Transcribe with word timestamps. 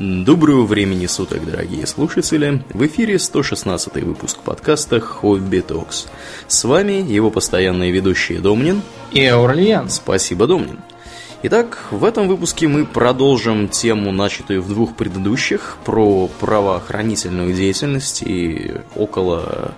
Доброго 0.00 0.62
времени 0.64 1.06
суток, 1.06 1.44
дорогие 1.44 1.84
слушатели! 1.84 2.62
В 2.70 2.86
эфире 2.86 3.18
116 3.18 3.94
выпуск 4.04 4.38
подкаста 4.44 5.00
«Хобби 5.00 5.58
Токс». 5.58 6.06
С 6.46 6.62
вами 6.62 6.92
его 6.92 7.32
постоянные 7.32 7.90
ведущие 7.90 8.38
Домнин 8.38 8.82
и 9.10 9.26
Аурлиан. 9.26 9.90
Спасибо, 9.90 10.46
Домнин. 10.46 10.78
Итак, 11.42 11.88
в 11.90 12.04
этом 12.04 12.28
выпуске 12.28 12.68
мы 12.68 12.86
продолжим 12.86 13.66
тему, 13.66 14.12
начатую 14.12 14.62
в 14.62 14.68
двух 14.68 14.94
предыдущих, 14.94 15.78
про 15.84 16.28
правоохранительную 16.28 17.52
деятельность 17.52 18.22
и 18.22 18.74
около, 18.94 19.74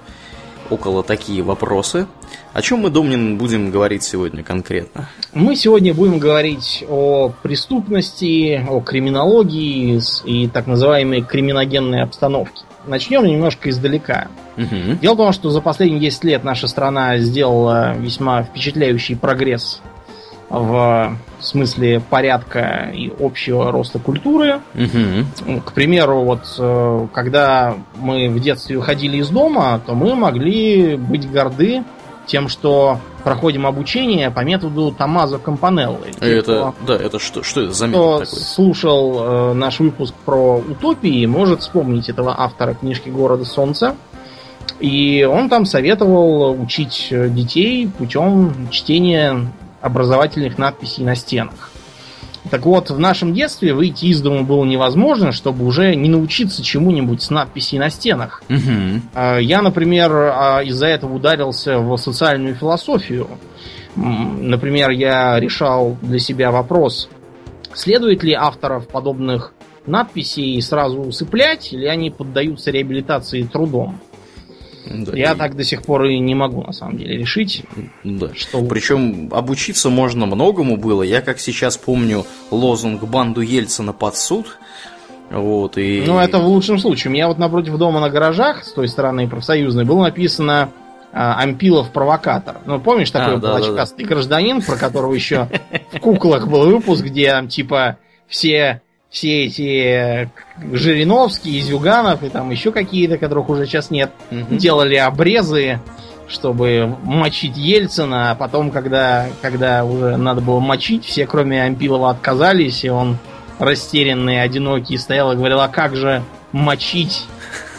около 0.70 1.02
такие 1.02 1.42
вопросы. 1.42 2.06
О 2.52 2.62
чем 2.62 2.80
мы, 2.80 2.90
Домнин, 2.90 3.36
будем 3.38 3.70
говорить 3.70 4.02
сегодня 4.02 4.42
конкретно? 4.42 5.08
Мы 5.32 5.56
сегодня 5.56 5.94
будем 5.94 6.18
говорить 6.18 6.84
о 6.88 7.32
преступности, 7.42 8.64
о 8.68 8.80
криминологии 8.80 10.00
и 10.24 10.48
так 10.48 10.66
называемой 10.66 11.22
криминогенной 11.22 12.02
обстановке. 12.02 12.64
Начнем 12.86 13.24
немножко 13.24 13.68
издалека. 13.70 14.28
Угу. 14.56 14.98
Дело 15.00 15.14
в 15.14 15.18
том, 15.18 15.32
что 15.32 15.50
за 15.50 15.60
последние 15.60 16.00
10 16.00 16.24
лет 16.24 16.44
наша 16.44 16.66
страна 16.66 17.18
сделала 17.18 17.94
весьма 17.96 18.42
впечатляющий 18.42 19.16
прогресс 19.16 19.80
в 20.50 21.16
смысле 21.38 22.00
порядка 22.00 22.90
и 22.92 23.10
общего 23.20 23.70
роста 23.70 23.98
культуры. 23.98 24.60
Угу. 24.74 25.60
К 25.64 25.72
примеру, 25.72 26.22
вот 26.22 26.42
э, 26.58 27.06
когда 27.12 27.76
мы 27.96 28.28
в 28.28 28.40
детстве 28.40 28.76
выходили 28.76 29.18
из 29.18 29.28
дома, 29.28 29.80
то 29.86 29.94
мы 29.94 30.14
могли 30.14 30.96
быть 30.96 31.30
горды 31.30 31.84
тем, 32.26 32.48
что 32.48 32.98
проходим 33.24 33.66
обучение 33.66 34.30
по 34.30 34.40
методу 34.40 34.92
Томазо 34.96 35.38
Кампанеллы. 35.38 36.08
Это, 36.20 36.74
да, 36.86 36.96
это 36.96 37.18
что, 37.18 37.42
что 37.42 37.62
это 37.62 37.72
за 37.72 37.86
метод 37.86 38.00
кто 38.00 38.24
такой? 38.24 38.38
слушал 38.40 39.18
э, 39.20 39.52
наш 39.54 39.78
выпуск 39.78 40.14
про 40.24 40.56
утопии, 40.56 41.26
может 41.26 41.62
вспомнить 41.62 42.08
этого 42.08 42.34
автора 42.38 42.74
книжки 42.74 43.08
«Города 43.08 43.44
солнца». 43.44 43.94
И 44.80 45.28
он 45.30 45.48
там 45.48 45.66
советовал 45.66 46.60
учить 46.60 47.08
детей 47.10 47.88
путем 47.98 48.68
чтения 48.70 49.46
образовательных 49.80 50.58
надписей 50.58 51.04
на 51.04 51.14
стенах. 51.14 51.70
Так 52.50 52.64
вот, 52.64 52.90
в 52.90 52.98
нашем 52.98 53.34
детстве 53.34 53.74
выйти 53.74 54.06
из 54.06 54.22
дома 54.22 54.42
было 54.42 54.64
невозможно, 54.64 55.30
чтобы 55.30 55.66
уже 55.66 55.94
не 55.94 56.08
научиться 56.08 56.62
чему-нибудь 56.62 57.22
с 57.22 57.30
надписей 57.30 57.78
на 57.78 57.90
стенах. 57.90 58.42
Угу. 58.48 59.20
Я, 59.40 59.60
например, 59.60 60.10
а, 60.12 60.62
из-за 60.62 60.86
этого 60.86 61.14
ударился 61.14 61.78
в 61.78 61.96
социальную 61.98 62.54
философию. 62.54 63.28
Например, 63.94 64.90
я 64.90 65.38
решал 65.38 65.98
для 66.00 66.18
себя 66.18 66.50
вопрос, 66.50 67.08
следует 67.74 68.22
ли 68.22 68.32
авторов 68.32 68.88
подобных 68.88 69.52
надписей 69.86 70.60
сразу 70.62 71.00
усыплять, 71.00 71.72
или 71.72 71.86
они 71.86 72.10
поддаются 72.10 72.70
реабилитации 72.70 73.42
трудом. 73.42 74.00
Да, 74.86 75.16
Я 75.16 75.32
и... 75.32 75.36
так 75.36 75.56
до 75.56 75.64
сих 75.64 75.82
пор 75.82 76.04
и 76.04 76.18
не 76.18 76.34
могу, 76.34 76.62
на 76.62 76.72
самом 76.72 76.96
деле, 76.96 77.16
решить. 77.16 77.64
Да. 78.04 78.30
Что 78.34 78.62
Причем 78.62 79.28
обучиться 79.32 79.90
можно 79.90 80.26
многому 80.26 80.76
было. 80.76 81.02
Я, 81.02 81.20
как 81.20 81.38
сейчас 81.38 81.76
помню, 81.76 82.24
лозунг 82.50 83.02
банду 83.04 83.40
Ельцина 83.40 83.92
под 83.92 84.16
суд. 84.16 84.58
Вот, 85.30 85.78
и... 85.78 86.02
Ну, 86.06 86.18
это 86.18 86.38
в 86.38 86.46
лучшем 86.46 86.78
случае. 86.78 87.10
У 87.10 87.14
меня 87.14 87.28
вот 87.28 87.38
напротив 87.38 87.76
дома 87.78 88.00
на 88.00 88.10
гаражах, 88.10 88.64
с 88.64 88.72
той 88.72 88.88
стороны 88.88 89.28
профсоюзной, 89.28 89.84
было 89.84 90.02
написано 90.02 90.70
а, 91.12 91.40
Ампилов 91.40 91.92
провокатор. 91.92 92.58
Ну, 92.66 92.80
помнишь 92.80 93.10
такой 93.10 93.34
а, 93.34 93.38
да, 93.38 93.56
очкастый 93.56 94.04
да, 94.04 94.08
да. 94.08 94.14
гражданин, 94.14 94.62
про 94.62 94.76
которого 94.76 95.14
еще 95.14 95.48
в 95.92 96.00
куклах 96.00 96.48
был 96.48 96.66
выпуск, 96.66 97.04
где 97.04 97.44
типа 97.48 97.98
все 98.26 98.82
все 99.10 99.46
эти 99.46 100.22
э, 100.22 100.28
Жириновские, 100.72 101.60
Зюганов 101.60 102.22
и 102.22 102.28
там 102.28 102.50
еще 102.50 102.70
какие-то, 102.70 103.18
которых 103.18 103.48
уже 103.48 103.66
сейчас 103.66 103.90
нет, 103.90 104.12
угу. 104.30 104.54
делали 104.54 104.94
обрезы, 104.94 105.80
чтобы 106.28 106.96
мочить 107.02 107.56
Ельцина, 107.56 108.30
а 108.30 108.34
потом, 108.36 108.70
когда, 108.70 109.26
когда 109.42 109.84
уже 109.84 110.16
надо 110.16 110.40
было 110.40 110.60
мочить, 110.60 111.04
все, 111.04 111.26
кроме 111.26 111.64
Ампилова, 111.64 112.10
отказались, 112.10 112.84
и 112.84 112.88
он 112.88 113.18
растерянный, 113.58 114.40
одинокий 114.40 114.96
стоял 114.96 115.32
и 115.32 115.36
говорил, 115.36 115.60
а 115.60 115.68
как 115.68 115.96
же 115.96 116.22
мочить? 116.52 117.26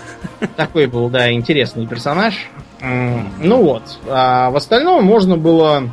Такой 0.58 0.88
был, 0.88 1.10
да, 1.10 1.32
интересный 1.32 1.88
персонаж. 1.88 2.50
Ну 2.82 3.64
вот. 3.64 3.84
А 4.08 4.50
в 4.50 4.58
остальном 4.58 5.06
можно 5.06 5.38
было 5.38 5.90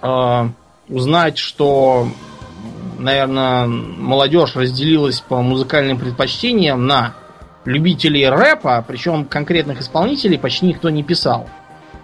э, 0.00 0.48
узнать, 0.88 1.38
что 1.38 2.08
наверное, 3.00 3.66
молодежь 3.66 4.54
разделилась 4.56 5.20
по 5.20 5.42
музыкальным 5.42 5.98
предпочтениям 5.98 6.86
на 6.86 7.14
любителей 7.64 8.28
рэпа, 8.28 8.84
причем 8.86 9.24
конкретных 9.24 9.80
исполнителей 9.80 10.38
почти 10.38 10.66
никто 10.66 10.90
не 10.90 11.02
писал. 11.02 11.48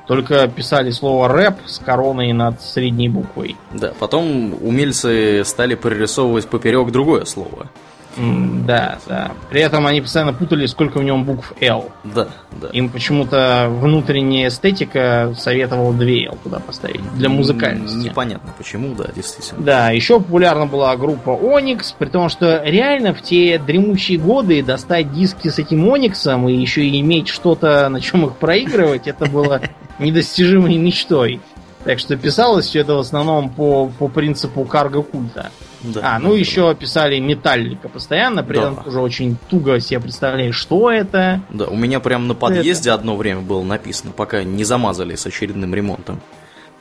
Только 0.06 0.46
писали 0.46 0.90
слово 0.90 1.28
рэп 1.28 1.56
с 1.66 1.78
короной 1.78 2.32
над 2.32 2.62
средней 2.62 3.08
буквой. 3.08 3.56
Да, 3.72 3.92
потом 3.98 4.54
умельцы 4.60 5.42
стали 5.44 5.74
прорисовывать 5.74 6.48
поперек 6.48 6.90
другое 6.92 7.24
слово. 7.24 7.70
Да, 8.16 8.98
да. 9.06 9.32
При 9.50 9.60
этом 9.60 9.86
они 9.86 10.00
постоянно 10.00 10.32
путали, 10.32 10.66
сколько 10.66 10.98
в 10.98 11.04
нем 11.04 11.24
букв 11.24 11.52
L. 11.60 11.90
Да, 12.04 12.28
да. 12.60 12.68
Им 12.72 12.88
почему-то 12.88 13.68
внутренняя 13.70 14.48
эстетика 14.48 15.34
советовала 15.38 15.92
две 15.92 16.26
L 16.26 16.38
туда 16.42 16.58
поставить. 16.60 17.00
Для 17.14 17.28
музыкальности. 17.28 17.96
Непонятно 17.96 18.52
почему, 18.56 18.94
да, 18.94 19.06
действительно. 19.14 19.62
Да, 19.62 19.90
еще 19.90 20.20
популярна 20.20 20.66
была 20.66 20.96
группа 20.96 21.30
Onyx, 21.30 21.94
при 21.98 22.08
том, 22.08 22.28
что 22.28 22.62
реально 22.64 23.14
в 23.14 23.22
те 23.22 23.58
дремучие 23.58 24.18
годы 24.18 24.62
достать 24.62 25.12
диски 25.12 25.48
с 25.48 25.58
этим 25.58 25.88
Ониксом 25.88 26.48
и 26.48 26.54
еще 26.54 26.84
и 26.84 27.00
иметь 27.00 27.28
что-то, 27.28 27.88
на 27.88 28.00
чем 28.00 28.26
их 28.26 28.36
проигрывать, 28.36 29.06
это 29.06 29.26
было 29.26 29.60
недостижимой 29.98 30.76
мечтой. 30.76 31.40
Так 31.86 32.00
что 32.00 32.16
писалось 32.16 32.66
все 32.66 32.80
это 32.80 32.94
в 32.94 32.98
основном 32.98 33.48
по, 33.48 33.88
по 33.98 34.08
принципу 34.08 34.64
карго-культа. 34.64 35.50
Да, 35.82 36.00
а, 36.02 36.18
ну 36.18 36.30
да, 36.30 36.38
еще 36.38 36.74
писали 36.74 37.20
металлика 37.20 37.88
постоянно, 37.88 38.42
при 38.42 38.56
да. 38.56 38.72
этом 38.72 38.82
уже 38.86 39.00
очень 39.00 39.36
туго 39.48 39.78
себе 39.78 40.00
представляешь, 40.00 40.56
что 40.56 40.90
это. 40.90 41.42
Да, 41.50 41.66
у 41.66 41.76
меня 41.76 42.00
прям 42.00 42.26
на 42.26 42.34
подъезде 42.34 42.90
это. 42.90 42.98
одно 42.98 43.16
время 43.16 43.40
было 43.40 43.62
написано, 43.62 44.10
пока 44.10 44.42
не 44.42 44.64
замазали 44.64 45.14
с 45.14 45.26
очередным 45.26 45.74
ремонтом. 45.74 46.20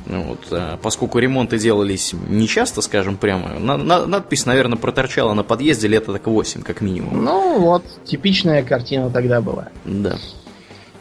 Ну 0.07 0.23
вот, 0.23 0.39
а, 0.51 0.77
поскольку 0.81 1.19
ремонты 1.19 1.59
делались 1.59 2.13
нечасто, 2.27 2.81
скажем 2.81 3.17
прямо, 3.17 3.59
на, 3.59 3.77
на, 3.77 4.05
надпись, 4.07 4.47
наверное, 4.47 4.77
проторчала 4.77 5.33
на 5.33 5.43
подъезде 5.43 5.87
лето 5.87 6.13
так 6.13 6.25
8, 6.25 6.63
как 6.63 6.81
минимум. 6.81 7.23
Ну 7.23 7.59
вот, 7.59 7.83
типичная 8.05 8.63
картина 8.63 9.11
тогда 9.11 9.39
была. 9.41 9.69
Да. 9.83 10.17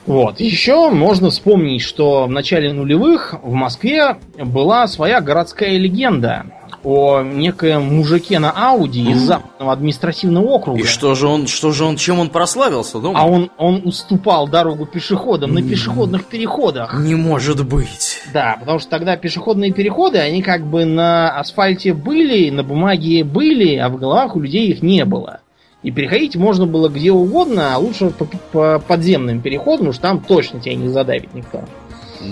Вот. 0.06 0.40
Еще 0.40 0.90
можно 0.90 1.30
вспомнить, 1.30 1.82
что 1.82 2.24
в 2.24 2.30
начале 2.30 2.72
нулевых 2.72 3.34
в 3.42 3.52
Москве 3.52 4.16
была 4.38 4.86
своя 4.86 5.20
городская 5.20 5.78
легенда 5.78 6.46
о 6.82 7.22
некоем 7.22 7.82
мужике 7.84 8.38
на 8.38 8.50
Ауди 8.50 9.10
из 9.10 9.18
западного 9.20 9.72
административного 9.72 10.44
округа. 10.44 10.80
И 10.80 10.84
что 10.84 11.14
же 11.14 11.26
он, 11.26 11.46
что 11.46 11.72
же 11.72 11.84
он, 11.84 11.96
чем 11.96 12.18
он 12.20 12.28
прославился? 12.28 12.98
Думаю? 12.98 13.16
А 13.16 13.26
он, 13.26 13.50
он 13.56 13.82
уступал 13.84 14.46
дорогу 14.46 14.84
пешеходам 14.84 15.54
на 15.54 15.62
пешеходных 15.62 16.26
переходах. 16.26 16.94
Не 16.98 17.14
может 17.14 17.66
быть. 17.66 18.20
Да, 18.32 18.56
потому 18.60 18.78
что 18.78 18.90
тогда 18.90 19.16
пешеходные 19.16 19.72
переходы, 19.72 20.18
они 20.18 20.42
как 20.42 20.66
бы 20.66 20.84
на 20.84 21.30
асфальте 21.38 21.94
были, 21.94 22.50
на 22.50 22.62
бумаге 22.62 23.24
были, 23.24 23.76
а 23.76 23.88
в 23.88 23.96
головах 23.96 24.36
у 24.36 24.40
людей 24.40 24.68
их 24.68 24.82
не 24.82 25.04
было. 25.06 25.40
И 25.84 25.90
переходить 25.90 26.34
можно 26.34 26.66
было 26.66 26.88
где 26.88 27.12
угодно, 27.12 27.74
а 27.74 27.78
лучше 27.78 28.08
по, 28.08 28.24
по 28.24 28.78
подземным 28.78 29.42
переходам, 29.42 29.92
что 29.92 30.00
там 30.00 30.20
точно 30.20 30.58
тебя 30.58 30.74
не 30.74 30.88
задавит 30.88 31.34
никто. 31.34 31.62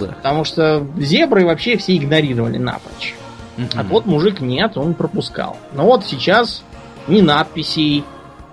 Да. 0.01 0.07
Потому 0.07 0.45
что 0.45 0.87
зебры 0.97 1.45
вообще 1.45 1.77
все 1.77 1.95
игнорировали 1.97 2.57
напрочь. 2.57 3.15
Угу. 3.59 3.67
А 3.75 3.83
вот 3.83 4.07
мужик 4.07 4.41
нет, 4.41 4.79
он 4.79 4.95
пропускал. 4.95 5.59
Но 5.75 5.85
вот 5.85 6.07
сейчас 6.07 6.65
ни 7.09 7.21
надписей, 7.21 8.05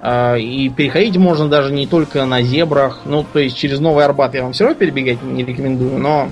э, 0.01 0.39
и 0.41 0.67
переходить 0.67 1.15
можно 1.15 1.47
даже 1.47 1.71
не 1.71 1.87
только 1.87 2.25
на 2.25 2.41
зебрах. 2.41 2.99
Ну, 3.05 3.25
то 3.31 3.39
есть 3.39 3.55
через 3.55 3.79
Новый 3.79 4.03
Арбат 4.03 4.33
я 4.33 4.43
вам 4.43 4.51
все 4.51 4.65
равно 4.65 4.77
перебегать 4.77 5.23
не 5.23 5.45
рекомендую, 5.45 5.97
но 5.97 6.29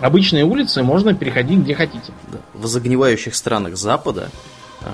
обычные 0.00 0.44
улицы 0.44 0.82
можно 0.82 1.14
переходить 1.14 1.60
где 1.60 1.74
хотите. 1.74 2.12
В 2.52 2.66
загнивающих 2.66 3.34
странах 3.34 3.78
Запада 3.78 4.28
э, 4.82 4.86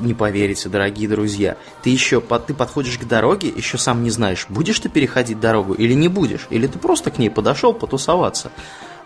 не 0.00 0.14
поверите, 0.14 0.68
дорогие 0.68 1.08
друзья. 1.08 1.56
Ты 1.82 1.90
еще 1.90 2.20
ты 2.20 2.54
подходишь 2.54 2.98
к 2.98 3.04
дороге, 3.04 3.52
еще 3.54 3.78
сам 3.78 4.02
не 4.02 4.10
знаешь, 4.10 4.46
будешь 4.48 4.78
ты 4.80 4.88
переходить 4.88 5.40
дорогу 5.40 5.74
или 5.74 5.94
не 5.94 6.08
будешь. 6.08 6.46
Или 6.50 6.66
ты 6.66 6.78
просто 6.78 7.10
к 7.10 7.18
ней 7.18 7.30
подошел 7.30 7.72
потусоваться. 7.72 8.50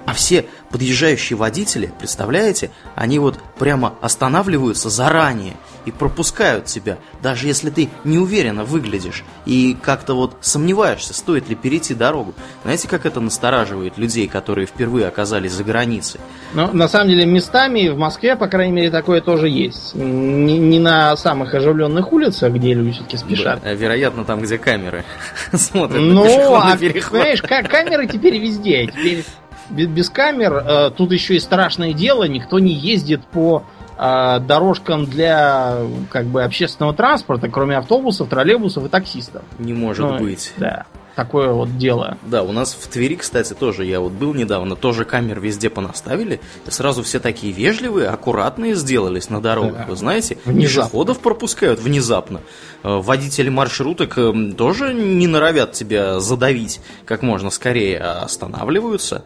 А 0.08 0.14
все 0.14 0.46
подъезжающие 0.70 1.36
водители, 1.36 1.92
представляете, 1.98 2.70
они 2.94 3.18
вот 3.18 3.38
прямо 3.58 3.92
останавливаются 4.00 4.88
заранее 4.88 5.54
и 5.84 5.90
пропускают 5.90 6.64
тебя, 6.64 6.96
даже 7.22 7.46
если 7.46 7.68
ты 7.68 7.90
неуверенно 8.04 8.64
выглядишь 8.64 9.22
и 9.44 9.76
как-то 9.82 10.14
вот 10.14 10.38
сомневаешься, 10.40 11.12
стоит 11.12 11.50
ли 11.50 11.54
перейти 11.54 11.92
дорогу. 11.92 12.32
Знаете, 12.62 12.88
как 12.88 13.04
это 13.04 13.20
настораживает 13.20 13.98
людей, 13.98 14.28
которые 14.28 14.66
впервые 14.66 15.06
оказались 15.08 15.52
за 15.52 15.62
границей? 15.62 16.20
Ну, 16.54 16.72
на 16.72 16.88
самом 16.88 17.08
деле, 17.08 17.26
местами 17.26 17.88
в 17.88 17.98
Москве, 17.98 18.34
по 18.34 18.46
крайней 18.46 18.72
мере, 18.72 18.90
такое 18.90 19.20
тоже 19.20 19.50
есть. 19.50 19.94
Не, 19.94 20.56
не 20.56 20.78
на 20.78 21.14
самых 21.18 21.52
оживленных 21.52 22.10
улицах, 22.14 22.54
где 22.54 22.72
люди 22.72 22.92
все-таки 22.92 23.18
спешат. 23.18 23.60
Да, 23.62 23.74
вероятно, 23.74 24.24
там, 24.24 24.40
где 24.40 24.56
камеры 24.56 25.04
смотрят 25.52 26.00
ну, 26.00 26.54
а, 26.54 26.74
понимаешь, 26.78 27.42
камеры 27.42 28.06
теперь 28.06 28.38
везде. 28.38 28.86
Теперь 28.86 29.24
без 29.70 30.10
камер 30.10 30.52
э, 30.54 30.90
тут 30.96 31.12
еще 31.12 31.36
и 31.36 31.40
страшное 31.40 31.92
дело, 31.92 32.24
никто 32.24 32.58
не 32.58 32.72
ездит 32.72 33.24
по 33.26 33.64
э, 33.98 34.40
дорожкам 34.40 35.06
для 35.06 35.78
как 36.10 36.26
бы 36.26 36.42
общественного 36.42 36.94
транспорта, 36.94 37.48
кроме 37.48 37.76
автобусов, 37.76 38.28
троллейбусов 38.28 38.86
и 38.86 38.88
таксистов. 38.88 39.42
Не 39.58 39.74
может 39.74 40.10
ну, 40.10 40.18
быть. 40.18 40.52
Да 40.56 40.86
такое 41.18 41.50
вот 41.50 41.76
дело. 41.76 42.16
Да, 42.22 42.44
у 42.44 42.52
нас 42.52 42.78
в 42.80 42.86
Твери, 42.86 43.16
кстати, 43.16 43.52
тоже, 43.52 43.84
я 43.84 43.98
вот 43.98 44.12
был 44.12 44.34
недавно, 44.34 44.76
тоже 44.76 45.04
камер 45.04 45.40
везде 45.40 45.68
понаставили, 45.68 46.40
и 46.64 46.70
сразу 46.70 47.02
все 47.02 47.18
такие 47.18 47.52
вежливые, 47.52 48.08
аккуратные 48.08 48.76
сделались 48.76 49.28
на 49.28 49.42
дорогах, 49.42 49.78
да. 49.78 49.86
вы 49.86 49.96
знаете, 49.96 50.36
пешеходов 50.36 51.18
пропускают 51.18 51.80
внезапно. 51.80 52.40
Э, 52.84 53.00
водители 53.00 53.48
маршруток 53.48 54.16
тоже 54.56 54.94
не 54.94 55.26
норовят 55.26 55.72
тебя 55.72 56.20
задавить 56.20 56.80
как 57.04 57.22
можно 57.22 57.50
скорее, 57.50 57.98
а 57.98 58.22
останавливаются. 58.22 59.24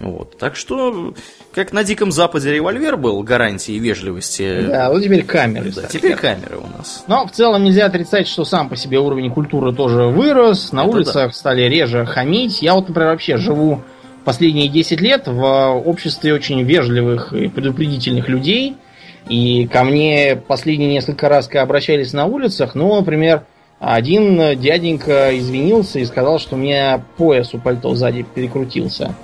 Вот. 0.00 0.38
Так 0.38 0.56
что, 0.56 1.14
как 1.52 1.72
на 1.72 1.84
Диком 1.84 2.10
Западе 2.10 2.52
револьвер 2.52 2.96
был 2.96 3.22
гарантией 3.22 3.78
вежливости. 3.78 4.62
Да, 4.66 4.90
вот 4.90 5.02
теперь 5.02 5.24
камеры. 5.24 5.70
Да, 5.72 5.82
теперь 5.82 6.16
камеры 6.16 6.56
у 6.56 6.66
нас. 6.78 7.04
Но 7.06 7.26
в 7.26 7.32
целом 7.32 7.64
нельзя 7.64 7.86
отрицать, 7.86 8.26
что 8.26 8.44
сам 8.44 8.70
по 8.70 8.76
себе 8.76 8.98
уровень 8.98 9.30
культуры 9.30 9.74
тоже 9.74 10.04
вырос. 10.04 10.72
На 10.72 10.80
Это 10.80 10.90
улицах 10.90 11.26
да. 11.28 11.32
стали 11.32 11.62
реже 11.62 12.06
хамить. 12.06 12.62
Я 12.62 12.74
вот, 12.74 12.88
например, 12.88 13.10
вообще 13.10 13.36
живу 13.36 13.82
последние 14.24 14.68
10 14.68 15.00
лет 15.02 15.26
в 15.26 15.82
обществе 15.84 16.32
очень 16.32 16.62
вежливых 16.62 17.34
и 17.34 17.48
предупредительных 17.48 18.28
людей. 18.28 18.76
И 19.28 19.68
ко 19.70 19.84
мне 19.84 20.34
последние 20.34 20.90
несколько 20.90 21.28
раз, 21.28 21.48
обращались 21.54 22.14
на 22.14 22.24
улицах, 22.24 22.74
ну, 22.74 22.96
например, 22.96 23.44
один 23.78 24.58
дяденька 24.58 25.38
извинился 25.38 25.98
и 25.98 26.06
сказал, 26.06 26.38
что 26.38 26.56
у 26.56 26.58
меня 26.58 27.04
пояс 27.18 27.52
у 27.52 27.58
пальто 27.58 27.94
сзади 27.94 28.22
перекрутился. 28.34 29.14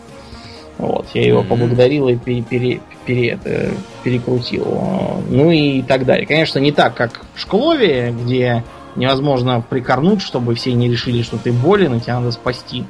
Вот, 0.78 1.06
я 1.14 1.26
его 1.26 1.43
поблагодарил 1.43 2.08
и 2.08 2.17
пере, 2.17 2.43
пере, 2.43 2.81
пере, 3.06 3.28
это, 3.31 3.70
перекрутил. 4.05 4.64
Ну 5.28 5.50
и 5.50 5.82
так 5.82 6.05
далее. 6.05 6.26
Конечно, 6.26 6.58
не 6.58 6.73
так, 6.73 6.94
как 6.94 7.23
в 7.34 7.40
Шклове, 7.40 8.12
где 8.12 8.62
невозможно 8.94 9.64
прикорнуть, 9.67 10.20
чтобы 10.20 10.55
все 10.55 10.73
не 10.75 10.88
решили, 10.88 11.23
что 11.23 11.38
ты 11.38 11.52
болен, 11.52 11.94
и 11.94 12.00
тебя 12.00 12.20
надо 12.20 12.32
спасти. 12.32 12.84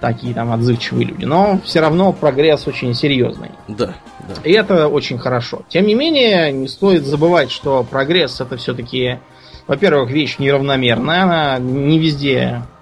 Такие 0.00 0.34
там 0.34 0.50
отзывчивые 0.52 1.06
люди. 1.06 1.24
Но 1.24 1.60
все 1.64 1.80
равно 1.80 2.12
прогресс 2.12 2.66
очень 2.66 2.92
серьезный. 2.94 3.50
Да, 3.68 3.94
да. 4.20 4.34
И 4.42 4.52
это 4.52 4.88
очень 4.88 5.18
хорошо. 5.18 5.62
Тем 5.68 5.86
не 5.86 5.94
менее, 5.94 6.50
не 6.50 6.66
стоит 6.66 7.04
забывать, 7.04 7.52
что 7.52 7.86
прогресс 7.88 8.40
это 8.40 8.56
все-таки, 8.56 9.20
во-первых, 9.68 10.10
вещь 10.10 10.38
неравномерная, 10.38 11.22
она 11.22 11.58
не 11.58 12.00
везде 12.00 12.62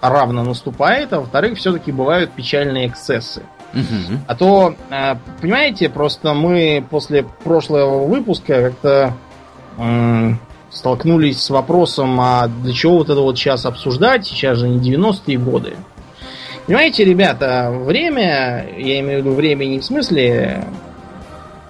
равно 0.00 0.42
наступает, 0.42 1.12
а 1.12 1.20
во-вторых, 1.20 1.58
все-таки 1.58 1.92
бывают 1.92 2.32
печальные 2.32 2.88
эксцессы. 2.88 3.42
Угу. 3.72 4.18
А 4.26 4.34
то, 4.34 4.74
э, 4.90 5.14
понимаете, 5.40 5.88
просто 5.88 6.34
мы 6.34 6.84
после 6.90 7.22
прошлого 7.22 8.06
выпуска 8.06 8.70
как-то 8.70 9.14
столкнулись 10.70 11.42
с 11.42 11.50
вопросом, 11.50 12.20
а 12.20 12.48
для 12.48 12.72
чего 12.72 12.98
вот 12.98 13.10
это 13.10 13.20
вот 13.20 13.38
сейчас 13.38 13.66
обсуждать, 13.66 14.26
сейчас 14.26 14.58
же 14.58 14.68
не 14.68 14.78
90-е 14.94 15.38
годы. 15.38 15.74
Понимаете, 16.66 17.04
ребята, 17.04 17.70
время, 17.70 18.66
я 18.76 19.00
имею 19.00 19.22
в 19.22 19.26
виду 19.26 19.34
время 19.34 19.64
не 19.64 19.80
в 19.80 19.84
смысле 19.84 20.64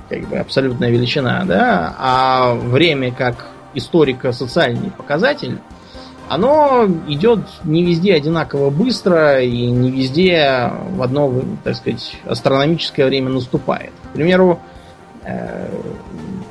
как 0.09 0.29
бы 0.29 0.37
абсолютная 0.37 0.91
величина, 0.91 1.45
да, 1.47 1.95
а 1.99 2.55
время 2.55 3.13
как 3.13 3.47
историко-социальный 3.75 4.91
показатель, 4.91 5.59
оно 6.33 6.87
идет 7.09 7.41
не 7.63 7.85
везде 7.85 8.15
одинаково 8.15 8.71
быстро 8.71 9.43
и 9.43 9.67
не 9.67 9.91
везде 9.91 10.73
в 10.93 11.03
одно, 11.03 11.31
так 11.63 11.77
сказать, 11.77 12.17
астрономическое 12.25 13.07
время 13.07 13.29
наступает. 13.29 13.93
К 14.11 14.15
примеру, 14.15 14.59
э, 15.25 15.69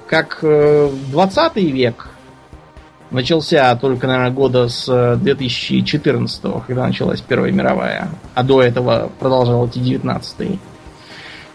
как 0.06 0.38
20 0.44 1.52
э, 1.56 1.62
век 1.62 2.10
начался 3.10 3.76
только, 3.76 4.06
наверное, 4.06 4.30
года 4.30 4.68
с 4.68 5.18
2014, 5.20 6.44
когда 6.68 6.86
началась 6.86 7.22
Первая 7.22 7.52
мировая, 7.52 8.10
а 8.36 8.44
до 8.44 8.62
этого 8.62 9.10
продолжал 9.20 9.66
идти 9.68 9.80
19 9.80 10.60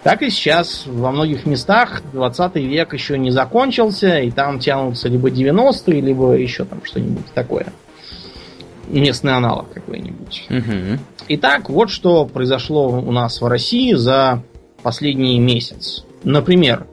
так 0.03 0.23
и 0.23 0.31
сейчас 0.31 0.85
во 0.87 1.11
многих 1.11 1.47
местах 1.47 2.01
20 2.13 2.55
век 2.57 2.93
еще 2.93 3.19
не 3.19 3.33
закончился, 3.33 4.21
и 4.21 4.31
там 4.31 4.61
тянутся 4.61 5.09
либо 5.09 5.31
90-е, 5.31 6.01
либо 6.01 6.35
еще 6.35 6.65
там 6.65 6.81
что-нибудь 6.85 7.27
такое 7.35 7.67
местный 8.89 9.35
аналог 9.35 9.73
какой-нибудь. 9.73 10.47
Угу. 10.51 11.01
Итак, 11.29 11.69
вот 11.71 11.91
что 11.91 12.25
произошло 12.27 12.89
у 12.89 13.13
нас 13.13 13.41
в 13.41 13.47
России 13.47 13.93
за 13.95 14.43
последний 14.83 15.39
месяц. 15.39 16.05
Например, 16.23 16.87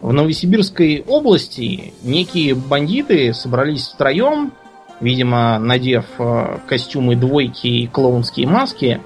в 0.00 0.12
Новосибирской 0.12 1.02
области 1.06 1.94
некие 2.02 2.54
бандиты 2.54 3.32
собрались 3.32 3.88
втроем, 3.88 4.52
видимо, 5.00 5.58
надев 5.58 6.04
э, 6.18 6.58
костюмы 6.68 7.16
двойки 7.16 7.66
и 7.66 7.86
клоунские 7.86 8.46
маски, 8.46 9.00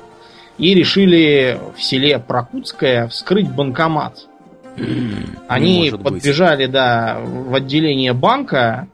и 0.58 0.74
решили 0.74 1.58
в 1.76 1.82
селе 1.82 2.18
Прокутское 2.18 3.06
вскрыть 3.08 3.48
банкомат. 3.48 4.26
Они 5.48 5.90
подбежали, 5.90 6.66
да, 6.66 7.18
в 7.20 7.54
отделение 7.54 8.12
банка, 8.12 8.88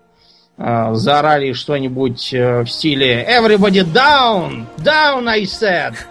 заорали 0.57 1.53
что-нибудь 1.53 2.33
э, 2.33 2.63
в 2.63 2.69
стиле 2.69 3.27
Everybody 3.29 3.85
down! 3.85 4.67
Down, 4.79 5.29
I 5.29 5.43
said! 5.43 5.95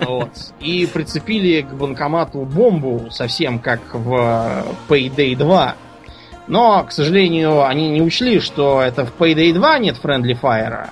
Вот. 0.00 0.30
И 0.60 0.86
прицепили 0.86 1.62
к 1.62 1.72
банкомату 1.72 2.40
бомбу, 2.40 3.08
совсем 3.10 3.58
как 3.58 3.80
в 3.92 4.64
Payday 4.88 5.36
2. 5.36 5.74
Но, 6.48 6.84
к 6.84 6.92
сожалению, 6.92 7.64
они 7.64 7.88
не 7.88 8.02
учли, 8.02 8.40
что 8.40 8.82
это 8.82 9.06
в 9.06 9.12
Payday 9.18 9.52
2 9.52 9.78
нет 9.78 9.96
Friendly 10.02 10.38
Fire, 10.40 10.88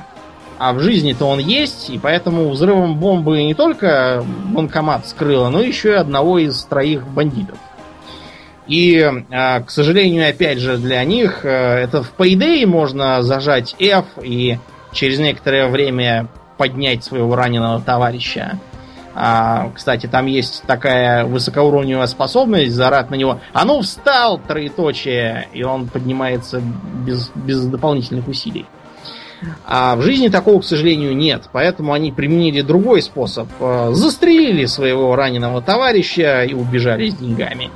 а 0.59 0.73
в 0.73 0.81
жизни-то 0.81 1.27
он 1.27 1.39
есть, 1.39 1.91
и 1.91 1.99
поэтому 1.99 2.51
взрывом 2.51 2.97
бомбы 2.97 3.43
не 3.43 3.55
только 3.55 4.25
банкомат 4.47 5.07
скрыло, 5.07 5.49
но 5.49 5.61
еще 5.61 5.91
и 5.91 5.97
одного 5.97 6.39
из 6.39 6.63
троих 6.65 7.07
бандитов. 7.07 7.59
И, 8.71 9.05
а, 9.33 9.63
к 9.63 9.71
сожалению, 9.71 10.31
опять 10.31 10.61
же, 10.61 10.79
для 10.79 11.03
них 11.03 11.45
э, 11.45 11.49
это 11.49 12.05
в 12.05 12.13
Payday 12.17 12.65
можно 12.67 13.21
зажать 13.21 13.75
F 13.81 14.05
и 14.23 14.59
через 14.93 15.19
некоторое 15.19 15.67
время 15.67 16.29
поднять 16.57 17.03
своего 17.03 17.35
раненого 17.35 17.81
товарища. 17.81 18.61
А, 19.13 19.73
кстати, 19.75 20.07
там 20.07 20.27
есть 20.27 20.63
такая 20.69 21.25
высокоуровневая 21.25 22.07
способность 22.07 22.71
зарать 22.71 23.11
на 23.11 23.17
него. 23.17 23.41
А 23.53 23.65
ну 23.65 23.81
встал, 23.81 24.39
троеточие, 24.39 25.49
и 25.53 25.65
он 25.65 25.89
поднимается 25.89 26.63
без, 27.05 27.29
без 27.35 27.67
дополнительных 27.67 28.29
усилий. 28.29 28.67
А 29.67 29.97
в 29.97 30.03
жизни 30.03 30.29
такого, 30.29 30.61
к 30.61 30.65
сожалению, 30.65 31.17
нет. 31.17 31.49
Поэтому 31.53 31.93
они 31.93 32.13
применили 32.13 32.61
другой 32.61 33.03
способ. 33.03 33.49
Э, 33.59 33.91
застрелили 33.95 34.67
своего 34.67 35.17
раненого 35.17 35.61
товарища 35.61 36.45
и 36.45 36.55
убежали 36.55 37.11
с 37.11 37.17
деньгами. 37.17 37.69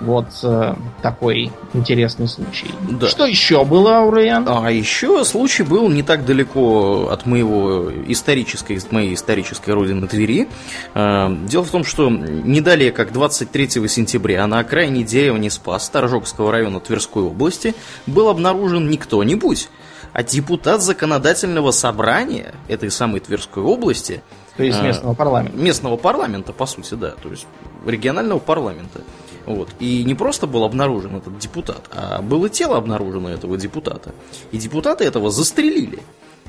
Вот 0.00 0.26
э, 0.42 0.74
такой 1.02 1.52
интересный 1.74 2.26
случай. 2.26 2.70
Да. 2.88 3.06
Что 3.06 3.26
еще 3.26 3.64
было, 3.64 3.98
Аурейан? 3.98 4.46
А 4.48 4.70
еще 4.70 5.24
случай 5.24 5.62
был 5.62 5.88
не 5.90 6.02
так 6.02 6.24
далеко 6.24 7.08
от 7.10 7.26
моего 7.26 7.90
исторической, 8.06 8.80
моей 8.90 9.14
исторической 9.14 9.70
родины 9.70 10.08
Твери. 10.08 10.48
Э, 10.94 11.28
дело 11.46 11.64
в 11.64 11.70
том, 11.70 11.84
что 11.84 12.08
не 12.08 12.60
далее, 12.60 12.92
как 12.92 13.12
23 13.12 13.88
сентября 13.88 14.46
на 14.46 14.60
окраине 14.60 15.02
деревни 15.02 15.48
Спас 15.48 15.88
Торжокского 15.90 16.50
района 16.50 16.80
Тверской 16.80 17.22
области 17.22 17.74
был 18.06 18.28
обнаружен 18.28 18.88
не 18.88 18.96
кто-нибудь, 18.96 19.68
а 20.12 20.22
депутат 20.22 20.82
законодательного 20.82 21.70
собрания 21.72 22.54
этой 22.68 22.90
самой 22.90 23.20
Тверской 23.20 23.62
области. 23.62 24.22
То 24.56 24.64
есть 24.64 24.78
э, 24.80 24.82
местного 24.82 25.14
парламента. 25.14 25.58
Местного 25.58 25.96
парламента, 25.96 26.52
по 26.52 26.66
сути, 26.66 26.94
да. 26.94 27.10
То 27.10 27.30
есть 27.30 27.46
регионального 27.86 28.38
парламента. 28.38 29.02
Вот. 29.46 29.68
И 29.78 30.04
не 30.04 30.14
просто 30.14 30.46
был 30.46 30.64
обнаружен 30.64 31.16
этот 31.16 31.38
депутат, 31.38 31.88
а 31.92 32.22
было 32.22 32.48
тело 32.48 32.76
обнаружено 32.76 33.30
этого 33.30 33.56
депутата. 33.56 34.14
И 34.52 34.58
депутата 34.58 35.04
этого 35.04 35.30
застрелили. 35.30 36.00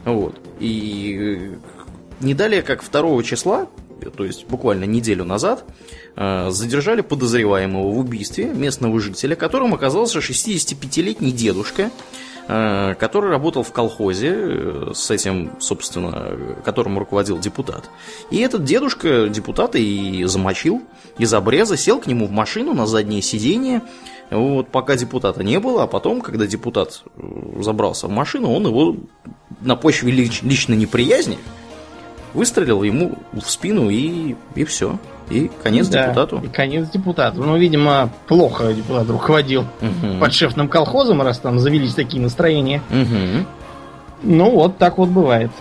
Вот. 0.06 0.36
И 0.60 1.52
не 2.20 2.34
далее, 2.34 2.62
как 2.62 2.84
2 2.84 3.24
числа 3.24 3.68
то 4.10 4.26
есть 4.26 4.48
буквально 4.48 4.86
неделю 4.86 5.26
назад, 5.26 5.64
э, 6.16 6.50
задержали 6.50 7.02
подозреваемого 7.02 7.92
в 7.92 8.00
убийстве 8.00 8.46
местного 8.46 9.00
жителя, 9.00 9.36
которым 9.36 9.74
оказался 9.74 10.20
65-летний 10.22 11.32
дедушка, 11.32 11.84
э, 11.84 11.90
который 12.48 13.30
работал 13.30 13.64
в 13.64 13.72
колхозе 13.72 14.34
э, 14.34 14.92
с 14.94 15.12
этим, 15.12 15.52
собственно, 15.60 16.38
которым 16.64 16.98
руководил 16.98 17.40
депутат. 17.40 17.90
И 18.30 18.38
этот 18.38 18.64
дедушка 18.64 19.28
депутата 19.30 19.78
и 19.78 20.24
замочил 20.26 20.82
из 21.18 21.34
обреза, 21.34 21.78
сел 21.78 22.00
к 22.00 22.08
нему 22.08 22.28
в 22.28 22.32
машину 22.32 22.74
на 22.74 22.88
заднее 22.88 23.22
сиденье, 23.22 23.82
вот, 24.30 24.70
пока 24.70 24.96
депутата 24.96 25.44
не 25.44 25.60
было, 25.60 25.84
а 25.84 25.88
потом, 25.88 26.22
когда 26.22 26.48
депутат 26.48 27.04
забрался 27.60 28.08
в 28.08 28.12
машину, 28.12 28.52
он 28.52 28.66
его 28.66 28.96
на 29.60 29.76
почве 29.76 30.12
личной 30.12 30.78
неприязни 30.78 31.38
выстрелил 32.34 32.84
ему 32.84 33.18
в 33.34 33.42
спину 33.42 33.90
и, 33.90 34.36
и 34.56 34.64
все. 34.64 34.98
И 35.30 35.50
конец 35.64 35.88
да, 35.88 36.04
депутату. 36.04 36.42
И 36.44 36.48
конец 36.48 36.90
депутату. 36.90 37.44
Ну, 37.44 37.58
видимо, 37.58 38.10
плохо 38.28 38.74
депутат 38.74 39.10
руководил 39.10 39.62
угу. 39.62 40.20
подшефным 40.20 40.68
колхозом, 40.68 41.22
раз 41.22 41.40
там 41.40 41.60
завелись 41.60 41.94
такие 41.94 42.22
настроения. 42.22 42.82
Угу. 42.90 43.46
Ну, 44.24 44.52
вот 44.52 44.78
так 44.78 44.98
вот 44.98 45.10
бывает. 45.10 45.52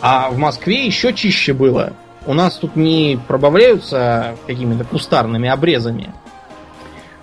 А 0.00 0.30
в 0.30 0.38
Москве 0.38 0.84
еще 0.84 1.12
чище 1.12 1.52
было. 1.52 1.94
У 2.26 2.34
нас 2.34 2.56
тут 2.56 2.76
не 2.76 3.18
пробавляются 3.26 4.36
какими-то 4.46 4.84
кустарными 4.84 5.48
обрезами. 5.48 6.12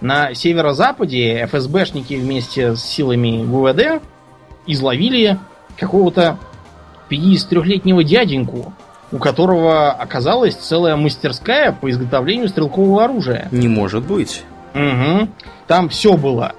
На 0.02 0.34
северо-западе 0.34 1.46
ФСБшники 1.52 2.14
вместе 2.14 2.76
с 2.76 2.84
силами 2.84 3.44
ГУВД 3.46 4.02
изловили 4.66 5.38
какого-то 5.78 6.38
53-летнего 7.10 8.04
дяденьку, 8.04 8.74
у 9.12 9.18
которого 9.18 9.92
оказалась 9.92 10.56
целая 10.56 10.96
мастерская 10.96 11.72
по 11.72 11.90
изготовлению 11.90 12.48
стрелкового 12.48 13.06
оружия. 13.06 13.48
Не 13.52 13.68
может 13.68 14.06
быть. 14.06 14.44
Угу. 14.74 15.30
Там 15.68 15.90
все 15.90 16.16
было. 16.16 16.54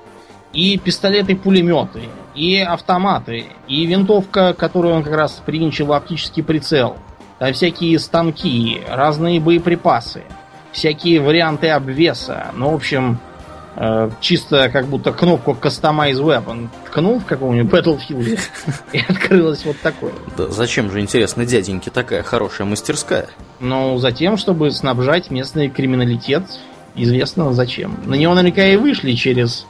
И 0.53 0.77
пистолеты-пулеметы, 0.79 2.03
и 2.35 2.59
автоматы, 2.59 3.47
и 3.69 3.87
винтовка, 3.87 4.53
которую 4.53 4.95
он 4.95 5.03
как 5.05 5.15
раз 5.15 5.41
привинчил 5.45 5.87
в 5.87 5.93
оптический 5.93 6.43
прицел. 6.43 6.97
Там 7.39 7.53
всякие 7.53 7.99
станки, 7.99 8.83
разные 8.89 9.41
боеприпасы, 9.41 10.25
всякие 10.73 11.21
варианты 11.21 11.69
обвеса. 11.69 12.49
Ну, 12.55 12.71
в 12.71 12.75
общем, 12.75 13.19
чисто 14.21 14.69
как 14.69 14.87
будто 14.87 15.13
кнопку 15.13 15.53
Customize 15.53 16.21
Weapon 16.21 16.69
ткнул 16.87 17.19
в 17.19 17.25
каком-нибудь 17.25 17.73
Battlefield 17.73 18.39
и 18.93 18.99
открылось 18.99 19.65
вот 19.65 19.81
такое. 19.81 20.13
Да 20.37 20.49
зачем 20.49 20.91
же, 20.91 21.01
интересно, 21.01 21.47
дяденьке 21.47 21.91
такая 21.91 22.23
хорошая 22.23 22.67
мастерская? 22.67 23.29
Ну, 23.59 23.97
затем, 23.97 24.37
чтобы 24.37 24.71
снабжать 24.71 25.31
местный 25.31 25.71
криминалитет, 25.71 26.43
известно 26.95 27.53
зачем. 27.55 27.99
На 28.05 28.17
него 28.17 28.35
наверняка 28.35 28.67
и 28.67 28.77
вышли 28.77 29.15
через, 29.15 29.67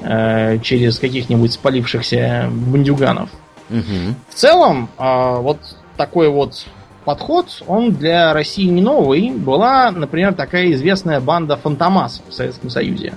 э, 0.00 0.58
через 0.60 1.00
каких-нибудь 1.00 1.52
спалившихся 1.52 2.48
бандюганов. 2.52 3.30
Угу. 3.68 4.14
В 4.28 4.34
целом, 4.34 4.88
э, 4.96 5.36
вот 5.38 5.58
такой 5.96 6.28
вот 6.28 6.66
подход, 7.04 7.64
он 7.66 7.94
для 7.94 8.32
России 8.32 8.66
не 8.66 8.80
новый. 8.80 9.30
Была, 9.30 9.90
например, 9.90 10.34
такая 10.34 10.70
известная 10.72 11.18
банда 11.18 11.56
фантомасов 11.56 12.22
в 12.28 12.32
Советском 12.32 12.70
Союзе 12.70 13.14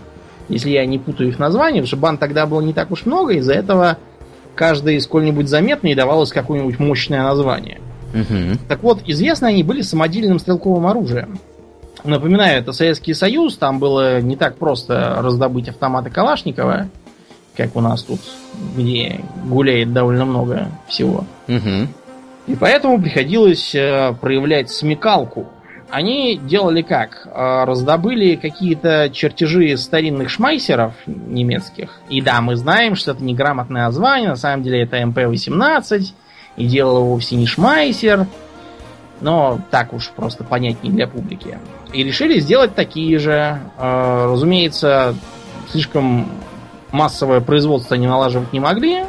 если 0.50 0.70
я 0.70 0.86
не 0.86 1.00
путаю 1.00 1.30
их 1.30 1.40
название, 1.40 1.82
потому 1.82 1.88
что 1.88 1.98
банд 1.98 2.20
тогда 2.20 2.46
было 2.46 2.62
не 2.62 2.74
так 2.74 2.92
уж 2.92 3.06
много, 3.06 3.34
из-за 3.34 3.54
этого 3.54 3.98
каждый 4.56 5.00
сколь-нибудь 5.02 5.48
заметный 5.48 5.96
давалось 5.96 6.32
какое-нибудь 6.32 6.80
мощное 6.80 7.24
название. 7.24 7.80
Угу. 8.14 8.60
Так 8.68 8.84
вот, 8.84 9.02
известны 9.06 9.48
они 9.48 9.64
были 9.64 9.82
самодельным 9.82 10.40
стрелковым 10.40 10.86
оружием. 10.86 11.40
Напоминаю, 12.04 12.60
это 12.60 12.74
Советский 12.74 13.14
Союз, 13.14 13.58
там 13.58 13.80
было 13.80 14.20
не 14.22 14.36
так 14.36 14.58
просто 14.58 15.18
раздобыть 15.20 15.70
автоматы 15.70 16.10
Калашникова, 16.10 16.90
как 17.56 17.76
у 17.76 17.82
нас 17.82 18.04
тут, 18.04 18.20
где 18.76 19.22
гуляет 19.46 19.94
довольно 19.94 20.26
много 20.26 20.68
всего. 20.88 21.26
Угу. 21.48 21.88
И 22.48 22.56
поэтому 22.56 23.02
приходилось 23.02 23.74
э, 23.74 24.14
проявлять 24.20 24.70
смекалку 24.70 25.48
они 25.94 26.38
делали 26.38 26.82
как? 26.82 27.28
А, 27.32 27.66
раздобыли 27.66 28.36
какие-то 28.36 29.12
чертежи 29.14 29.78
старинных 29.78 30.32
шмайсеров 30.32 30.96
немецких. 31.06 32.00
И 32.10 32.20
да, 32.20 32.42
мы 32.42 32.56
знаем, 32.56 32.96
что 32.96 33.12
это 33.12 33.24
неграмотное 33.24 33.84
название. 33.84 34.30
На 34.30 34.36
самом 34.36 34.64
деле 34.64 34.82
это 34.82 34.98
МП-18. 34.98 36.04
И 36.58 36.66
делал 36.66 36.98
его 36.98 37.10
вовсе 37.10 37.36
не 37.36 37.46
шмайсер. 37.46 38.26
Но 39.22 39.60
так 39.70 39.94
уж 39.94 40.10
просто 40.10 40.44
понятнее 40.44 40.92
для 40.92 41.08
публики. 41.08 41.60
И 41.94 42.04
решили 42.04 42.40
сделать 42.40 42.74
такие 42.74 43.20
же. 43.20 43.60
А, 43.78 44.32
разумеется, 44.32 45.14
слишком 45.70 46.28
массовое 46.92 47.40
производство 47.40 47.94
не 47.94 48.08
налаживать 48.08 48.52
не 48.52 48.60
могли. 48.60 49.04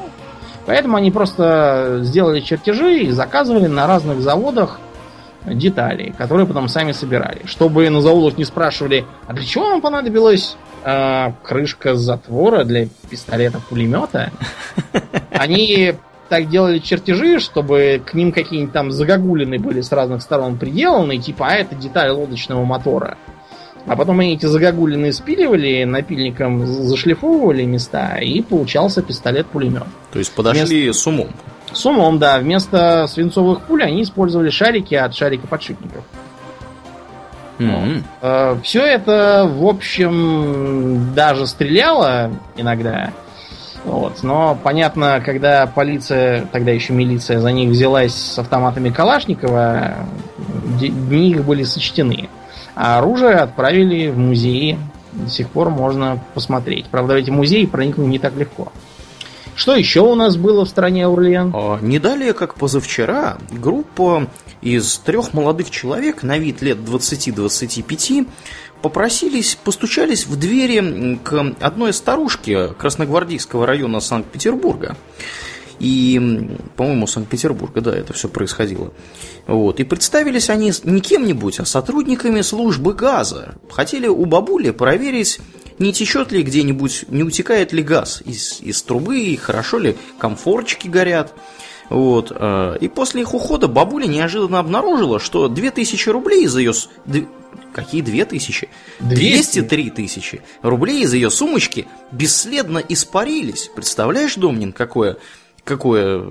Поэтому 0.67 0.99
они 0.99 1.11
просто 1.11 2.01
сделали 2.03 2.41
чертежи 2.41 3.05
и 3.05 3.11
заказывали 3.11 3.69
на 3.69 3.87
разных 3.87 4.21
заводах 4.21 4.81
детали, 5.47 6.15
которые 6.17 6.47
потом 6.47 6.69
сами 6.69 6.93
собирали. 6.93 7.43
Чтобы 7.45 7.89
на 7.91 8.01
заводах 8.01 8.39
не 8.39 8.45
спрашивали, 8.45 9.05
а 9.27 9.33
для 9.33 9.45
чего 9.45 9.71
вам 9.71 9.81
понадобилась 9.81 10.57
э, 10.85 11.33
крышка 11.43 11.95
затвора 11.95 12.65
для 12.65 12.89
пистолета-пулемета, 13.11 14.33
они 15.31 15.95
так 16.29 16.49
делали 16.49 16.79
чертежи, 16.79 17.39
чтобы 17.39 18.03
к 18.05 18.15
ним 18.15 18.33
какие-нибудь 18.33 18.73
там 18.73 18.91
загогулины 18.91 19.59
были 19.59 19.81
с 19.81 19.93
разных 19.93 20.23
сторон 20.23 20.57
приделаны, 20.57 21.19
типа, 21.19 21.49
а 21.49 21.55
это 21.55 21.75
деталь 21.75 22.11
лодочного 22.11 22.65
мотора. 22.65 23.17
А 23.87 23.97
потом 23.97 24.21
они 24.21 24.35
эти 24.35 24.47
загогулины 24.47 25.13
спиливали, 25.13 25.85
напильником 25.85 26.67
зашлифовывали 26.67 27.65
места, 27.65 28.17
и 28.17 28.41
получался 28.41 29.03
пистолет-пулемет. 29.03 29.85
То 30.11 30.19
есть 30.19 30.33
подошли 30.33 30.85
Вместо... 30.85 31.03
с 31.03 31.07
умом. 31.07 31.29
С 31.75 31.85
умом, 31.87 32.19
да. 32.19 32.39
Вместо 32.39 33.07
свинцовых 33.09 33.63
пуль 33.63 33.83
они 33.83 34.03
использовали 34.03 34.51
шарики 34.51 34.95
от 34.95 35.15
шарика 35.15 35.47
подшипников. 35.47 36.05
Mm-hmm. 37.59 37.95
Вот. 37.95 38.05
Э, 38.23 38.57
Все 38.63 38.83
это, 38.83 39.49
в 39.51 39.67
общем, 39.67 41.13
даже 41.15 41.47
стреляло 41.47 42.31
иногда. 42.57 43.11
Вот. 43.85 44.23
Но 44.23 44.59
понятно, 44.63 45.21
когда 45.25 45.67
полиция, 45.67 46.47
тогда 46.51 46.73
еще 46.73 46.93
милиция, 46.93 47.41
за 47.41 47.53
них 47.53 47.71
взялась 47.71 48.15
с 48.15 48.39
автоматами 48.39 48.91
Калашникова, 48.91 49.95
дни 50.81 51.31
их 51.31 51.45
были 51.45 51.65
сочтены. 51.65 52.29
А 52.75 52.99
оружие 52.99 53.37
отправили 53.37 54.09
в 54.09 54.19
музеи. 54.19 54.79
До 55.13 55.31
сих 55.31 55.49
пор 55.51 55.71
можно 55.71 56.19
посмотреть. 56.35 56.87
Правда, 56.87 57.15
в 57.15 57.17
эти 57.17 57.31
музеи 57.31 57.67
проникнуть 57.67 58.09
не 58.09 58.19
так 58.19 58.35
легко. 58.37 58.73
Что 59.57 59.75
еще 59.75 60.01
у 60.01 60.15
нас 60.15 60.37
было 60.37 60.65
в 60.65 60.69
стране 60.69 61.07
Урлен? 61.07 61.53
А, 61.55 61.79
не 61.81 61.99
далее, 61.99 62.33
как 62.33 62.55
позавчера, 62.55 63.39
группа 63.51 64.29
из 64.63 64.99
трех 64.99 65.33
молодых 65.33 65.71
человек 65.71 66.23
на 66.23 66.39
вид 66.39 66.63
лет 66.63 66.79
20-25 66.79 68.27
попросились, 68.83 69.57
постучались 69.63 70.27
в 70.27 70.37
двери 70.37 71.19
к 71.23 71.55
одной 71.61 71.93
старушке 71.93 72.69
Красногвардейского 72.69 73.67
района 73.67 74.01
Санкт-Петербурга. 74.01 74.97
И, 75.79 76.49
по-моему, 76.77 77.07
Санкт-Петербурга, 77.07 77.81
да, 77.81 77.97
это 77.97 78.13
все 78.13 78.29
происходило. 78.29 78.93
Вот. 79.47 79.81
И 79.81 79.85
представились 79.85 80.51
они 80.51 80.73
не 80.85 81.01
кем-нибудь, 81.01 81.61
а 81.61 81.65
сотрудниками 81.65 82.43
службы 82.43 82.95
газа. 82.95 83.55
Хотели 83.71 84.07
у 84.07 84.25
бабули 84.25 84.71
проверить 84.71 85.41
не 85.79 85.93
течет 85.93 86.33
ли 86.33 86.43
где-нибудь, 86.43 87.07
не 87.09 87.23
утекает 87.23 87.73
ли 87.73 87.83
газ 87.83 88.23
из, 88.25 88.61
из 88.61 88.83
трубы, 88.83 89.39
хорошо 89.41 89.79
ли 89.79 89.97
комфорчики 90.19 90.89
горят. 90.89 91.35
Вот. 91.91 92.33
Э, 92.35 92.77
и 92.81 92.89
после 92.89 93.23
их 93.23 93.35
ухода 93.35 93.69
бабуля 93.69 94.07
неожиданно 94.07 94.59
обнаружила, 94.59 95.19
что 95.21 95.49
2000 95.49 96.09
рублей 96.11 96.45
из 96.45 96.57
ее... 96.57 96.73
Какие 97.73 98.03
2000? 98.03 98.69
203 99.01 99.91
тысячи 99.91 100.43
рублей 100.63 101.03
из 101.03 101.13
ее 101.13 101.29
сумочки 101.29 101.87
бесследно 102.13 102.79
испарились. 102.79 103.69
Представляешь, 103.75 104.37
Домнин, 104.37 104.73
какое, 104.73 105.17
какое 105.65 106.25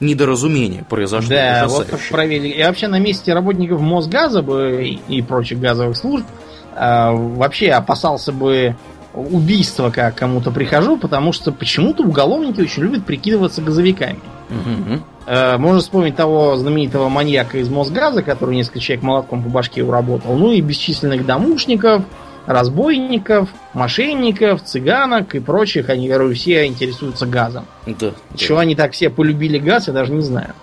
недоразумение 0.00 0.84
произошло. 0.88 1.28
Да, 1.28 1.66
вот 1.68 1.86
как 1.86 2.00
проверили. 2.08 2.48
И 2.48 2.62
вообще 2.62 2.88
на 2.88 2.98
месте 2.98 3.34
работников 3.34 3.80
Мосгаза 3.80 4.40
бы 4.40 4.96
и 5.06 5.20
прочих 5.20 5.60
газовых 5.60 5.98
служб 5.98 6.24
э, 6.74 7.10
вообще 7.12 7.70
опасался 7.70 8.32
бы 8.32 8.76
убийства, 9.14 9.90
как 9.90 10.14
кому-то 10.14 10.50
прихожу, 10.50 10.96
потому 10.96 11.32
что 11.32 11.52
почему-то 11.52 12.04
уголовники 12.04 12.60
очень 12.60 12.82
любят 12.82 13.04
прикидываться 13.04 13.60
газовиками. 13.60 14.20
Угу. 14.50 15.00
Э, 15.26 15.58
можно 15.58 15.80
вспомнить 15.80 16.16
того 16.16 16.56
знаменитого 16.56 17.08
маньяка 17.08 17.58
из 17.58 17.68
Мосгаза, 17.68 18.22
который 18.22 18.56
несколько 18.56 18.80
человек 18.80 19.02
молотком 19.02 19.42
по 19.42 19.48
башке 19.48 19.82
уработал. 19.82 20.36
Ну 20.36 20.52
и 20.52 20.60
бесчисленных 20.60 21.26
домушников, 21.26 22.04
разбойников, 22.46 23.48
мошенников, 23.74 24.62
цыганок 24.62 25.34
и 25.34 25.40
прочих. 25.40 25.88
Они, 25.88 26.08
верую, 26.08 26.34
все 26.34 26.66
интересуются 26.66 27.26
газом. 27.26 27.66
Да, 27.86 28.12
Чего 28.36 28.56
да. 28.56 28.62
они 28.62 28.74
так 28.74 28.92
все 28.92 29.10
полюбили 29.10 29.58
газ, 29.58 29.88
я 29.88 29.92
даже 29.92 30.12
не 30.12 30.22
знаю. 30.22 30.54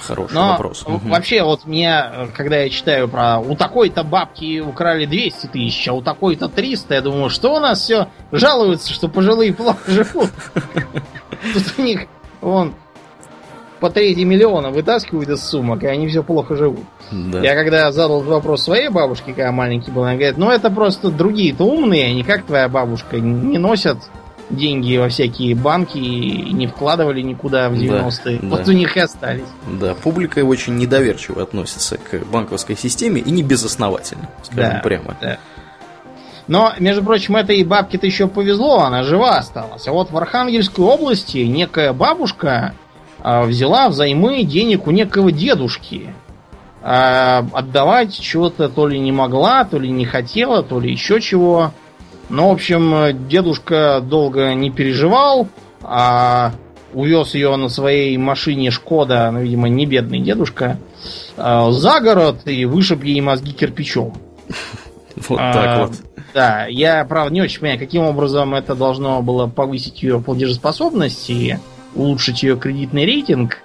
Хороший 0.00 0.34
Но 0.34 0.48
вопрос. 0.50 0.84
Вообще, 0.86 1.42
вот 1.42 1.64
меня, 1.66 2.28
когда 2.34 2.58
я 2.58 2.70
читаю 2.70 3.08
про 3.08 3.38
у 3.38 3.56
такой-то 3.56 4.04
бабки 4.04 4.60
украли 4.60 5.06
200 5.06 5.46
тысяч, 5.46 5.88
а 5.88 5.94
у 5.94 6.02
такой-то 6.02 6.48
300, 6.48 6.94
я 6.94 7.00
думаю, 7.00 7.30
что 7.30 7.54
у 7.54 7.60
нас 7.60 7.80
все 7.80 8.08
жалуются, 8.32 8.92
что 8.92 9.08
пожилые 9.08 9.52
плохо 9.52 9.90
живут. 9.90 10.30
Тут 11.52 11.74
у 11.78 11.82
них, 11.82 12.06
вон, 12.40 12.74
по 13.80 13.90
трети 13.90 14.20
миллиона 14.20 14.70
вытаскивают 14.70 15.28
из 15.28 15.42
сумок, 15.42 15.82
и 15.82 15.86
они 15.86 16.08
все 16.08 16.22
плохо 16.22 16.56
живут. 16.56 16.84
Да. 17.10 17.40
Я 17.40 17.54
когда 17.54 17.92
задал 17.92 18.20
вопрос 18.20 18.64
своей 18.64 18.88
бабушке, 18.88 19.32
когда 19.32 19.52
маленький 19.52 19.90
был, 19.90 20.02
она 20.02 20.14
говорит, 20.14 20.38
ну 20.38 20.50
это 20.50 20.70
просто 20.70 21.10
другие-то 21.10 21.64
умные, 21.64 22.06
они 22.06 22.22
как 22.22 22.44
твоя 22.44 22.68
бабушка, 22.68 23.18
не 23.20 23.58
носят 23.58 23.98
деньги 24.50 24.96
во 24.96 25.08
всякие 25.08 25.54
банки 25.54 25.98
и 25.98 26.52
не 26.52 26.66
вкладывали 26.66 27.20
никуда 27.20 27.68
в 27.68 27.74
90-е. 27.74 28.38
Да, 28.42 28.48
вот 28.48 28.64
да. 28.64 28.70
у 28.70 28.74
них 28.74 28.96
и 28.96 29.00
остались. 29.00 29.44
Да, 29.80 29.94
публика 29.94 30.44
очень 30.44 30.76
недоверчиво 30.76 31.42
относится 31.42 31.98
к 31.98 32.24
банковской 32.26 32.76
системе 32.76 33.20
и 33.20 33.30
не 33.30 33.42
безосновательно, 33.42 34.28
скажем 34.42 34.74
да, 34.74 34.80
прямо. 34.80 35.16
Да. 35.20 35.38
Но, 36.48 36.72
между 36.78 37.02
прочим, 37.02 37.36
этой 37.36 37.62
бабке-то 37.64 38.06
еще 38.06 38.28
повезло, 38.28 38.80
она 38.80 39.02
жива 39.02 39.38
осталась. 39.38 39.88
А 39.88 39.92
вот 39.92 40.10
в 40.10 40.16
Архангельской 40.16 40.84
области 40.84 41.38
некая 41.38 41.92
бабушка 41.92 42.74
а, 43.20 43.42
взяла 43.42 43.88
взаймы 43.88 44.44
денег 44.44 44.86
у 44.86 44.92
некого 44.92 45.32
дедушки. 45.32 46.14
А 46.82 47.44
отдавать 47.52 48.16
чего-то 48.16 48.68
то 48.68 48.86
ли 48.86 49.00
не 49.00 49.10
могла, 49.10 49.64
то 49.64 49.76
ли 49.76 49.90
не 49.90 50.04
хотела, 50.04 50.62
то 50.62 50.78
ли 50.78 50.92
еще 50.92 51.20
чего. 51.20 51.72
Ну, 52.28 52.48
в 52.48 52.52
общем, 52.52 53.28
дедушка 53.28 54.00
долго 54.00 54.52
не 54.54 54.70
переживал, 54.70 55.48
а 55.82 56.52
увез 56.92 57.34
ее 57.34 57.54
на 57.56 57.68
своей 57.68 58.16
машине 58.16 58.70
Шкода, 58.70 59.30
ну, 59.30 59.42
видимо, 59.42 59.68
не 59.68 59.86
бедный 59.86 60.20
дедушка, 60.20 60.78
а, 61.36 61.70
за 61.70 62.00
город 62.00 62.40
и 62.46 62.64
вышиб 62.64 63.04
ей 63.04 63.20
мозги 63.20 63.52
кирпичом. 63.52 64.14
Вот 65.28 65.38
так 65.38 65.66
а, 65.66 65.86
вот. 65.86 65.92
Да, 66.34 66.66
я, 66.66 67.02
правда, 67.06 67.32
не 67.32 67.40
очень 67.40 67.60
понимаю, 67.60 67.78
каким 67.78 68.02
образом 68.02 68.54
это 68.54 68.74
должно 68.74 69.22
было 69.22 69.46
повысить 69.46 70.02
ее 70.02 70.20
платежеспособность 70.20 71.30
и 71.30 71.56
улучшить 71.94 72.42
ее 72.42 72.58
кредитный 72.58 73.06
рейтинг. 73.06 73.62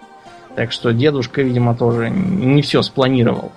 Так 0.56 0.72
что 0.72 0.94
дедушка, 0.94 1.42
видимо, 1.42 1.76
тоже 1.76 2.10
не 2.10 2.62
все 2.62 2.82
спланировал. 2.82 3.52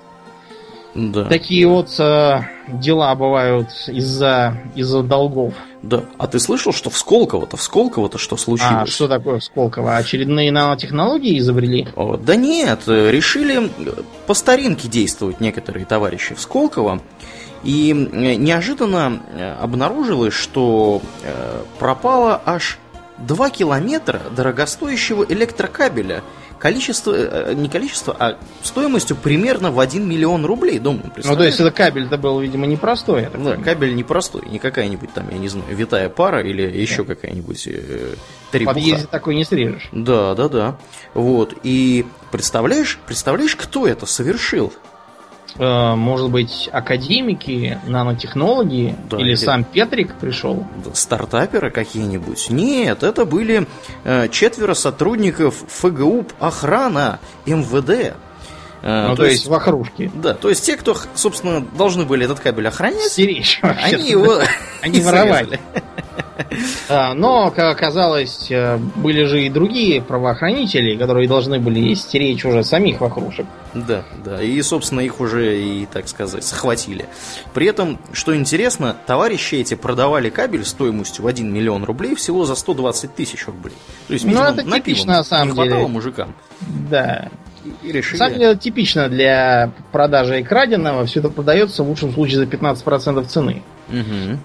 Да. 0.95 1.25
Такие 1.25 1.67
вот 1.67 1.89
э, 1.99 2.43
дела 2.69 3.15
бывают 3.17 3.69
из-за 3.89 4.57
из-за 4.77 5.03
долгов. 5.03 5.55
Да. 5.83 6.05
А 6.19 6.29
ты 6.29 6.39
слышал, 6.39 6.73
что 6.73 6.89
в 6.89 6.97
Сколково-то, 6.97 7.57
в 7.57 7.63
Сколково-то 7.63 8.17
что 8.17 8.37
случилось? 8.37 8.73
А 8.83 8.87
что 8.87 9.09
такое 9.09 9.41
в 9.41 9.45
Сколково? 9.45 9.97
Очередные 9.97 10.53
нанотехнологии 10.53 11.39
изобрели? 11.39 11.89
О, 11.97 12.17
да 12.17 12.37
нет, 12.37 12.83
решили 12.87 13.71
по 14.27 14.35
старинке 14.35 14.89
действовать 14.89 15.41
некоторые 15.41 15.85
товарищи 15.85 16.35
в 16.35 16.41
Сколково. 16.41 17.01
И 17.65 17.93
неожиданно 17.93 19.21
э, 19.33 19.55
обнаружилось, 19.61 20.35
что 20.35 21.03
э, 21.23 21.63
пропало 21.79 22.41
аж 22.45 22.79
2 23.19 23.51
километра 23.51 24.21
дорогостоящего 24.37 25.25
электрокабеля– 25.29 26.23
количество, 26.59 27.13
э, 27.15 27.55
не 27.55 27.69
количество, 27.69 28.17
а 28.19 28.39
стоимостью 28.63 29.17
примерно 29.17 29.71
в 29.71 29.81
1 29.81 30.07
миллион 30.07 30.45
рублей 30.45 30.79
дом. 30.79 31.03
Ну, 31.17 31.37
то 31.37 31.45
есть 31.45 31.61
это 31.61 31.71
кабель-то 31.71 32.19
был, 32.19 32.41
видимо, 32.41 32.67
непростой. 32.67 33.23
Да, 33.23 33.31
понимаю. 33.31 33.63
кабель 33.63 33.95
непростой, 33.95 34.43
не 34.49 34.59
какая-нибудь 34.59 35.13
там, 35.13 35.29
я 35.31 35.39
не 35.39 35.49
знаю, 35.49 35.75
витая 35.75 36.09
пара 36.09 36.43
или 36.43 36.63
еще 36.63 37.05
да. 37.05 37.15
какая-нибудь 37.15 37.69
э, 37.69 38.15
требуха. 38.51 38.73
В 38.73 38.75
подъезде 38.75 39.07
такой 39.07 39.35
не 39.35 39.45
срежешь. 39.45 39.89
Да, 39.93 40.35
да, 40.35 40.49
да. 40.49 40.79
Вот, 41.15 41.55
и 41.63 42.07
представляешь, 42.31 42.99
представляешь, 43.07 43.57
кто 43.57 43.87
это 43.87 44.07
совершил? 44.07 44.73
Э, 45.59 45.95
может 45.95 46.31
быть, 46.31 46.69
академики, 46.73 47.79
нанотехнологи 47.87 48.97
да, 49.09 49.19
или, 49.19 49.29
или 49.29 49.35
сам 49.37 49.65
Петрик 49.65 50.15
пришел? 50.17 50.67
Стартаперы 50.93 51.71
какие-нибудь? 51.71 52.51
Нет, 52.51 53.03
это 53.03 53.25
были 53.25 53.67
э, 54.05 54.29
четверо 54.29 54.75
сотрудников 54.75 55.65
ФГУ 55.69 56.27
охрана 56.41 57.21
МВД. 57.47 58.15
Э, 58.87 59.09
ну, 59.09 59.17
то, 59.17 59.23
то 59.23 59.29
есть, 59.31 59.47
вахрушки. 59.47 60.11
Да, 60.15 60.35
то 60.35 60.51
есть 60.51 60.63
те, 60.63 60.77
кто, 60.77 60.95
собственно, 61.15 61.63
должны 61.63 62.05
были 62.05 62.27
этот 62.27 62.41
кабель 62.41 62.69
охранять, 62.69 63.13
Стеречь, 63.13 63.59
они 63.63 64.11
его 64.11 64.41
они 64.83 65.01
воровали. 65.01 65.59
А, 66.91 67.15
но, 67.15 67.51
как 67.51 67.75
оказалось, 67.75 68.51
э, 68.51 68.77
были 68.97 69.25
же 69.25 69.47
и 69.47 69.49
другие 69.49 70.03
правоохранители, 70.03 70.97
которые 70.99 71.27
должны 71.29 71.59
были 71.61 71.95
стеречь 71.95 72.45
уже 72.45 72.63
самих 72.63 73.01
вахрушек. 73.01 73.47
Да, 73.73 74.05
да, 74.23 74.43
и, 74.43 74.61
собственно, 74.61 75.01
их 75.01 75.19
уже 75.19 75.59
и, 75.59 75.87
так 75.87 76.07
сказать, 76.07 76.45
схватили. 76.45 77.07
При 77.55 77.67
этом, 77.67 77.99
что 78.13 78.37
интересно, 78.37 78.95
товарищи 79.07 79.55
эти 79.55 79.75
продавали 79.75 80.29
кабель 80.29 80.67
стоимостью 80.67 81.25
в 81.25 81.27
1 81.27 81.51
миллион 81.51 81.85
рублей 81.85 82.15
всего 82.17 82.45
за 82.45 82.55
120 82.55 83.15
тысяч 83.15 83.47
рублей. 83.47 83.77
То 84.09 84.13
есть, 84.13 84.27
ну, 84.27 84.33
видимо, 84.33 84.51
ну, 84.51 84.77
это 84.77 84.81
типично, 84.83 85.13
на 85.15 85.25
самом 85.25 85.49
не 85.49 85.55
хватало 85.55 85.81
деле. 85.81 85.89
мужикам. 85.89 86.35
Да. 86.91 87.31
И 87.83 87.93
решили... 87.93 88.19
На 88.19 88.27
самом 88.27 88.39
деле, 88.39 88.57
типично 88.57 89.09
для 89.09 89.73
продажи 89.93 90.43
краденого. 90.43 91.07
Все 91.07 91.21
это 91.21 91.29
продается 91.29 91.83
в 91.83 91.89
лучшем 91.89 92.13
случае 92.13 92.39
за 92.39 92.45
15% 92.45 93.25
цены. 93.25 93.63
Угу. 93.89 94.39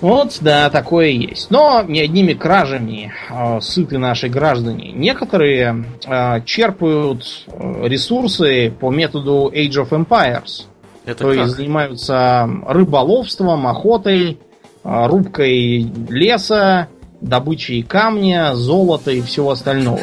Вот, 0.00 0.38
да, 0.40 0.68
такое 0.70 1.08
есть. 1.08 1.50
Но 1.50 1.82
не 1.86 2.00
одними 2.00 2.34
кражами 2.34 3.12
э, 3.30 3.60
сыты 3.60 3.96
наши 3.98 4.28
граждане. 4.28 4.92
Некоторые 4.92 5.86
э, 6.06 6.42
черпают 6.44 7.46
ресурсы 7.82 8.70
по 8.78 8.90
методу 8.90 9.50
Age 9.54 9.88
of 9.88 9.90
Empires. 9.90 10.66
Это 11.06 11.24
то 11.24 11.30
как? 11.30 11.36
есть 11.36 11.56
занимаются 11.56 12.48
рыболовством, 12.66 13.66
охотой, 13.66 14.38
э, 14.82 15.06
рубкой 15.06 15.90
леса, 16.08 16.88
добычей 17.24 17.82
камня, 17.82 18.54
золота 18.54 19.10
и 19.10 19.20
всего 19.20 19.50
остального. 19.50 20.02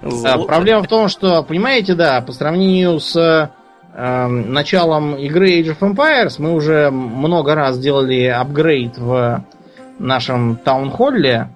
Проблема 0.46 0.82
в 0.82 0.88
том, 0.88 1.08
что, 1.08 1.42
понимаете, 1.42 1.94
да, 1.94 2.20
по 2.20 2.32
сравнению 2.32 3.00
с 3.00 3.50
Эм, 3.94 4.54
началом 4.54 5.16
игры 5.16 5.60
Age 5.60 5.76
of 5.78 5.80
Empires 5.80 6.36
мы 6.38 6.54
уже 6.54 6.90
много 6.90 7.54
раз 7.54 7.78
делали 7.78 8.24
апгрейд 8.24 8.96
в 8.96 9.44
нашем 9.98 10.56
таунхолле. 10.56 11.50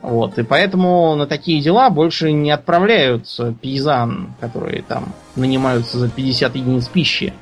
Вот, 0.00 0.38
и 0.38 0.42
поэтому 0.42 1.14
на 1.14 1.26
такие 1.26 1.60
дела 1.60 1.90
больше 1.90 2.32
не 2.32 2.50
отправляют 2.50 3.26
пейзан, 3.60 4.34
которые 4.40 4.82
там 4.82 5.12
нанимаются 5.36 5.98
за 5.98 6.08
50 6.08 6.56
единиц 6.56 6.88
пищи. 6.88 7.34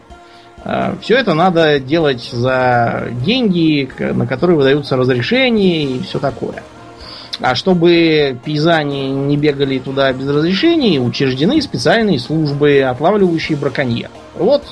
Э, 0.65 0.97
все 1.01 1.19
это 1.19 1.35
надо 1.35 1.79
делать 1.79 2.29
за 2.33 3.11
деньги, 3.25 3.89
на 4.01 4.27
которые 4.27 4.57
выдаются 4.57 4.97
разрешения 4.97 5.85
и 5.85 6.03
все 6.03 6.19
такое. 6.19 6.65
А 7.41 7.55
чтобы 7.55 8.39
пейзане 8.45 9.11
не 9.11 9.37
бегали 9.37 9.79
туда 9.79 10.13
без 10.13 10.29
разрешений, 10.29 10.99
учреждены 10.99 11.61
специальные 11.63 12.19
службы, 12.19 12.83
отлавливающие 12.83 13.57
браконьеров. 13.57 14.13
Вот 14.35 14.63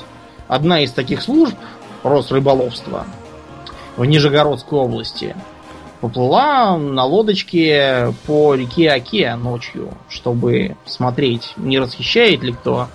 одна 0.47 0.81
из 0.81 0.91
таких 0.91 1.21
служб, 1.21 1.55
Росрыболовства, 2.03 3.05
в 3.95 4.05
Нижегородской 4.05 4.79
области, 4.79 5.35
поплыла 6.01 6.77
на 6.77 7.03
лодочке 7.03 8.13
по 8.25 8.55
реке 8.55 8.91
Оке 8.91 9.35
ночью, 9.35 9.89
чтобы 10.09 10.77
смотреть, 10.85 11.53
не 11.57 11.79
расхищает 11.79 12.41
ли 12.41 12.53
кто 12.53 12.87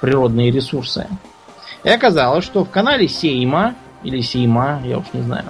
природные 0.00 0.50
ресурсы. 0.50 1.06
И 1.84 1.88
оказалось, 1.88 2.44
что 2.44 2.64
в 2.64 2.70
канале 2.70 3.08
Сейма, 3.08 3.74
или 4.02 4.20
Сейма, 4.20 4.80
я 4.84 4.98
уж 4.98 5.06
не 5.12 5.22
знаю, 5.22 5.46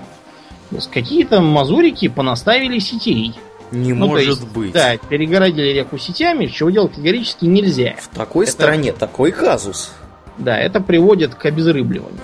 какие-то 0.92 1.40
мазурики 1.40 2.08
понаставили 2.08 2.78
сетей– 2.78 3.34
не 3.70 3.92
ну, 3.92 4.06
может 4.06 4.26
есть, 4.26 4.48
быть. 4.48 4.72
Да, 4.72 4.96
перегородили 4.96 5.68
реку 5.68 5.98
сетями, 5.98 6.46
чего 6.46 6.70
делать 6.70 6.92
категорически 6.92 7.44
нельзя. 7.44 7.94
В 8.00 8.08
такой 8.16 8.44
это, 8.44 8.52
стране 8.52 8.92
такой 8.92 9.32
казус. 9.32 9.92
Да, 10.38 10.58
это 10.58 10.80
приводит 10.80 11.34
к 11.34 11.44
обезрыбливанию. 11.46 12.20